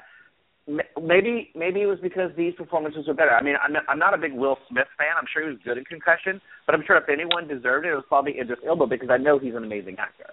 Maybe 1.01 1.49
maybe 1.55 1.81
it 1.81 1.85
was 1.85 1.99
because 2.01 2.35
these 2.35 2.53
performances 2.55 3.07
were 3.07 3.13
better. 3.13 3.31
I 3.31 3.41
mean, 3.41 3.55
I'm 3.63 3.71
not, 3.71 3.83
I'm 3.87 3.99
not 3.99 4.13
a 4.13 4.17
big 4.17 4.33
Will 4.33 4.57
Smith 4.67 4.87
fan. 4.97 5.15
I'm 5.17 5.25
sure 5.31 5.43
he 5.43 5.49
was 5.49 5.59
good 5.63 5.77
in 5.77 5.85
Concussion, 5.85 6.41
but 6.65 6.75
I'm 6.75 6.83
sure 6.83 6.97
if 6.97 7.07
anyone 7.07 7.47
deserved 7.47 7.85
it, 7.85 7.91
it 7.91 7.95
was 7.95 8.03
probably 8.09 8.37
Idris 8.37 8.59
Elba 8.67 8.85
because 8.87 9.09
I 9.09 9.15
know 9.15 9.39
he's 9.39 9.55
an 9.55 9.63
amazing 9.63 9.95
actor. 9.97 10.27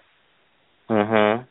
Mhm. 0.89 1.47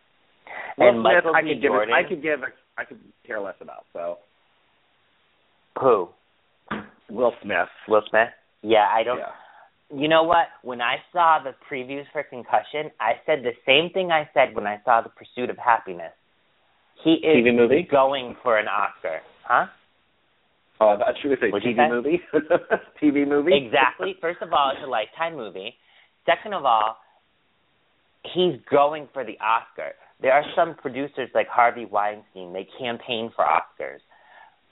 Will 0.76 0.88
And 0.88 0.96
Smith, 0.96 1.02
Michael 1.02 1.34
I 1.34 1.40
could 1.40 1.62
give. 1.62 1.72
I 1.72 2.02
could 2.04 2.20
give, 2.22 2.42
a, 2.42 2.46
I 2.76 2.84
could 2.84 3.00
care 3.26 3.40
less 3.40 3.56
about. 3.62 3.86
So 3.94 4.18
Who? 5.80 6.08
Will 7.10 7.32
Smith. 7.42 7.68
Will 7.88 8.02
Smith? 8.08 8.28
Yeah, 8.62 8.86
I 8.92 9.02
don't. 9.02 9.18
Yeah. 9.18 9.26
You 9.94 10.08
know 10.08 10.22
what? 10.22 10.46
When 10.62 10.80
I 10.80 10.96
saw 11.12 11.38
the 11.42 11.54
previews 11.70 12.04
for 12.12 12.22
Concussion, 12.22 12.90
I 13.00 13.12
said 13.26 13.40
the 13.44 13.52
same 13.66 13.92
thing 13.92 14.10
I 14.10 14.28
said 14.34 14.54
when 14.54 14.66
I 14.66 14.80
saw 14.84 15.02
The 15.02 15.10
Pursuit 15.10 15.50
of 15.50 15.58
Happiness. 15.58 16.12
He 17.04 17.12
is 17.12 17.44
TV 17.44 17.54
movie? 17.54 17.86
going 17.88 18.34
for 18.42 18.58
an 18.58 18.66
Oscar, 18.66 19.20
huh? 19.42 19.66
Oh, 20.80 20.88
I 20.88 20.96
thought 20.96 21.14
you 21.22 21.30
were 21.30 21.36
going 21.36 21.50
to 21.50 21.52
What'd 21.52 21.68
you 21.68 21.76
TV 21.76 21.90
movie. 21.90 22.20
TV 23.02 23.28
movie. 23.28 23.52
Exactly. 23.54 24.16
First 24.20 24.42
of 24.42 24.52
all, 24.52 24.72
it's 24.74 24.84
a 24.84 24.88
lifetime 24.88 25.36
movie. 25.36 25.74
Second 26.26 26.54
of 26.54 26.64
all, 26.64 26.96
he's 28.34 28.54
going 28.70 29.08
for 29.12 29.24
the 29.24 29.36
Oscar. 29.38 29.92
There 30.20 30.32
are 30.32 30.44
some 30.56 30.74
producers 30.74 31.28
like 31.34 31.46
Harvey 31.48 31.84
Weinstein. 31.84 32.52
They 32.52 32.66
campaign 32.78 33.30
for 33.36 33.44
Oscars. 33.44 34.00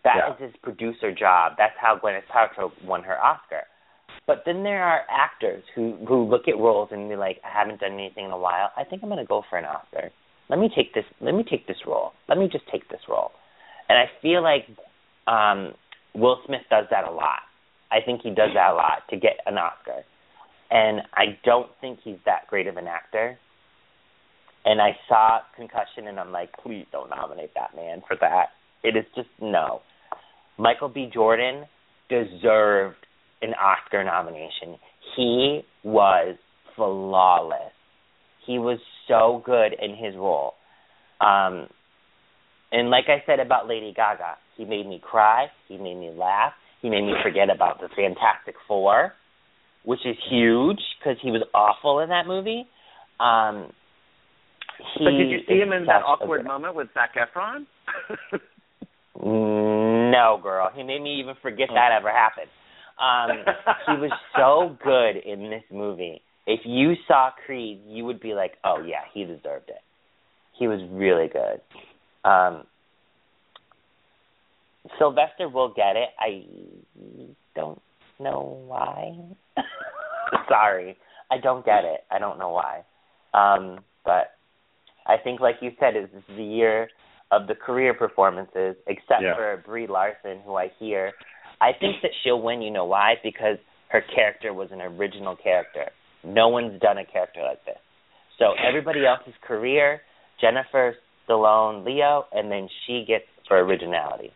That 0.05 0.17
is 0.17 0.41
Yeah. 0.41 0.47
his 0.47 0.57
producer 0.57 1.13
job. 1.13 1.57
That's 1.57 1.77
how 1.79 1.97
Gwyneth 1.97 2.27
Paltrow 2.27 2.73
won 2.85 3.03
her 3.05 3.19
Oscar. 3.23 3.65
But 4.27 4.45
then 4.45 4.63
there 4.63 4.83
are 4.83 5.05
actors 5.11 5.65
who 5.75 5.97
who 6.07 6.25
look 6.25 6.49
at 6.49 6.57
roles 6.59 6.91
and 6.93 7.09
be 7.09 7.17
like, 7.17 7.41
I 7.45 7.49
haven't 7.49 7.81
done 7.81 7.93
anything 7.95 8.27
in 8.27 8.31
a 8.31 8.39
while. 8.39 8.71
I 8.77 8.85
think 8.85 9.03
I'm 9.03 9.09
going 9.09 9.19
to 9.25 9.29
go 9.29 9.43
for 9.49 9.59
an 9.59 9.65
Oscar. 9.65 10.11
Let 10.49 10.59
me 10.59 10.69
take 10.75 10.93
this. 10.95 11.05
Let 11.21 11.35
me 11.35 11.45
take 11.45 11.67
this 11.67 11.79
role. 11.87 12.13
Let 12.29 12.39
me 12.39 12.49
just 12.49 12.67
take 12.69 12.89
this 12.89 13.01
role. 13.09 13.33
And 13.89 13.99
I 13.99 14.11
feel 14.21 14.43
like 14.43 14.67
um 15.27 15.75
Will 16.15 16.41
Smith 16.47 16.63
does 16.71 16.87
that 16.91 17.05
a 17.09 17.11
lot. 17.11 17.43
I 17.91 18.01
think 18.05 18.23
he 18.23 18.31
does 18.31 18.51
that 18.55 18.71
a 18.71 18.75
lot 18.75 19.03
to 19.11 19.17
get 19.17 19.39
an 19.47 19.57
Oscar. 19.59 20.05
And 20.71 21.03
I 21.15 21.39
don't 21.45 21.71
think 21.81 22.01
he's 22.03 22.19
that 22.25 22.47
great 22.49 22.67
of 22.67 22.77
an 22.77 22.87
actor. 22.87 23.39
And 24.65 24.81
I 24.81 24.97
saw 25.09 25.41
Concussion 25.57 26.07
and 26.07 26.19
I'm 26.21 26.33
like, 26.33 26.51
please 26.63 26.87
don't 26.93 27.11
nominate 27.11 27.53
that 27.55 27.75
man 27.75 28.03
for 28.07 28.17
that. 28.21 28.51
It 28.83 28.97
is 28.97 29.05
just 29.15 29.29
no. 29.41 29.81
Michael 30.59 30.89
B. 30.89 31.11
Jordan 31.13 31.65
deserved 32.09 32.97
an 33.41 33.55
Oscar 33.55 34.05
nomination. 34.05 34.79
He 35.17 35.63
was 35.83 36.37
flawless. 36.77 37.73
He 38.47 38.59
was 38.59 38.79
so 39.09 39.43
good 39.45 39.73
in 39.81 39.91
his 39.91 40.15
role. 40.17 40.55
Um 41.21 41.69
and 42.71 42.89
like 42.89 43.05
I 43.09 43.23
said 43.27 43.39
about 43.39 43.69
Lady 43.69 43.93
Gaga, 43.95 44.37
he 44.57 44.65
made 44.65 44.87
me 44.87 45.01
cry, 45.03 45.47
he 45.69 45.77
made 45.77 45.97
me 45.97 46.11
laugh, 46.11 46.53
he 46.81 46.89
made 46.89 47.03
me 47.03 47.13
forget 47.23 47.51
about 47.55 47.81
the 47.81 47.89
Fantastic 47.95 48.55
Four, 48.67 49.13
which 49.85 50.01
is 50.07 50.17
huge 50.31 50.81
because 50.99 51.19
he 51.23 51.31
was 51.31 51.43
awful 51.55 52.01
in 52.01 52.09
that 52.09 52.27
movie. 52.27 52.67
Um, 53.21 53.73
he 54.99 55.05
but 55.05 55.11
did 55.11 55.31
you 55.31 55.39
see 55.47 55.61
him 55.61 55.73
in 55.73 55.87
that 55.87 56.03
awkward 56.03 56.45
moment 56.45 56.75
with 56.75 56.89
Zac 56.95 57.15
Efron? 57.15 57.67
No, 60.13 60.39
girl. 60.43 60.71
He 60.75 60.83
made 60.83 61.01
me 61.01 61.19
even 61.21 61.35
forget 61.41 61.69
that 61.73 61.91
ever 61.99 62.11
happened. 62.11 62.51
Um, 63.01 63.55
he 63.87 64.01
was 64.01 64.11
so 64.37 64.77
good 64.85 65.17
in 65.17 65.49
this 65.49 65.63
movie. 65.73 66.21
If 66.47 66.61
you 66.65 66.95
saw 67.09 67.31
Creed, 67.47 67.81
you 67.87 68.05
would 68.05 68.21
be 68.21 68.35
like, 68.35 68.53
"Oh 68.63 68.83
yeah, 68.87 69.05
he 69.15 69.25
deserved 69.25 69.69
it." 69.71 69.81
He 70.59 70.69
was 70.69 70.81
really 70.91 71.29
good. 71.29 71.63
Um, 72.29 72.65
Sylvester 74.99 75.49
will 75.49 75.73
get 75.75 75.97
it. 75.97 76.11
I 76.19 76.45
don't 77.57 77.81
know 78.21 78.63
why. 78.67 79.17
Sorry, 80.49 80.99
I 81.31 81.39
don't 81.39 81.65
get 81.65 81.85
it. 81.85 82.01
I 82.11 82.19
don't 82.19 82.39
know 82.39 82.51
why. 82.51 82.83
Um, 83.33 83.79
but 84.05 84.33
I 85.07 85.17
think, 85.17 85.41
like 85.41 85.57
you 85.63 85.71
said, 85.81 85.97
is 85.97 86.09
this 86.13 86.23
the 86.37 86.45
year 86.45 86.89
of 87.33 87.49
the 87.49 87.55
career 87.57 87.95
performances, 87.95 88.77
except 88.87 89.23
Yeah. 89.23 89.35
for 89.35 89.57
Brie 89.67 89.87
Larson, 89.89 90.41
who 90.45 90.55
I 90.57 90.69
hear. 90.79 91.13
I 91.61 91.73
think 91.73 91.97
that 92.03 92.13
she'll 92.23 92.41
win. 92.41 92.63
You 92.63 92.71
know 92.71 92.85
why? 92.85 93.15
Because 93.25 93.59
her 93.89 94.03
character 94.15 94.53
was 94.53 94.71
an 94.71 94.81
original 94.81 95.35
character. 95.35 95.91
No 96.25 96.49
one's 96.49 96.79
done 96.81 96.99
a 96.99 97.05
character 97.05 97.43
like 97.43 97.65
this. 97.65 97.79
So 98.39 98.53
everybody 98.63 99.07
else's 99.07 99.35
career, 99.43 100.03
Jennifer 100.41 100.95
Stallone, 101.29 101.85
Leo, 101.85 102.27
and 102.33 102.51
then 102.51 102.69
she 102.87 103.05
gets 103.07 103.25
for 103.49 103.59
originality. 103.59 104.31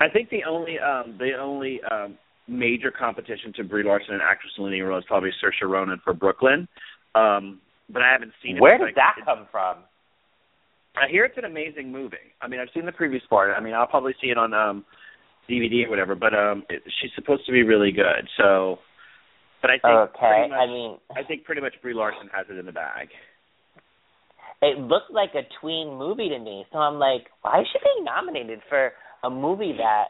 I 0.00 0.08
think 0.08 0.30
the 0.30 0.44
only 0.44 0.78
um 0.78 1.16
the 1.18 1.32
only 1.38 1.80
um 1.90 2.16
major 2.48 2.90
competition 2.90 3.52
to 3.54 3.64
Brie 3.64 3.82
Larson 3.82 4.14
and 4.14 4.22
actress 4.22 4.52
De 4.56 4.62
Niro 4.62 4.96
is 4.98 5.04
probably 5.06 5.30
Saoirse 5.42 5.68
Ronan 5.68 6.00
for 6.04 6.12
Brooklyn. 6.14 6.68
Um 7.14 7.60
but 7.88 8.02
I 8.02 8.10
haven't 8.12 8.32
seen 8.42 8.56
it. 8.56 8.60
Where 8.60 8.78
did 8.78 8.84
like- 8.84 8.94
that 8.96 9.16
come 9.24 9.46
from? 9.50 9.78
I 10.96 11.08
hear 11.10 11.24
it's 11.24 11.36
an 11.38 11.44
amazing 11.44 11.92
movie. 11.92 12.16
I 12.40 12.48
mean, 12.48 12.60
I've 12.60 12.68
seen 12.74 12.86
the 12.86 12.92
previous 12.92 13.22
part. 13.28 13.50
I 13.56 13.60
mean, 13.60 13.74
I'll 13.74 13.86
probably 13.86 14.14
see 14.20 14.28
it 14.28 14.38
on 14.38 14.54
um 14.54 14.84
DVD 15.48 15.86
or 15.86 15.90
whatever, 15.90 16.14
but 16.14 16.34
um 16.34 16.64
it, 16.68 16.82
she's 17.00 17.10
supposed 17.14 17.46
to 17.46 17.52
be 17.52 17.62
really 17.62 17.92
good. 17.92 18.28
So 18.38 18.78
but 19.62 19.70
I 19.70 19.74
think 19.74 19.84
Okay, 19.84 20.18
pretty 20.20 20.50
much, 20.50 20.58
I 20.58 20.66
mean, 20.66 20.98
I 21.16 21.22
think 21.26 21.44
pretty 21.44 21.60
much 21.60 21.74
Brie 21.82 21.94
Larson 21.94 22.28
has 22.34 22.46
it 22.50 22.58
in 22.58 22.66
the 22.66 22.72
bag. 22.72 23.08
it 24.62 24.78
looked 24.78 25.10
like 25.10 25.30
a 25.34 25.42
tween 25.60 25.98
movie 25.98 26.28
to 26.30 26.38
me. 26.38 26.64
So 26.72 26.78
I'm 26.78 26.98
like, 26.98 27.26
why 27.42 27.60
is 27.60 27.66
she 27.72 27.78
being 27.84 28.04
nominated 28.04 28.60
for 28.68 28.92
a 29.22 29.30
movie 29.30 29.76
that 29.78 30.08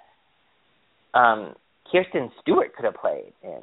um 1.18 1.54
Kristen 1.90 2.30
Stewart 2.42 2.74
could 2.74 2.84
have 2.84 2.94
played 2.94 3.32
in? 3.42 3.62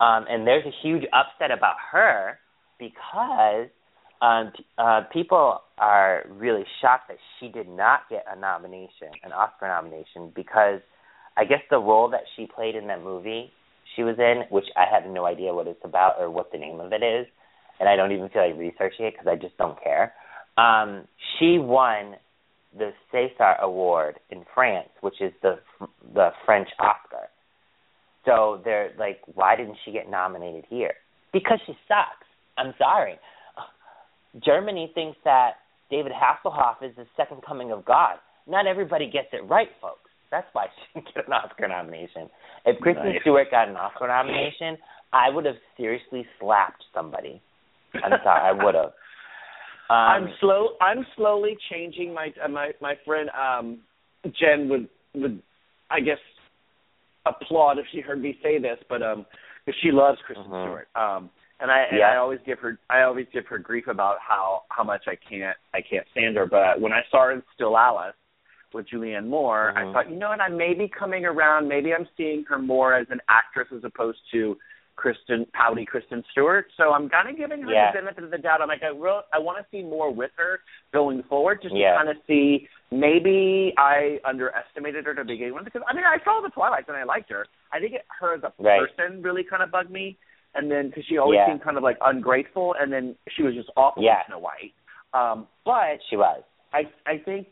Um 0.00 0.26
and 0.28 0.46
there's 0.46 0.64
a 0.66 0.74
huge 0.82 1.04
upset 1.12 1.50
about 1.56 1.76
her 1.92 2.38
because 2.78 3.68
um 4.22 4.52
uh 4.78 5.02
people 5.12 5.60
are 5.78 6.24
really 6.30 6.64
shocked 6.80 7.08
that 7.08 7.18
she 7.38 7.48
did 7.48 7.68
not 7.68 8.00
get 8.08 8.24
a 8.30 8.38
nomination, 8.38 9.08
an 9.22 9.32
Oscar 9.32 9.68
nomination 9.68 10.32
because 10.34 10.80
I 11.36 11.44
guess 11.44 11.60
the 11.70 11.78
role 11.78 12.08
that 12.10 12.22
she 12.34 12.46
played 12.46 12.74
in 12.74 12.86
that 12.86 13.02
movie 13.02 13.52
she 13.94 14.02
was 14.02 14.16
in, 14.18 14.42
which 14.50 14.66
I 14.76 14.84
have 14.92 15.10
no 15.10 15.24
idea 15.26 15.54
what 15.54 15.66
it's 15.66 15.80
about 15.84 16.16
or 16.18 16.30
what 16.30 16.52
the 16.52 16.58
name 16.58 16.80
of 16.80 16.92
it 16.92 17.02
is, 17.02 17.26
and 17.80 17.88
I 17.88 17.96
don't 17.96 18.12
even 18.12 18.28
feel 18.28 18.46
like 18.46 18.58
researching 18.58 19.06
it 19.06 19.14
because 19.14 19.26
I 19.26 19.36
just 19.36 19.56
don't 19.56 19.82
care. 19.82 20.12
Um, 20.58 21.06
she 21.38 21.58
won 21.58 22.16
the 22.76 22.92
César 23.12 23.60
Award 23.60 24.20
in 24.30 24.44
France, 24.54 24.88
which 25.00 25.20
is 25.20 25.32
the 25.42 25.58
the 26.14 26.30
French 26.44 26.68
Oscar. 26.78 27.28
So 28.24 28.60
they're 28.64 28.90
like, 28.98 29.20
why 29.34 29.56
didn't 29.56 29.76
she 29.84 29.92
get 29.92 30.10
nominated 30.10 30.64
here? 30.68 30.94
Because 31.32 31.60
she 31.66 31.72
sucks. 31.86 32.26
I'm 32.58 32.74
sorry. 32.78 33.18
Germany 34.44 34.90
thinks 34.94 35.18
that 35.24 35.52
David 35.90 36.12
Hasselhoff 36.12 36.82
is 36.82 36.94
the 36.96 37.06
second 37.16 37.42
coming 37.46 37.72
of 37.72 37.84
God. 37.84 38.16
Not 38.46 38.66
everybody 38.66 39.06
gets 39.10 39.28
it 39.32 39.48
right, 39.48 39.68
folks. 39.80 40.10
That's 40.30 40.46
why 40.52 40.66
she 40.94 41.00
didn't 41.00 41.14
get 41.14 41.26
an 41.26 41.32
Oscar 41.32 41.68
nomination. 41.68 42.28
If 42.64 42.80
Kristen 42.80 43.06
Nice. 43.10 43.20
Stewart 43.22 43.48
got 43.50 43.68
an 43.68 43.76
Oscar 43.76 44.08
nomination, 44.08 44.76
I 45.12 45.30
would 45.30 45.44
have 45.44 45.54
seriously 45.76 46.26
slapped 46.40 46.82
somebody. 46.94 47.40
I'm 47.94 48.12
sorry, 48.24 48.40
I 48.42 48.52
would 48.64 48.74
have. 48.74 48.92
Um, 49.88 49.96
I'm 49.96 50.28
slow. 50.40 50.70
I'm 50.80 51.06
slowly 51.16 51.56
changing 51.70 52.12
my 52.12 52.32
uh, 52.44 52.48
my 52.48 52.72
my 52.80 52.94
friend 53.06 53.30
um 53.30 53.78
Jen 54.24 54.68
would 54.68 54.88
would 55.14 55.40
I 55.90 56.00
guess 56.00 56.18
applaud 57.24 57.78
if 57.78 57.86
she 57.92 58.00
heard 58.00 58.20
me 58.20 58.36
say 58.42 58.58
this, 58.58 58.78
but 58.88 59.00
um 59.02 59.24
because 59.64 59.78
she 59.82 59.90
loves 59.92 60.18
Kristen 60.26 60.46
Mhm. 60.50 60.64
Stewart. 60.66 60.88
Um 60.96 61.30
and 61.60 61.70
I 61.70 61.84
and 61.90 62.02
I 62.02 62.16
always 62.16 62.40
give 62.44 62.58
her 62.60 62.78
I 62.90 63.02
always 63.02 63.26
give 63.32 63.46
her 63.46 63.58
grief 63.58 63.86
about 63.88 64.16
how 64.26 64.62
how 64.68 64.84
much 64.84 65.04
I 65.06 65.16
can't 65.28 65.56
I 65.74 65.80
can't 65.80 66.06
stand 66.12 66.36
her. 66.36 66.46
But 66.46 66.80
when 66.80 66.92
I 66.92 67.00
saw 67.10 67.24
her 67.24 67.32
in 67.32 67.42
Still 67.54 67.76
Alice 67.78 68.14
with 68.74 68.86
Julianne 68.88 69.26
Moore, 69.28 69.72
Mhm. 69.74 69.78
I 69.78 69.92
thought, 69.92 70.10
you 70.10 70.16
know 70.16 70.28
what, 70.28 70.40
I 70.40 70.48
may 70.48 70.74
be 70.74 70.88
coming 70.88 71.24
around. 71.24 71.68
Maybe 71.68 71.94
I'm 71.94 72.06
seeing 72.16 72.44
her 72.44 72.58
more 72.58 72.94
as 72.94 73.06
an 73.10 73.20
actress 73.28 73.68
as 73.74 73.84
opposed 73.84 74.18
to 74.32 74.58
Kristen 74.96 75.46
pouty 75.52 75.84
Kristen 75.84 76.24
Stewart. 76.32 76.68
So 76.76 76.92
I'm 76.92 77.08
kind 77.08 77.28
of 77.28 77.36
giving 77.36 77.60
her 77.62 77.70
Yeah. 77.70 77.92
the 77.92 78.00
benefit 78.00 78.24
of 78.24 78.30
the 78.30 78.38
doubt. 78.38 78.62
I'm 78.62 78.68
like, 78.68 78.82
I 78.82 78.88
real 78.88 79.22
I 79.32 79.38
want 79.38 79.58
to 79.58 79.64
see 79.70 79.82
more 79.82 80.10
with 80.10 80.30
her 80.36 80.60
going 80.92 81.22
forward, 81.24 81.62
just 81.62 81.74
Yeah. 81.74 81.92
to 81.92 81.96
kind 81.98 82.08
of 82.10 82.16
see. 82.26 82.68
Maybe 82.90 83.74
I 83.76 84.20
underestimated 84.24 85.06
her 85.06 85.14
to 85.14 85.24
begin 85.24 85.54
with 85.54 85.64
because 85.64 85.82
I 85.86 85.92
mean 85.94 86.04
I 86.04 86.18
saw 86.24 86.40
the 86.40 86.50
Twilight 86.50 86.84
and 86.88 86.96
I 86.96 87.02
liked 87.04 87.30
her. 87.30 87.46
I 87.72 87.80
think 87.80 87.94
it, 87.94 88.04
her 88.20 88.34
as 88.34 88.42
a 88.42 88.52
Right. 88.58 88.80
person 88.88 89.22
really 89.22 89.42
kind 89.44 89.62
of 89.62 89.70
bugged 89.70 89.90
me, 89.90 90.16
and 90.56 90.70
then 90.70 90.88
because 90.88 91.04
she 91.08 91.18
always 91.18 91.38
Yeah. 91.38 91.46
seemed 91.48 91.62
kind 91.62 91.76
of 91.76 91.82
like 91.82 91.98
ungrateful, 92.04 92.74
and 92.78 92.92
then 92.92 93.16
she 93.28 93.42
was 93.42 93.54
just 93.54 93.70
awful 93.76 94.02
Yeah. 94.02 94.20
in 94.20 94.26
Snow 94.26 94.38
White. 94.38 94.72
Um, 95.12 95.46
but 95.64 96.00
she 96.08 96.16
was. 96.16 96.42
I 96.72 96.90
I 97.06 97.18
think 97.18 97.46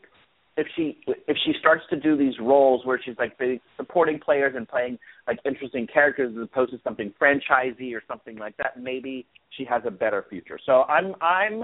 if 0.57 0.67
she 0.75 0.97
if 1.27 1.37
she 1.45 1.53
starts 1.59 1.83
to 1.89 1.95
do 1.99 2.15
these 2.15 2.39
roles 2.39 2.85
where 2.85 2.99
she's 3.03 3.17
like 3.17 3.37
supporting 3.77 4.19
players 4.19 4.55
and 4.55 4.67
playing 4.67 4.97
like 5.27 5.39
interesting 5.45 5.87
characters 5.87 6.35
as 6.37 6.43
opposed 6.43 6.71
to 6.71 6.79
something 6.83 7.13
franchisey 7.21 7.93
or 7.95 8.01
something 8.07 8.37
like 8.37 8.55
that, 8.57 8.79
maybe 8.79 9.25
she 9.57 9.65
has 9.65 9.81
a 9.85 9.91
better 9.91 10.25
future. 10.29 10.59
So 10.65 10.83
I'm 10.83 11.15
I'm 11.21 11.63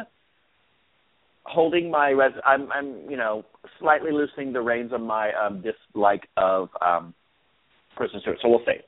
holding 1.43 1.89
my 1.89 2.09
res 2.09 2.33
I'm 2.45 2.71
I'm 2.71 3.09
you 3.09 3.17
know 3.17 3.45
slightly 3.79 4.11
loosening 4.11 4.53
the 4.53 4.61
reins 4.61 4.91
on 4.93 5.03
my 5.03 5.31
um 5.33 5.61
dislike 5.63 6.27
of 6.37 6.69
um 6.85 7.13
Kristen 7.95 8.21
Stewart. 8.21 8.37
So 8.41 8.49
we'll 8.49 8.65
see. 8.65 8.81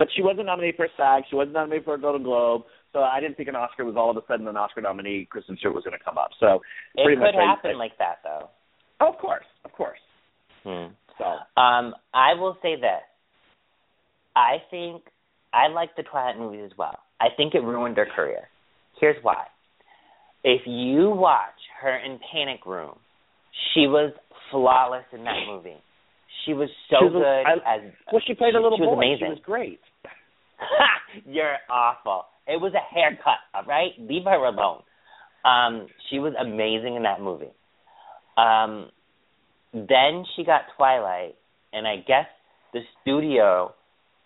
But 0.00 0.08
she 0.16 0.22
wasn't 0.22 0.46
nominated 0.46 0.76
for 0.76 0.86
a 0.86 0.88
SAG. 0.96 1.24
She 1.28 1.36
wasn't 1.36 1.52
nominated 1.52 1.84
for 1.84 1.94
a 1.94 2.00
Golden 2.00 2.22
Globe. 2.22 2.62
So 2.94 3.00
I 3.00 3.20
didn't 3.20 3.36
think 3.36 3.50
an 3.50 3.54
Oscar 3.54 3.84
was 3.84 3.96
all 3.96 4.10
of 4.10 4.16
a 4.16 4.22
sudden 4.26 4.48
an 4.48 4.56
Oscar 4.56 4.80
nominee. 4.80 5.28
Kristen 5.30 5.56
Stewart 5.58 5.74
was 5.74 5.84
going 5.84 5.96
to 5.96 6.02
come 6.02 6.16
up. 6.16 6.30
So 6.40 6.62
It 6.96 7.04
pretty 7.04 7.16
could 7.20 7.26
much 7.26 7.34
happen 7.36 7.72
I- 7.72 7.78
like 7.78 7.98
that, 7.98 8.18
though. 8.24 8.48
of 9.06 9.18
course, 9.18 9.44
of 9.66 9.72
course. 9.72 10.00
Hmm. 10.64 10.86
So 11.18 11.24
Um, 11.60 11.94
I 12.14 12.32
will 12.34 12.56
say 12.62 12.76
this. 12.76 13.02
I 14.34 14.62
think 14.70 15.02
I 15.52 15.68
like 15.68 15.94
the 15.96 16.02
Twilight 16.02 16.38
movies 16.38 16.62
as 16.72 16.78
well. 16.78 16.98
I 17.20 17.28
think 17.36 17.54
it 17.54 17.60
ruined 17.62 17.98
her 17.98 18.06
career. 18.06 18.48
Here's 18.98 19.22
why. 19.22 19.44
If 20.44 20.62
you 20.66 21.10
watch 21.10 21.60
her 21.82 21.94
in 21.98 22.18
Panic 22.32 22.64
Room, 22.64 22.98
she 23.74 23.86
was 23.86 24.12
flawless 24.50 25.04
in 25.12 25.24
that 25.24 25.44
movie. 25.46 25.76
She 26.44 26.54
was 26.54 26.68
so 26.88 26.96
She 27.00 27.04
was- 27.06 27.12
good 27.12 27.46
I- 27.46 27.76
as 27.76 27.82
well, 28.12 28.22
she 28.26 28.34
played 28.34 28.54
a 28.54 28.60
little 28.60 28.78
she 28.78 28.82
was 28.84 28.96
amazing. 28.96 29.26
She 29.26 29.30
was 29.30 29.38
great. 29.44 29.80
You're 31.26 31.56
awful. 31.70 32.26
It 32.46 32.60
was 32.60 32.72
a 32.74 32.94
haircut, 32.94 33.38
all 33.54 33.64
right? 33.64 33.92
Leave 33.98 34.24
her 34.24 34.44
alone. 34.44 34.82
Um, 35.44 35.86
she 36.08 36.18
was 36.18 36.34
amazing 36.38 36.96
in 36.96 37.02
that 37.04 37.20
movie. 37.20 37.52
Um, 38.36 38.90
then 39.72 40.24
she 40.34 40.44
got 40.44 40.62
Twilight, 40.76 41.36
and 41.72 41.86
I 41.86 41.96
guess 41.96 42.26
the 42.72 42.80
studio 43.02 43.74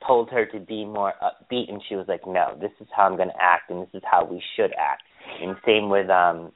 told 0.07 0.31
her 0.31 0.47
to 0.47 0.59
be 0.61 0.85
more 0.85 1.15
upbeat, 1.23 1.71
and 1.71 1.83
she 1.89 1.97
was 1.97 2.07
like, 2.09 2.27
"No, 2.27 2.57
this 2.61 2.73
is 2.81 2.89
how 2.95 3.05
I'm 3.05 3.17
going 3.17 3.29
to 3.31 3.43
act, 3.43 3.71
and 3.71 3.83
this 3.83 3.95
is 3.95 4.03
how 4.05 4.25
we 4.25 4.43
should 4.57 4.73
act." 4.79 5.03
And 5.41 5.57
same 5.65 5.89
with 5.89 6.11
um, 6.11 6.53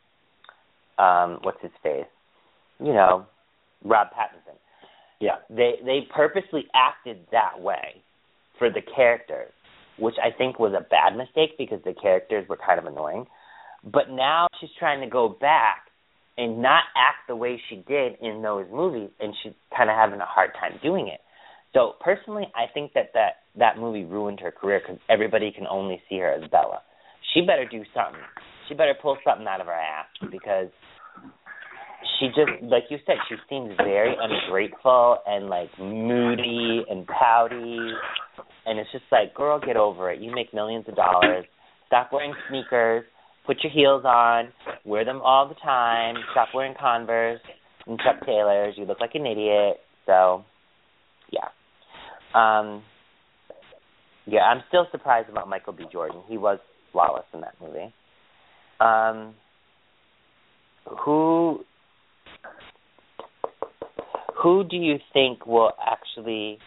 um, 0.98 1.38
what's 1.42 1.60
his 1.62 1.70
face? 1.82 2.06
You 2.80 2.92
know, 2.92 3.26
Rob 3.84 4.08
Pattinson 4.08 4.56
Yeah. 5.20 5.36
they 5.50 5.74
they 5.84 6.00
purposely 6.14 6.66
acted 6.74 7.18
that 7.32 7.60
way 7.60 8.02
for 8.58 8.70
the 8.70 8.82
characters, 8.94 9.52
which 9.98 10.14
I 10.22 10.36
think 10.36 10.58
was 10.58 10.72
a 10.72 10.86
bad 10.88 11.16
mistake 11.16 11.58
because 11.58 11.80
the 11.84 11.94
characters 11.94 12.48
were 12.48 12.58
kind 12.58 12.78
of 12.78 12.86
annoying. 12.86 13.26
But 13.84 14.10
now 14.10 14.48
she's 14.60 14.70
trying 14.78 15.00
to 15.00 15.08
go 15.08 15.28
back 15.28 15.86
and 16.36 16.62
not 16.62 16.84
act 16.96 17.26
the 17.26 17.34
way 17.36 17.60
she 17.68 17.76
did 17.88 18.14
in 18.20 18.42
those 18.42 18.66
movies, 18.72 19.10
and 19.20 19.34
she's 19.42 19.52
kind 19.76 19.90
of 19.90 19.96
having 19.96 20.20
a 20.20 20.26
hard 20.26 20.50
time 20.54 20.78
doing 20.82 21.08
it. 21.08 21.20
So 21.74 21.94
personally, 22.00 22.44
I 22.54 22.72
think 22.72 22.92
that 22.94 23.10
that 23.14 23.42
that 23.56 23.78
movie 23.78 24.04
ruined 24.04 24.40
her 24.40 24.50
career 24.52 24.80
because 24.80 25.00
everybody 25.10 25.50
can 25.50 25.66
only 25.66 26.00
see 26.08 26.18
her 26.18 26.32
as 26.32 26.48
Bella. 26.50 26.80
She 27.34 27.40
better 27.42 27.66
do 27.68 27.82
something. 27.94 28.22
She 28.68 28.74
better 28.74 28.94
pull 29.00 29.18
something 29.26 29.46
out 29.46 29.60
of 29.60 29.66
her 29.66 29.72
ass 29.72 30.06
because 30.30 30.68
she 32.18 32.26
just 32.28 32.62
like 32.62 32.84
you 32.90 32.98
said 33.06 33.16
she 33.28 33.36
seems 33.48 33.72
very 33.76 34.14
ungrateful 34.20 35.18
and 35.26 35.48
like 35.48 35.70
moody 35.78 36.84
and 36.88 37.06
pouty. 37.06 37.78
And 38.66 38.78
it's 38.78 38.90
just 38.92 39.04
like 39.10 39.34
girl 39.34 39.60
get 39.60 39.76
over 39.76 40.10
it. 40.10 40.20
You 40.20 40.34
make 40.34 40.52
millions 40.52 40.86
of 40.88 40.96
dollars. 40.96 41.44
Stop 41.86 42.10
wearing 42.12 42.34
sneakers. 42.48 43.04
Put 43.46 43.58
your 43.62 43.72
heels 43.72 44.04
on. 44.04 44.48
Wear 44.84 45.04
them 45.04 45.20
all 45.22 45.48
the 45.48 45.54
time. 45.54 46.16
Stop 46.32 46.48
wearing 46.54 46.74
converse 46.78 47.40
and 47.86 47.98
chuck 47.98 48.24
taylors. 48.26 48.74
You 48.76 48.84
look 48.84 49.00
like 49.00 49.14
an 49.14 49.26
idiot. 49.26 49.76
So 50.06 50.44
yeah. 51.30 51.48
Um 52.34 52.82
yeah 54.26 54.40
i'm 54.40 54.62
still 54.68 54.86
surprised 54.90 55.30
about 55.30 55.48
michael 55.48 55.72
b. 55.72 55.84
Jordan. 55.90 56.20
He 56.28 56.36
was 56.36 56.58
flawless 56.92 57.24
in 57.32 57.40
that 57.40 57.54
movie. 57.60 57.92
Um 58.80 59.34
who 61.04 61.64
who 64.42 64.64
do 64.64 64.76
you 64.76 64.96
think 65.12 65.46
will 65.46 65.72
actually 65.84 66.58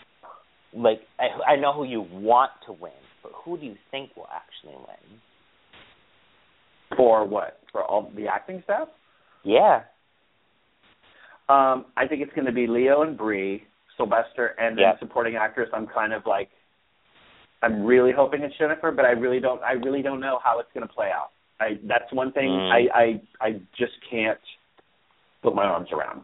like 0.73 1.01
I 1.19 1.53
I 1.53 1.55
know 1.55 1.73
who 1.73 1.83
you 1.83 2.01
want 2.11 2.51
to 2.65 2.73
win, 2.73 2.91
but 3.23 3.31
who 3.43 3.57
do 3.57 3.65
you 3.65 3.75
think 3.91 4.15
will 4.15 4.27
actually 4.33 4.75
win? 4.75 5.19
For 6.97 7.25
what? 7.25 7.59
For 7.71 7.83
all 7.83 8.11
the 8.15 8.27
acting 8.27 8.61
stuff? 8.65 8.89
Yeah. 9.43 9.81
Um, 11.49 11.85
I 11.97 12.07
think 12.07 12.21
it's 12.21 12.33
going 12.33 12.45
to 12.45 12.53
be 12.53 12.67
Leo 12.67 13.01
and 13.01 13.17
Brie, 13.17 13.63
Sylvester, 13.97 14.55
and 14.57 14.77
then 14.77 14.85
supporting 14.99 15.35
actress. 15.35 15.69
I'm 15.73 15.87
kind 15.87 16.13
of 16.13 16.23
like, 16.25 16.49
I'm 17.61 17.83
really 17.83 18.11
hoping 18.15 18.41
it's 18.41 18.57
Jennifer, 18.57 18.91
but 18.91 19.03
I 19.03 19.11
really 19.11 19.39
don't. 19.39 19.61
I 19.61 19.73
really 19.73 20.01
don't 20.01 20.21
know 20.21 20.39
how 20.43 20.59
it's 20.59 20.69
going 20.73 20.87
to 20.87 20.93
play 20.93 21.09
out. 21.13 21.31
I 21.59 21.79
that's 21.87 22.11
one 22.11 22.31
thing 22.31 22.49
Mm. 22.49 22.71
I 22.71 22.99
I 22.99 23.47
I 23.47 23.51
just 23.77 23.93
can't 24.09 24.39
put 25.43 25.55
my 25.55 25.65
arms 25.65 25.89
around. 25.91 26.21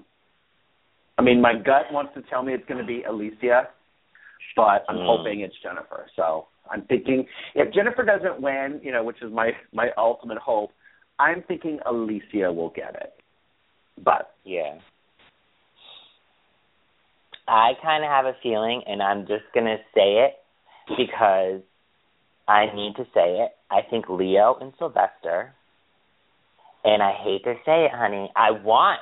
I 1.18 1.22
mean, 1.24 1.42
my 1.42 1.54
gut 1.56 1.92
wants 1.92 2.14
to 2.16 2.22
tell 2.24 2.44
me 2.44 2.54
it's 2.54 2.66
going 2.68 2.80
to 2.80 2.86
be 2.86 3.04
Alicia, 3.04 3.70
but 4.56 4.86
I'm 4.88 4.98
Mm. 4.98 5.06
hoping 5.06 5.40
it's 5.42 5.56
Jennifer. 5.62 6.08
So 6.16 6.48
I'm 6.70 6.84
thinking 6.84 7.28
if 7.56 7.74
Jennifer 7.74 8.04
doesn't 8.04 8.40
win, 8.42 8.80
you 8.84 8.92
know, 8.92 9.04
which 9.04 9.22
is 9.22 9.32
my 9.32 9.56
my 9.74 9.92
ultimate 9.98 10.38
hope, 10.38 10.72
I'm 11.20 11.42
thinking 11.44 11.80
Alicia 11.86 12.52
will 12.52 12.70
get 12.70 12.96
it. 12.96 13.14
But 14.04 14.34
Yeah. 14.44 14.80
I 17.48 17.76
kind 17.82 18.04
of 18.04 18.10
have 18.10 18.26
a 18.26 18.34
feeling, 18.44 18.84
and 18.86 19.02
I'm 19.02 19.26
just 19.26 19.46
going 19.54 19.66
to 19.68 19.78
say 19.96 20.26
it 20.26 20.34
because 20.98 21.62
I 22.48 22.66
need 22.76 22.96
to 22.98 23.06
say 23.14 23.40
it. 23.40 23.56
I 23.72 23.82
think 23.90 24.10
Leo 24.10 24.56
and 24.60 24.74
Sylvester, 24.78 25.54
and 26.84 27.02
I 27.02 27.14
hate 27.14 27.46
to 27.46 27.56
say 27.66 27.86
it, 27.86 27.92
honey, 27.92 28.30
I 28.36 28.52
want, 28.52 29.00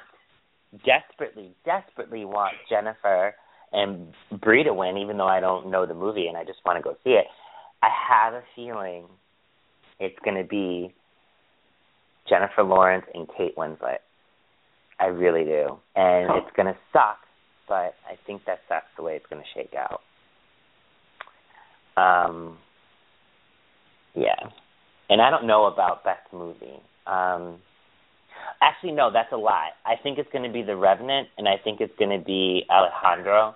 desperately, 0.85 1.51
desperately 1.65 2.25
want 2.25 2.53
Jennifer 2.69 3.35
and 3.71 4.13
Brie 4.41 4.63
to 4.63 4.73
win, 4.73 4.97
even 4.97 5.17
though 5.17 5.27
I 5.27 5.39
don't 5.39 5.69
know 5.69 5.85
the 5.85 5.93
movie 5.93 6.27
and 6.27 6.37
I 6.37 6.43
just 6.43 6.59
want 6.65 6.77
to 6.77 6.83
go 6.83 6.95
see 7.03 7.11
it. 7.11 7.25
I 7.83 7.89
have 8.09 8.33
a 8.33 8.43
feeling 8.55 9.05
it's 9.99 10.17
going 10.23 10.37
to 10.37 10.47
be 10.47 10.93
Jennifer 12.27 12.63
Lawrence 12.63 13.05
and 13.13 13.27
Kate 13.37 13.55
Winslet. 13.55 13.99
I 14.99 15.05
really 15.07 15.43
do. 15.43 15.77
And 15.95 16.29
Huh. 16.29 16.37
it's 16.37 16.55
going 16.55 16.67
to 16.67 16.77
suck, 16.93 17.19
but 17.67 17.95
I 18.09 18.17
think 18.25 18.45
that 18.45 18.59
that's 18.69 18.87
the 18.97 19.03
way 19.03 19.15
it's 19.15 19.25
going 19.27 19.41
to 19.41 19.47
shake 19.53 19.73
out. 19.75 20.01
Um, 21.97 22.57
yeah. 24.13 24.49
And 25.09 25.21
I 25.21 25.29
don't 25.29 25.45
know 25.47 25.65
about 25.65 26.03
best 26.03 26.31
movie. 26.33 26.79
Um, 27.05 27.59
Actually, 28.61 28.93
no, 28.93 29.11
that's 29.11 29.31
a 29.31 29.37
lie. 29.37 29.69
I 29.85 29.95
think 30.01 30.17
it's 30.17 30.31
going 30.31 30.43
to 30.43 30.51
be 30.51 30.61
The 30.63 30.75
Revenant, 30.75 31.27
and 31.37 31.47
I 31.47 31.55
think 31.63 31.81
it's 31.81 31.93
going 31.99 32.17
to 32.17 32.23
be 32.23 32.65
Alejandro 32.69 33.55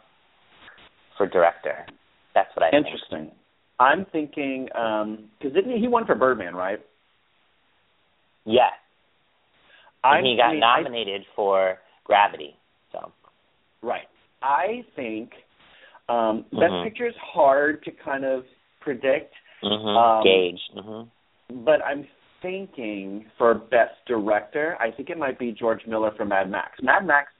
for 1.17 1.27
director. 1.27 1.86
That's 2.36 2.49
what 2.55 2.63
I 2.63 2.67
Interesting. 2.75 2.99
think. 3.09 3.21
Interesting. 3.21 3.36
I'm 3.80 4.05
thinking 4.11 4.65
because 4.65 5.53
didn't 5.53 5.71
he, 5.75 5.80
he 5.82 5.88
won 5.88 6.05
for 6.05 6.15
Birdman, 6.15 6.53
right? 6.55 6.80
Yes. 8.45 8.73
And 10.03 10.25
he 10.25 10.36
got 10.38 10.49
I 10.49 10.53
mean, 10.53 10.63
I- 10.63 10.77
nominated 10.82 11.21
for 11.36 11.77
Gravity. 12.05 12.55
So. 12.91 13.11
Right. 13.82 14.07
I 14.41 14.84
think 14.95 15.32
um, 16.09 16.45
Mhm. 16.51 16.59
Best 16.59 16.84
Picture 16.84 17.05
is 17.07 17.15
hard 17.17 17.84
to 17.84 17.91
kind 17.91 18.25
of 18.25 18.43
predict, 18.80 19.34
Mhm. 19.63 19.95
Um, 19.95 20.23
Gauge. 20.23 20.61
Mhm. 20.75 21.07
but 21.65 21.86
I'm 21.86 22.07
thinking 22.42 23.26
for 23.38 23.54
Best 23.56 23.96
Director, 24.08 24.78
I 24.80 24.92
think 24.92 25.10
it 25.10 25.18
might 25.18 25.40
be 25.40 25.52
George 25.52 25.82
Miller 25.88 26.12
for 26.16 26.26
Mad 26.26 26.50
Max. 26.50 26.72
Mad 26.82 27.06
Max, 27.06 27.32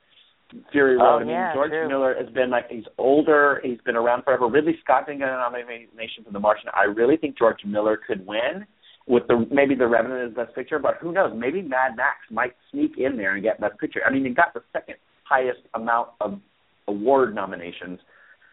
Fury 0.72 0.97
Road. 0.97 1.04
Oh, 1.04 1.18
I 1.18 1.20
mean, 1.20 1.30
yeah, 1.30 1.54
George 1.54 1.72
true. 1.72 1.88
Miller 1.88 2.16
has 2.20 2.30
been 2.34 2.50
like 2.50 2.70
he's 2.70 2.86
older. 2.97 3.62
He's 3.64 3.80
been 3.86 3.95
around 3.95 4.24
forever. 4.24 4.47
Ridley 4.47 4.78
Scott 4.84 5.06
didn't 5.06 5.20
get 5.20 5.30
a 5.30 5.34
nomination 5.34 6.24
for 6.26 6.32
The 6.32 6.39
Martian. 6.39 6.70
I 6.76 6.84
really 6.84 7.18
think 7.18 7.38
George 7.38 7.64
Miller 7.66 8.00
could 8.06 8.26
win 8.26 8.66
with 9.08 9.24
the 9.28 9.47
maybe 9.52 9.76
The 9.76 9.88
Revenant 9.88 10.30
as 10.30 10.36
Best 10.36 10.56
Picture, 10.56 10.80
but 10.80 10.95
who 11.02 11.12
knows? 11.12 11.32
Maybe 11.36 11.62
Mad 11.62 11.95
Max 11.95 12.18
might 12.32 12.54
sneak 12.72 12.93
in 12.97 13.18
there 13.18 13.36
and 13.36 13.43
get 13.43 13.60
Best 13.60 13.80
Picture. 13.80 14.02
I 14.06 14.12
mean, 14.12 14.26
he 14.26 14.32
got 14.32 14.54
the 14.54 14.62
second 14.74 14.95
highest 15.24 15.62
amount 15.74 16.10
of 16.22 16.39
award 16.88 17.36
nominations. 17.36 18.00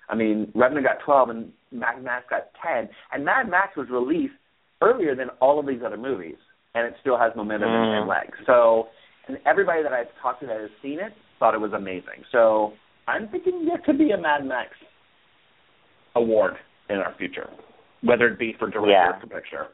I 0.08 0.14
mean, 0.14 0.52
Revenant 0.54 0.86
got 0.86 1.04
12 1.04 1.30
and 1.30 1.52
Mad 1.72 2.02
Max 2.02 2.26
got 2.30 2.48
10, 2.64 2.88
and 3.12 3.24
Mad 3.24 3.48
Max 3.48 3.76
was 3.76 3.88
released 3.90 4.34
earlier 4.82 5.14
than 5.14 5.28
all 5.40 5.58
of 5.58 5.66
these 5.66 5.80
other 5.84 5.96
movies, 5.96 6.36
and 6.74 6.86
it 6.86 6.94
still 7.00 7.18
has 7.18 7.32
momentum 7.36 7.74
and, 7.74 7.94
and 7.94 8.04
Mm. 8.04 8.08
legs. 8.08 8.38
So, 8.46 8.88
and 9.28 9.38
everybody 9.46 9.82
that 9.82 9.92
I've 9.92 10.14
talked 10.20 10.40
to 10.40 10.46
that 10.46 10.60
has 10.60 10.70
seen 10.82 11.00
it 11.00 11.12
thought 11.38 11.54
it 11.54 11.60
was 11.60 11.72
amazing. 11.72 12.24
So, 12.30 12.72
I'm 13.08 13.28
thinking 13.28 13.64
there 13.64 13.78
could 13.78 13.98
be 13.98 14.10
a 14.10 14.16
Mad 14.18 14.44
Max 14.44 14.70
award 16.14 16.54
in 16.88 16.96
our 16.96 17.14
future, 17.14 17.48
whether 18.02 18.26
it 18.28 18.38
be 18.38 18.52
for 18.58 18.68
director 18.68 18.90
Yeah. 18.90 19.16
or 19.16 19.20
for 19.20 19.26
picture. 19.28 19.68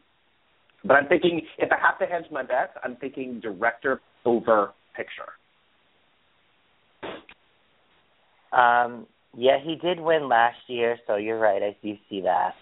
But 0.84 0.96
I'm 0.96 1.06
thinking 1.08 1.46
if 1.58 1.70
I 1.70 1.76
have 1.78 1.98
to 2.00 2.06
hedge 2.06 2.30
my 2.30 2.42
bets, 2.42 2.72
I'm 2.82 2.96
thinking 2.96 3.40
director 3.40 4.00
over 4.24 4.72
picture. 4.94 5.32
Um, 8.52 9.06
yeah, 9.34 9.58
he 9.62 9.76
did 9.76 9.98
win 9.98 10.28
last 10.28 10.58
year, 10.68 10.98
so 11.06 11.16
you're 11.16 11.38
right. 11.38 11.62
I 11.62 11.76
do 11.82 11.96
see 12.10 12.20
that, 12.22 12.54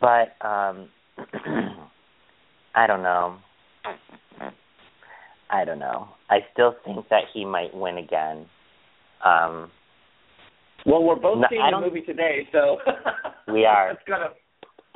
but 0.00 0.34
um, 0.46 0.88
I 2.74 2.86
don't 2.86 3.02
know. 3.02 3.36
I 5.50 5.64
don't 5.64 5.78
know. 5.78 6.08
I 6.28 6.38
still 6.52 6.76
think 6.84 7.08
that 7.10 7.24
he 7.32 7.44
might 7.44 7.74
win 7.74 7.98
again. 7.98 8.46
Um, 9.24 9.70
Well, 10.86 11.02
we're 11.02 11.16
both 11.16 11.38
No, 11.38 11.46
seeing 11.50 11.62
the 11.70 11.80
movie 11.80 12.02
today, 12.02 12.48
so 12.52 12.78
We 13.52 13.64
are. 13.64 13.90
It's 13.90 14.02
gonna. 14.06 14.30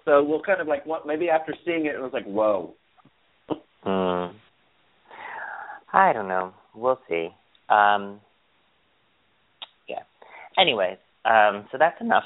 So 0.04 0.22
we'll 0.22 0.42
kind 0.42 0.60
of 0.60 0.66
like 0.66 0.84
what 0.86 1.06
maybe 1.06 1.30
after 1.30 1.54
seeing 1.64 1.86
it, 1.86 1.94
it 1.94 2.00
was 2.00 2.12
like 2.12 2.24
whoa. 2.24 2.74
hmm. 3.82 4.36
I 5.92 6.12
don't 6.12 6.28
know. 6.28 6.52
We'll 6.74 7.00
see. 7.08 7.28
Um, 7.68 8.20
yeah. 9.88 10.02
Anyways, 10.58 10.98
um, 11.24 11.66
so 11.70 11.78
that's 11.78 12.00
enough 12.00 12.24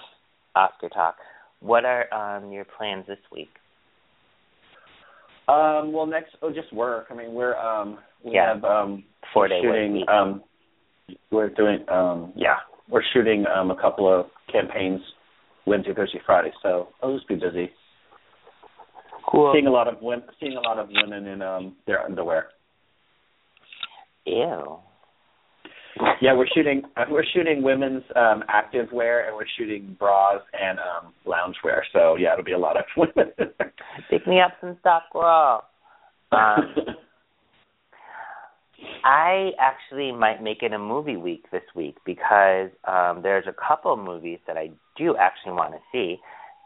Oscar 0.54 0.88
talk. 0.88 1.16
What 1.60 1.84
are 1.84 2.12
um, 2.12 2.50
your 2.50 2.64
plans 2.64 3.06
this 3.06 3.18
week? 3.30 3.50
Um, 5.48 5.92
well, 5.92 6.06
next, 6.06 6.36
oh, 6.42 6.52
just 6.52 6.72
work. 6.72 7.06
I 7.10 7.14
mean, 7.14 7.32
we're 7.32 7.56
um, 7.56 7.98
we 8.22 8.34
Yeah. 8.34 8.54
have 8.54 8.64
um, 8.64 9.04
Four 9.32 9.44
we're 9.44 9.48
day 9.48 9.60
shooting. 9.62 10.04
Um, 10.08 10.42
we're 11.30 11.48
doing 11.48 11.84
um, 11.88 12.32
yeah, 12.36 12.56
we're 12.88 13.02
shooting 13.14 13.46
um 13.46 13.70
a 13.70 13.76
couple 13.80 14.06
of 14.12 14.26
campaigns 14.52 15.00
Wednesday, 15.66 15.94
Thursday, 15.94 16.20
Friday. 16.26 16.52
So 16.62 16.88
I'll 17.02 17.14
just 17.14 17.28
be 17.28 17.36
busy. 17.36 17.70
Cool. 19.26 19.52
Seeing 19.54 19.66
a 19.66 19.70
lot 19.70 19.88
of 19.88 20.00
women, 20.02 20.26
seeing 20.40 20.56
a 20.56 20.60
lot 20.60 20.78
of 20.78 20.88
women 20.90 21.26
in 21.26 21.40
um 21.42 21.76
their 21.86 22.02
underwear. 22.04 22.48
Ew. 24.26 24.78
Yeah, 26.20 26.34
we're 26.34 26.46
shooting 26.54 26.82
uh, 26.96 27.04
we're 27.10 27.24
shooting 27.34 27.62
women's 27.62 28.02
um 28.16 28.42
active 28.48 28.88
wear 28.92 29.26
and 29.26 29.36
we're 29.36 29.46
shooting 29.58 29.96
bras 29.98 30.42
and 30.60 30.78
um 30.78 31.12
loungewear. 31.26 31.80
So 31.92 32.16
yeah, 32.16 32.32
it'll 32.32 32.44
be 32.44 32.52
a 32.52 32.58
lot 32.58 32.76
of 32.76 32.84
women. 32.96 33.32
Pick 34.10 34.26
me 34.26 34.40
up 34.40 34.52
some 34.60 34.76
stuff, 34.80 35.02
girl. 35.12 35.64
Um, 36.32 36.74
I 39.04 39.50
actually 39.60 40.12
might 40.12 40.42
make 40.42 40.62
it 40.62 40.72
a 40.72 40.78
movie 40.78 41.16
week 41.16 41.44
this 41.50 41.62
week 41.74 41.96
because 42.04 42.70
um 42.86 43.22
there's 43.22 43.46
a 43.46 43.54
couple 43.66 43.92
of 43.92 43.98
movies 43.98 44.38
that 44.46 44.56
I 44.56 44.70
do 44.96 45.16
actually 45.16 45.52
want 45.52 45.72
to 45.74 45.80
see, 45.92 46.16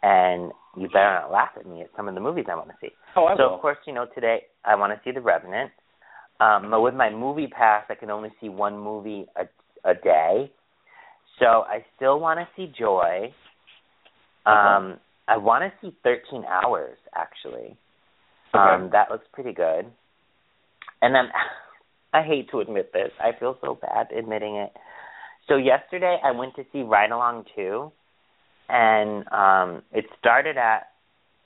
and 0.03 0.53
you 0.77 0.89
better 0.89 1.21
not 1.21 1.31
laugh 1.31 1.51
at 1.59 1.67
me 1.67 1.83
at 1.83 1.91
some 1.97 2.09
of 2.09 2.15
the 2.15 2.21
movies 2.21 2.47
I 2.51 2.55
want 2.55 2.69
to 2.69 2.75
see. 2.81 2.91
oh, 3.17 3.25
I 3.27 3.37
so 3.37 3.43
will. 3.49 3.55
of 3.57 3.61
course, 3.61 3.79
you 3.87 3.93
know 3.95 4.07
today 4.15 4.43
I 4.65 4.75
want 4.75 4.93
to 4.93 5.01
see 5.05 5.13
The 5.13 5.21
Revenant. 5.21 5.71
Um, 6.43 6.71
but 6.71 6.81
with 6.81 6.95
my 6.95 7.11
movie 7.11 7.47
pass, 7.47 7.85
I 7.89 7.95
can 7.95 8.11
only 8.11 8.31
see 8.41 8.49
one 8.49 8.79
movie 8.79 9.27
a 9.37 9.45
a 9.89 9.95
day. 9.95 10.51
So 11.39 11.47
I 11.47 11.85
still 11.97 12.21
want 12.21 12.39
to 12.41 12.49
see 12.57 12.73
Joy. 12.79 13.33
Um, 14.47 14.99
I 15.29 15.37
want 15.37 15.65
to 15.65 15.73
see 15.81 15.97
13 16.05 16.45
Hours 16.45 16.99
actually. 17.15 17.77
Um, 18.55 18.91
that 18.93 19.11
looks 19.11 19.27
pretty 19.33 19.53
good. 19.53 19.87
And 21.01 21.15
then 21.15 21.25
I 22.13 22.23
hate 22.23 22.51
to 22.51 22.61
admit 22.61 22.93
this. 22.93 23.11
I 23.21 23.39
feel 23.39 23.57
so 23.65 23.79
bad 23.81 24.09
admitting 24.17 24.57
it. 24.57 24.73
So 25.49 25.57
yesterday 25.57 26.19
I 26.23 26.33
went 26.33 26.55
to 26.57 26.65
see 26.73 26.83
Ride 26.83 27.11
Along 27.11 27.45
2 27.57 27.93
and 28.69 29.27
um 29.33 29.83
it 29.93 30.05
started 30.19 30.57
at 30.57 30.89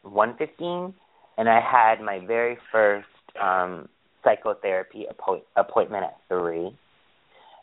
1:15 0.04 0.92
and 1.38 1.48
I 1.48 1.60
had 1.60 2.00
my 2.00 2.18
very 2.26 2.58
first 2.70 3.08
um 3.40 3.88
psychotherapy 4.26 5.06
appo- 5.10 5.42
appointment 5.56 6.04
at 6.04 6.18
3 6.28 6.76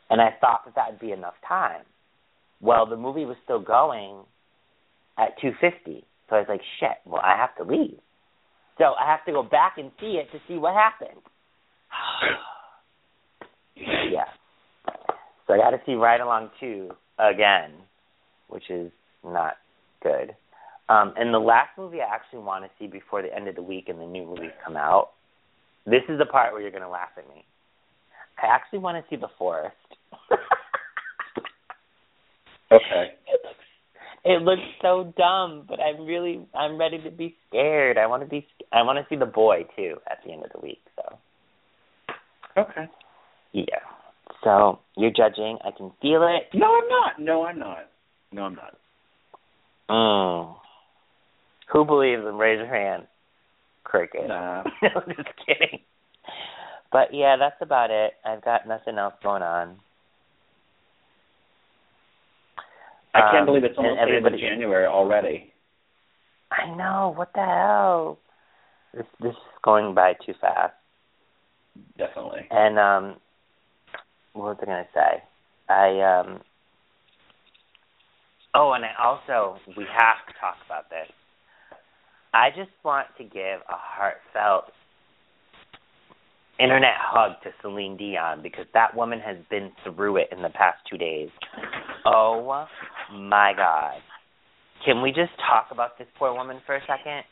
and 0.09 0.21
I 0.21 0.29
thought 0.39 0.61
that 0.65 0.75
that 0.75 0.91
would 0.91 0.99
be 0.99 1.11
enough 1.11 1.33
time. 1.47 1.81
Well, 2.61 2.85
the 2.85 2.95
movie 2.95 3.25
was 3.25 3.35
still 3.43 3.59
going 3.59 4.23
at 5.17 5.37
2:50. 5.39 6.03
So 6.29 6.35
I 6.37 6.39
was 6.39 6.47
like, 6.47 6.61
shit, 6.79 6.97
well 7.05 7.21
I 7.23 7.35
have 7.35 7.55
to 7.57 7.63
leave. 7.63 7.99
So 8.77 8.93
I 8.99 9.05
have 9.05 9.25
to 9.25 9.31
go 9.31 9.43
back 9.43 9.77
and 9.77 9.91
see 9.99 10.17
it 10.21 10.31
to 10.31 10.39
see 10.47 10.57
what 10.57 10.73
happened. 10.73 11.21
yeah. 13.75 14.25
So 15.47 15.53
I 15.53 15.57
got 15.57 15.71
to 15.71 15.81
see 15.85 15.93
Ride 15.93 16.21
Along 16.21 16.49
2 16.59 16.89
again, 17.19 17.71
which 18.47 18.69
is 18.69 18.91
not 19.23 19.55
good. 20.01 20.35
Um, 20.89 21.13
and 21.17 21.33
the 21.33 21.39
last 21.39 21.69
movie 21.77 21.99
I 22.01 22.13
actually 22.13 22.39
want 22.39 22.65
to 22.65 22.71
see 22.79 22.87
before 22.87 23.21
the 23.21 23.33
end 23.33 23.47
of 23.47 23.55
the 23.55 23.61
week 23.61 23.85
and 23.87 23.99
the 23.99 24.05
new 24.05 24.25
movies 24.25 24.51
come 24.63 24.75
out, 24.75 25.11
this 25.85 26.01
is 26.09 26.17
the 26.19 26.25
part 26.25 26.53
where 26.53 26.61
you're 26.61 26.71
going 26.71 26.83
to 26.83 26.89
laugh 26.89 27.09
at 27.17 27.27
me. 27.27 27.45
I 28.41 28.47
actually 28.47 28.79
want 28.79 28.97
to 29.03 29.09
see 29.09 29.19
The 29.19 29.29
Forest. 29.37 29.75
Okay. 32.71 33.11
It 33.27 33.39
looks 33.43 33.65
it 34.25 34.41
looks 34.41 34.61
so 34.81 35.13
dumb, 35.15 35.65
but 35.67 35.79
I'm 35.79 36.05
really 36.05 36.47
I'm 36.55 36.77
ready 36.77 36.99
to 37.03 37.11
be 37.11 37.35
scared. 37.47 37.97
I 37.99 38.07
want 38.07 38.23
to 38.23 38.27
be 38.27 38.47
I 38.71 38.81
want 38.81 38.97
to 38.97 39.05
see 39.09 39.19
the 39.19 39.27
boy 39.27 39.65
too 39.75 39.97
at 40.09 40.19
the 40.25 40.31
end 40.31 40.43
of 40.43 40.51
the 40.53 40.59
week. 40.59 40.81
So 40.95 41.17
Okay. 42.57 42.85
yeah. 43.51 43.65
So 44.43 44.79
you're 44.97 45.11
judging. 45.11 45.57
I 45.63 45.69
can 45.71 45.91
feel 46.01 46.23
it. 46.23 46.49
No, 46.57 46.65
I'm 46.81 46.89
not. 46.89 47.19
No, 47.19 47.43
I'm 47.45 47.59
not. 47.59 47.89
No, 48.31 48.43
I'm 48.43 48.55
not. 48.55 48.77
Mm. 49.89 50.55
Who 51.73 51.85
believes 51.85 52.23
him? 52.23 52.37
Raise 52.37 52.57
your 52.57 52.67
hand. 52.67 53.03
Cricket. 53.83 54.27
Nah. 54.27 54.63
no, 54.81 54.89
just 55.07 55.29
kidding. 55.45 55.79
But 56.91 57.13
yeah, 57.13 57.35
that's 57.37 57.59
about 57.61 57.91
it. 57.91 58.13
I've 58.25 58.43
got 58.43 58.67
nothing 58.67 58.97
else 58.97 59.15
going 59.23 59.43
on. 59.43 59.77
I 63.15 63.21
can't 63.31 63.41
Um, 63.41 63.45
believe 63.45 63.63
it's 63.63 63.77
almost 63.77 63.95
the 63.95 64.15
end 64.15 64.25
of 64.25 64.39
January 64.39 64.85
already. 64.85 65.53
I 66.51 66.69
know. 66.75 67.13
What 67.15 67.33
the 67.33 67.41
hell? 67.45 68.17
This 68.93 69.05
this 69.19 69.31
is 69.31 69.59
going 69.63 69.93
by 69.95 70.13
too 70.25 70.33
fast. 70.39 70.73
Definitely. 71.97 72.47
And 72.51 72.77
um 72.77 73.15
what 74.33 74.45
was 74.45 74.57
I 74.61 74.65
gonna 74.65 74.87
say? 74.93 75.23
I 75.69 75.99
um 76.01 76.41
Oh, 78.55 78.73
and 78.73 78.85
I 78.85 78.91
also 79.03 79.57
we 79.75 79.83
have 79.85 80.25
to 80.27 80.33
talk 80.39 80.57
about 80.65 80.89
this. 80.89 81.09
I 82.33 82.49
just 82.49 82.71
want 82.83 83.07
to 83.17 83.23
give 83.23 83.61
a 83.69 83.77
heartfelt 83.77 84.71
internet 86.59 86.93
hug 86.97 87.33
to 87.43 87.49
Celine 87.61 87.97
Dion 87.97 88.41
because 88.41 88.65
that 88.73 88.95
woman 88.95 89.19
has 89.19 89.37
been 89.49 89.71
through 89.83 90.17
it 90.17 90.27
in 90.31 90.41
the 90.41 90.49
past 90.49 90.77
two 90.89 90.97
days. 90.97 91.29
Oh 92.05 92.65
my 93.11 93.53
god. 93.55 93.99
Can 94.85 95.01
we 95.01 95.09
just 95.09 95.31
talk 95.37 95.67
about 95.71 95.97
this 95.97 96.07
poor 96.17 96.33
woman 96.33 96.59
for 96.65 96.75
a 96.75 96.81
second? 96.81 97.23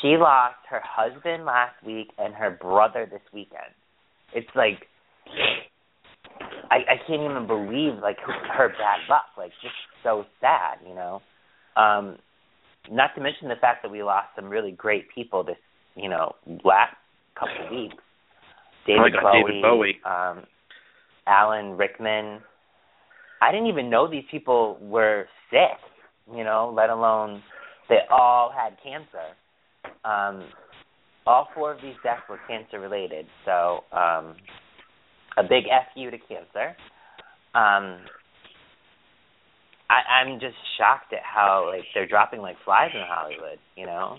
She 0.00 0.08
lost 0.18 0.56
her 0.68 0.80
husband 0.84 1.44
last 1.44 1.74
week 1.84 2.08
and 2.18 2.34
her 2.34 2.50
brother 2.50 3.06
this 3.10 3.22
weekend. 3.32 3.72
it's 4.34 4.48
like 4.54 4.86
I 6.70 6.76
I 6.76 6.96
can't 7.06 7.22
even 7.22 7.46
believe 7.46 7.94
like 8.02 8.18
her 8.18 8.68
bad 8.68 9.00
luck. 9.08 9.26
Like 9.38 9.52
just 9.62 9.74
so 10.02 10.24
sad, 10.40 10.78
you 10.86 10.94
know. 10.94 11.20
Um, 11.76 12.16
not 12.90 13.14
to 13.14 13.20
mention 13.20 13.48
the 13.48 13.56
fact 13.60 13.82
that 13.82 13.90
we 13.90 14.02
lost 14.02 14.28
some 14.36 14.46
really 14.46 14.72
great 14.72 15.06
people 15.14 15.42
this 15.42 15.56
you 15.94 16.08
know 16.08 16.34
last 16.64 16.96
couple 17.38 17.66
of 17.66 17.70
weeks. 17.82 17.96
David 18.86 19.14
oh 19.18 19.22
Bowie, 19.22 19.42
David 19.42 19.62
Bowie, 19.62 20.00
um, 20.04 20.44
Alan 21.26 21.76
Rickman. 21.76 22.40
I 23.42 23.50
didn't 23.50 23.66
even 23.66 23.90
know 23.90 24.08
these 24.08 24.24
people 24.30 24.78
were 24.80 25.26
sick, 25.50 25.78
you 26.34 26.44
know, 26.44 26.72
let 26.74 26.90
alone 26.90 27.42
they 27.88 27.98
all 28.10 28.52
had 28.54 28.76
cancer. 28.82 29.34
Um, 30.04 30.48
all 31.26 31.48
four 31.54 31.72
of 31.72 31.82
these 31.82 31.94
deaths 32.02 32.22
were 32.28 32.38
cancer 32.48 32.80
related, 32.80 33.26
so 33.44 33.80
um, 33.92 34.36
a 35.36 35.42
big 35.42 35.64
fu 35.94 36.10
to 36.10 36.18
cancer. 36.18 36.76
Um, 37.54 37.98
I, 39.88 40.22
I'm 40.22 40.40
just 40.40 40.56
shocked 40.78 41.12
at 41.12 41.22
how 41.22 41.70
like 41.70 41.84
they're 41.94 42.08
dropping 42.08 42.40
like 42.40 42.56
flies 42.64 42.90
in 42.94 43.02
Hollywood, 43.06 43.58
you 43.76 43.86
know. 43.86 44.16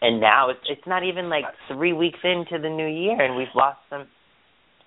And 0.00 0.20
now 0.20 0.50
it's 0.50 0.60
it's 0.68 0.86
not 0.86 1.02
even 1.02 1.28
like 1.28 1.44
three 1.72 1.92
weeks 1.92 2.18
into 2.22 2.62
the 2.62 2.70
new 2.70 2.86
year, 2.86 3.20
and 3.20 3.36
we've 3.36 3.54
lost 3.54 3.78
some 3.90 4.06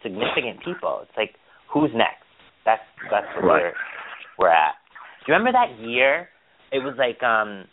significant 0.02 0.64
people. 0.64 1.00
It's 1.04 1.18
like 1.18 1.36
who's 1.72 1.92
next? 1.94 2.24
That's 2.66 2.82
that's 3.10 3.28
where 3.36 3.46
right. 3.46 3.74
we're 4.38 4.48
we're 4.48 4.50
at. 4.50 4.76
Do 5.26 5.32
you 5.32 5.38
remember 5.38 5.52
that 5.52 5.80
year? 5.86 6.30
It 6.72 6.80
was 6.80 6.96
like 6.98 7.22
um 7.24 7.66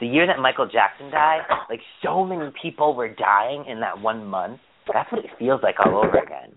the 0.00 0.06
year 0.06 0.26
that 0.26 0.40
Michael 0.40 0.66
Jackson 0.66 1.10
died. 1.10 1.42
Like 1.68 1.80
so 2.02 2.24
many 2.24 2.50
people 2.62 2.94
were 2.94 3.12
dying 3.12 3.66
in 3.68 3.80
that 3.80 4.00
one 4.00 4.24
month. 4.24 4.60
That's 4.92 5.10
what 5.12 5.24
it 5.24 5.30
feels 5.38 5.60
like 5.62 5.76
all 5.84 5.98
over 5.98 6.18
again. 6.18 6.54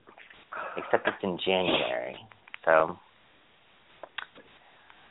Except 0.77 1.07
it's 1.07 1.17
in 1.21 1.37
January. 1.45 2.15
So 2.63 2.97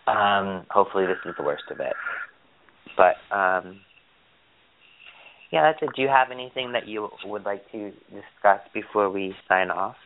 um 0.07 0.67
hopefully 0.71 1.07
this 1.07 1.19
is 1.25 1.35
the 1.37 1.45
worst 1.45 1.65
of 1.71 1.81
it. 1.81 1.95
But 2.97 3.17
um 3.35 3.81
yeah, 5.53 5.71
that's 5.71 5.83
it. 5.83 5.91
Do 5.95 6.03
you 6.03 6.09
have 6.09 6.31
anything 6.31 6.73
that 6.73 6.89
you 6.89 7.11
would 7.27 7.45
like 7.45 7.71
to 7.73 7.91
discuss 8.11 8.61
before 8.73 9.11
we 9.11 9.35
sign 9.49 9.71
off? 9.71 9.97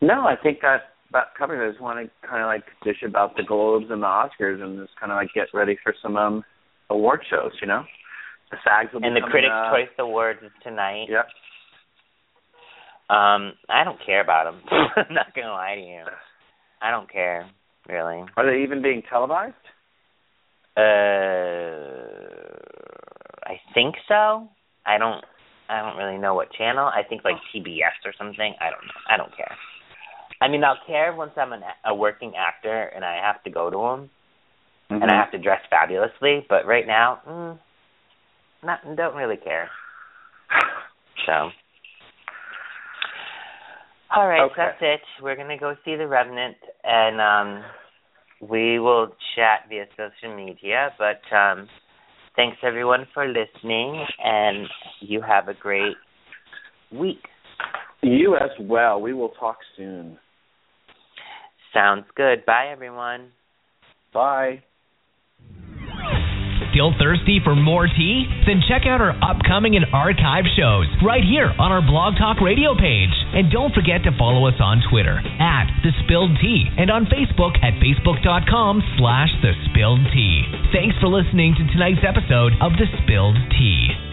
No, 0.00 0.22
I 0.22 0.36
think 0.40 0.60
that 0.62 0.82
about 1.10 1.34
covering 1.36 1.60
it. 1.60 1.66
I 1.66 1.70
just 1.70 1.82
want 1.82 1.98
to 1.98 2.26
kind 2.26 2.42
of 2.42 2.46
like 2.46 2.64
dish 2.84 3.02
about 3.06 3.36
the 3.36 3.42
Globes 3.42 3.86
and 3.90 4.02
the 4.02 4.06
Oscars 4.06 4.62
and 4.62 4.78
just 4.78 4.98
kind 4.98 5.12
of 5.12 5.16
like 5.16 5.28
get 5.34 5.48
ready 5.52 5.76
for 5.82 5.94
some 6.00 6.16
um 6.16 6.44
award 6.90 7.20
shows. 7.28 7.52
You 7.60 7.66
know, 7.66 7.84
the 8.50 8.56
SAGs 8.64 8.92
will 8.92 9.00
be 9.00 9.08
And 9.08 9.16
the 9.16 9.20
Critics' 9.20 9.52
up. 9.52 9.74
Choice 9.74 9.94
Awards 9.98 10.40
is 10.42 10.52
tonight. 10.62 11.06
Yep. 11.08 11.26
Um, 13.10 13.52
I 13.68 13.84
don't 13.84 13.98
care 14.06 14.22
about 14.22 14.44
them. 14.44 14.62
I'm 14.96 15.12
not 15.12 15.34
gonna 15.34 15.52
lie 15.52 15.74
to 15.74 15.80
you. 15.80 16.04
I 16.80 16.90
don't 16.90 17.10
care 17.10 17.46
really. 17.88 18.24
Are 18.36 18.46
they 18.46 18.62
even 18.62 18.82
being 18.82 19.02
televised? 19.08 19.54
Uh, 20.76 20.80
I 23.44 23.60
think 23.74 23.96
so. 24.08 24.48
I 24.86 24.98
don't. 24.98 25.24
I 25.68 25.80
don't 25.80 25.96
really 25.96 26.18
know 26.18 26.34
what 26.34 26.52
channel. 26.52 26.86
I 26.86 27.02
think 27.08 27.24
like 27.24 27.36
TBS 27.54 28.04
or 28.04 28.12
something. 28.18 28.54
I 28.60 28.70
don't 28.70 28.84
know. 28.84 29.00
I 29.08 29.16
don't 29.16 29.34
care. 29.36 29.56
I 30.40 30.48
mean, 30.48 30.64
I'll 30.64 30.78
care 30.86 31.14
once 31.14 31.32
I'm 31.36 31.52
an, 31.52 31.62
a 31.84 31.94
working 31.94 32.32
actor 32.36 32.90
and 32.94 33.04
I 33.04 33.16
have 33.24 33.42
to 33.44 33.50
go 33.50 33.70
to 33.70 33.76
them 33.76 34.10
and 34.90 35.10
I 35.10 35.14
have 35.14 35.30
to 35.32 35.38
dress 35.38 35.60
fabulously. 35.70 36.44
But 36.48 36.66
right 36.66 36.86
now, 36.86 37.20
mm, 37.26 37.58
not 38.64 38.80
don't 38.96 39.14
really 39.14 39.36
care. 39.36 39.70
So, 41.26 41.50
all 44.14 44.28
right, 44.28 44.42
Okay. 44.42 44.54
that's 44.56 44.78
it. 44.80 45.00
We're 45.22 45.36
gonna 45.36 45.58
go 45.58 45.74
see 45.84 45.96
the 45.96 46.06
Revenant, 46.06 46.56
and 46.84 47.20
um, 47.20 47.64
we 48.40 48.78
will 48.78 49.08
chat 49.34 49.68
via 49.68 49.86
social 49.96 50.34
media. 50.34 50.90
But 50.98 51.20
um, 51.34 51.68
thanks 52.36 52.58
everyone 52.62 53.06
for 53.14 53.26
listening, 53.26 54.04
and 54.22 54.66
you 55.00 55.20
have 55.20 55.48
a 55.48 55.54
great 55.54 55.96
week. 56.92 57.22
You 58.02 58.36
as 58.36 58.50
well. 58.60 59.00
We 59.00 59.12
will 59.12 59.30
talk 59.30 59.58
soon. 59.76 60.18
Sounds 61.72 62.04
good. 62.16 62.44
Bye, 62.44 62.68
everyone. 62.70 63.28
Bye. 64.12 64.62
Still 66.72 66.96
thirsty 66.96 67.36
for 67.44 67.54
more 67.54 67.84
tea? 67.86 68.24
Then 68.48 68.64
check 68.64 68.88
out 68.88 69.04
our 69.04 69.12
upcoming 69.20 69.76
and 69.76 69.84
archive 69.92 70.48
shows 70.56 70.88
right 71.04 71.22
here 71.22 71.52
on 71.60 71.68
our 71.70 71.84
Blog 71.84 72.16
Talk 72.16 72.40
Radio 72.40 72.72
page. 72.72 73.12
And 73.36 73.52
don't 73.52 73.76
forget 73.76 74.02
to 74.08 74.16
follow 74.16 74.48
us 74.48 74.56
on 74.56 74.80
Twitter 74.88 75.20
at 75.36 75.68
The 75.84 75.92
Spilled 76.04 76.32
Tea 76.40 76.64
and 76.80 76.90
on 76.90 77.04
Facebook 77.12 77.60
at 77.60 77.76
facebook.com 77.76 78.80
slash 78.96 79.28
The 79.44 79.52
Spilled 79.68 80.00
Tea. 80.16 80.48
Thanks 80.72 80.96
for 80.96 81.08
listening 81.12 81.54
to 81.60 81.72
tonight's 81.76 82.04
episode 82.08 82.56
of 82.64 82.72
The 82.80 82.88
Spilled 83.04 83.36
Tea. 83.52 84.11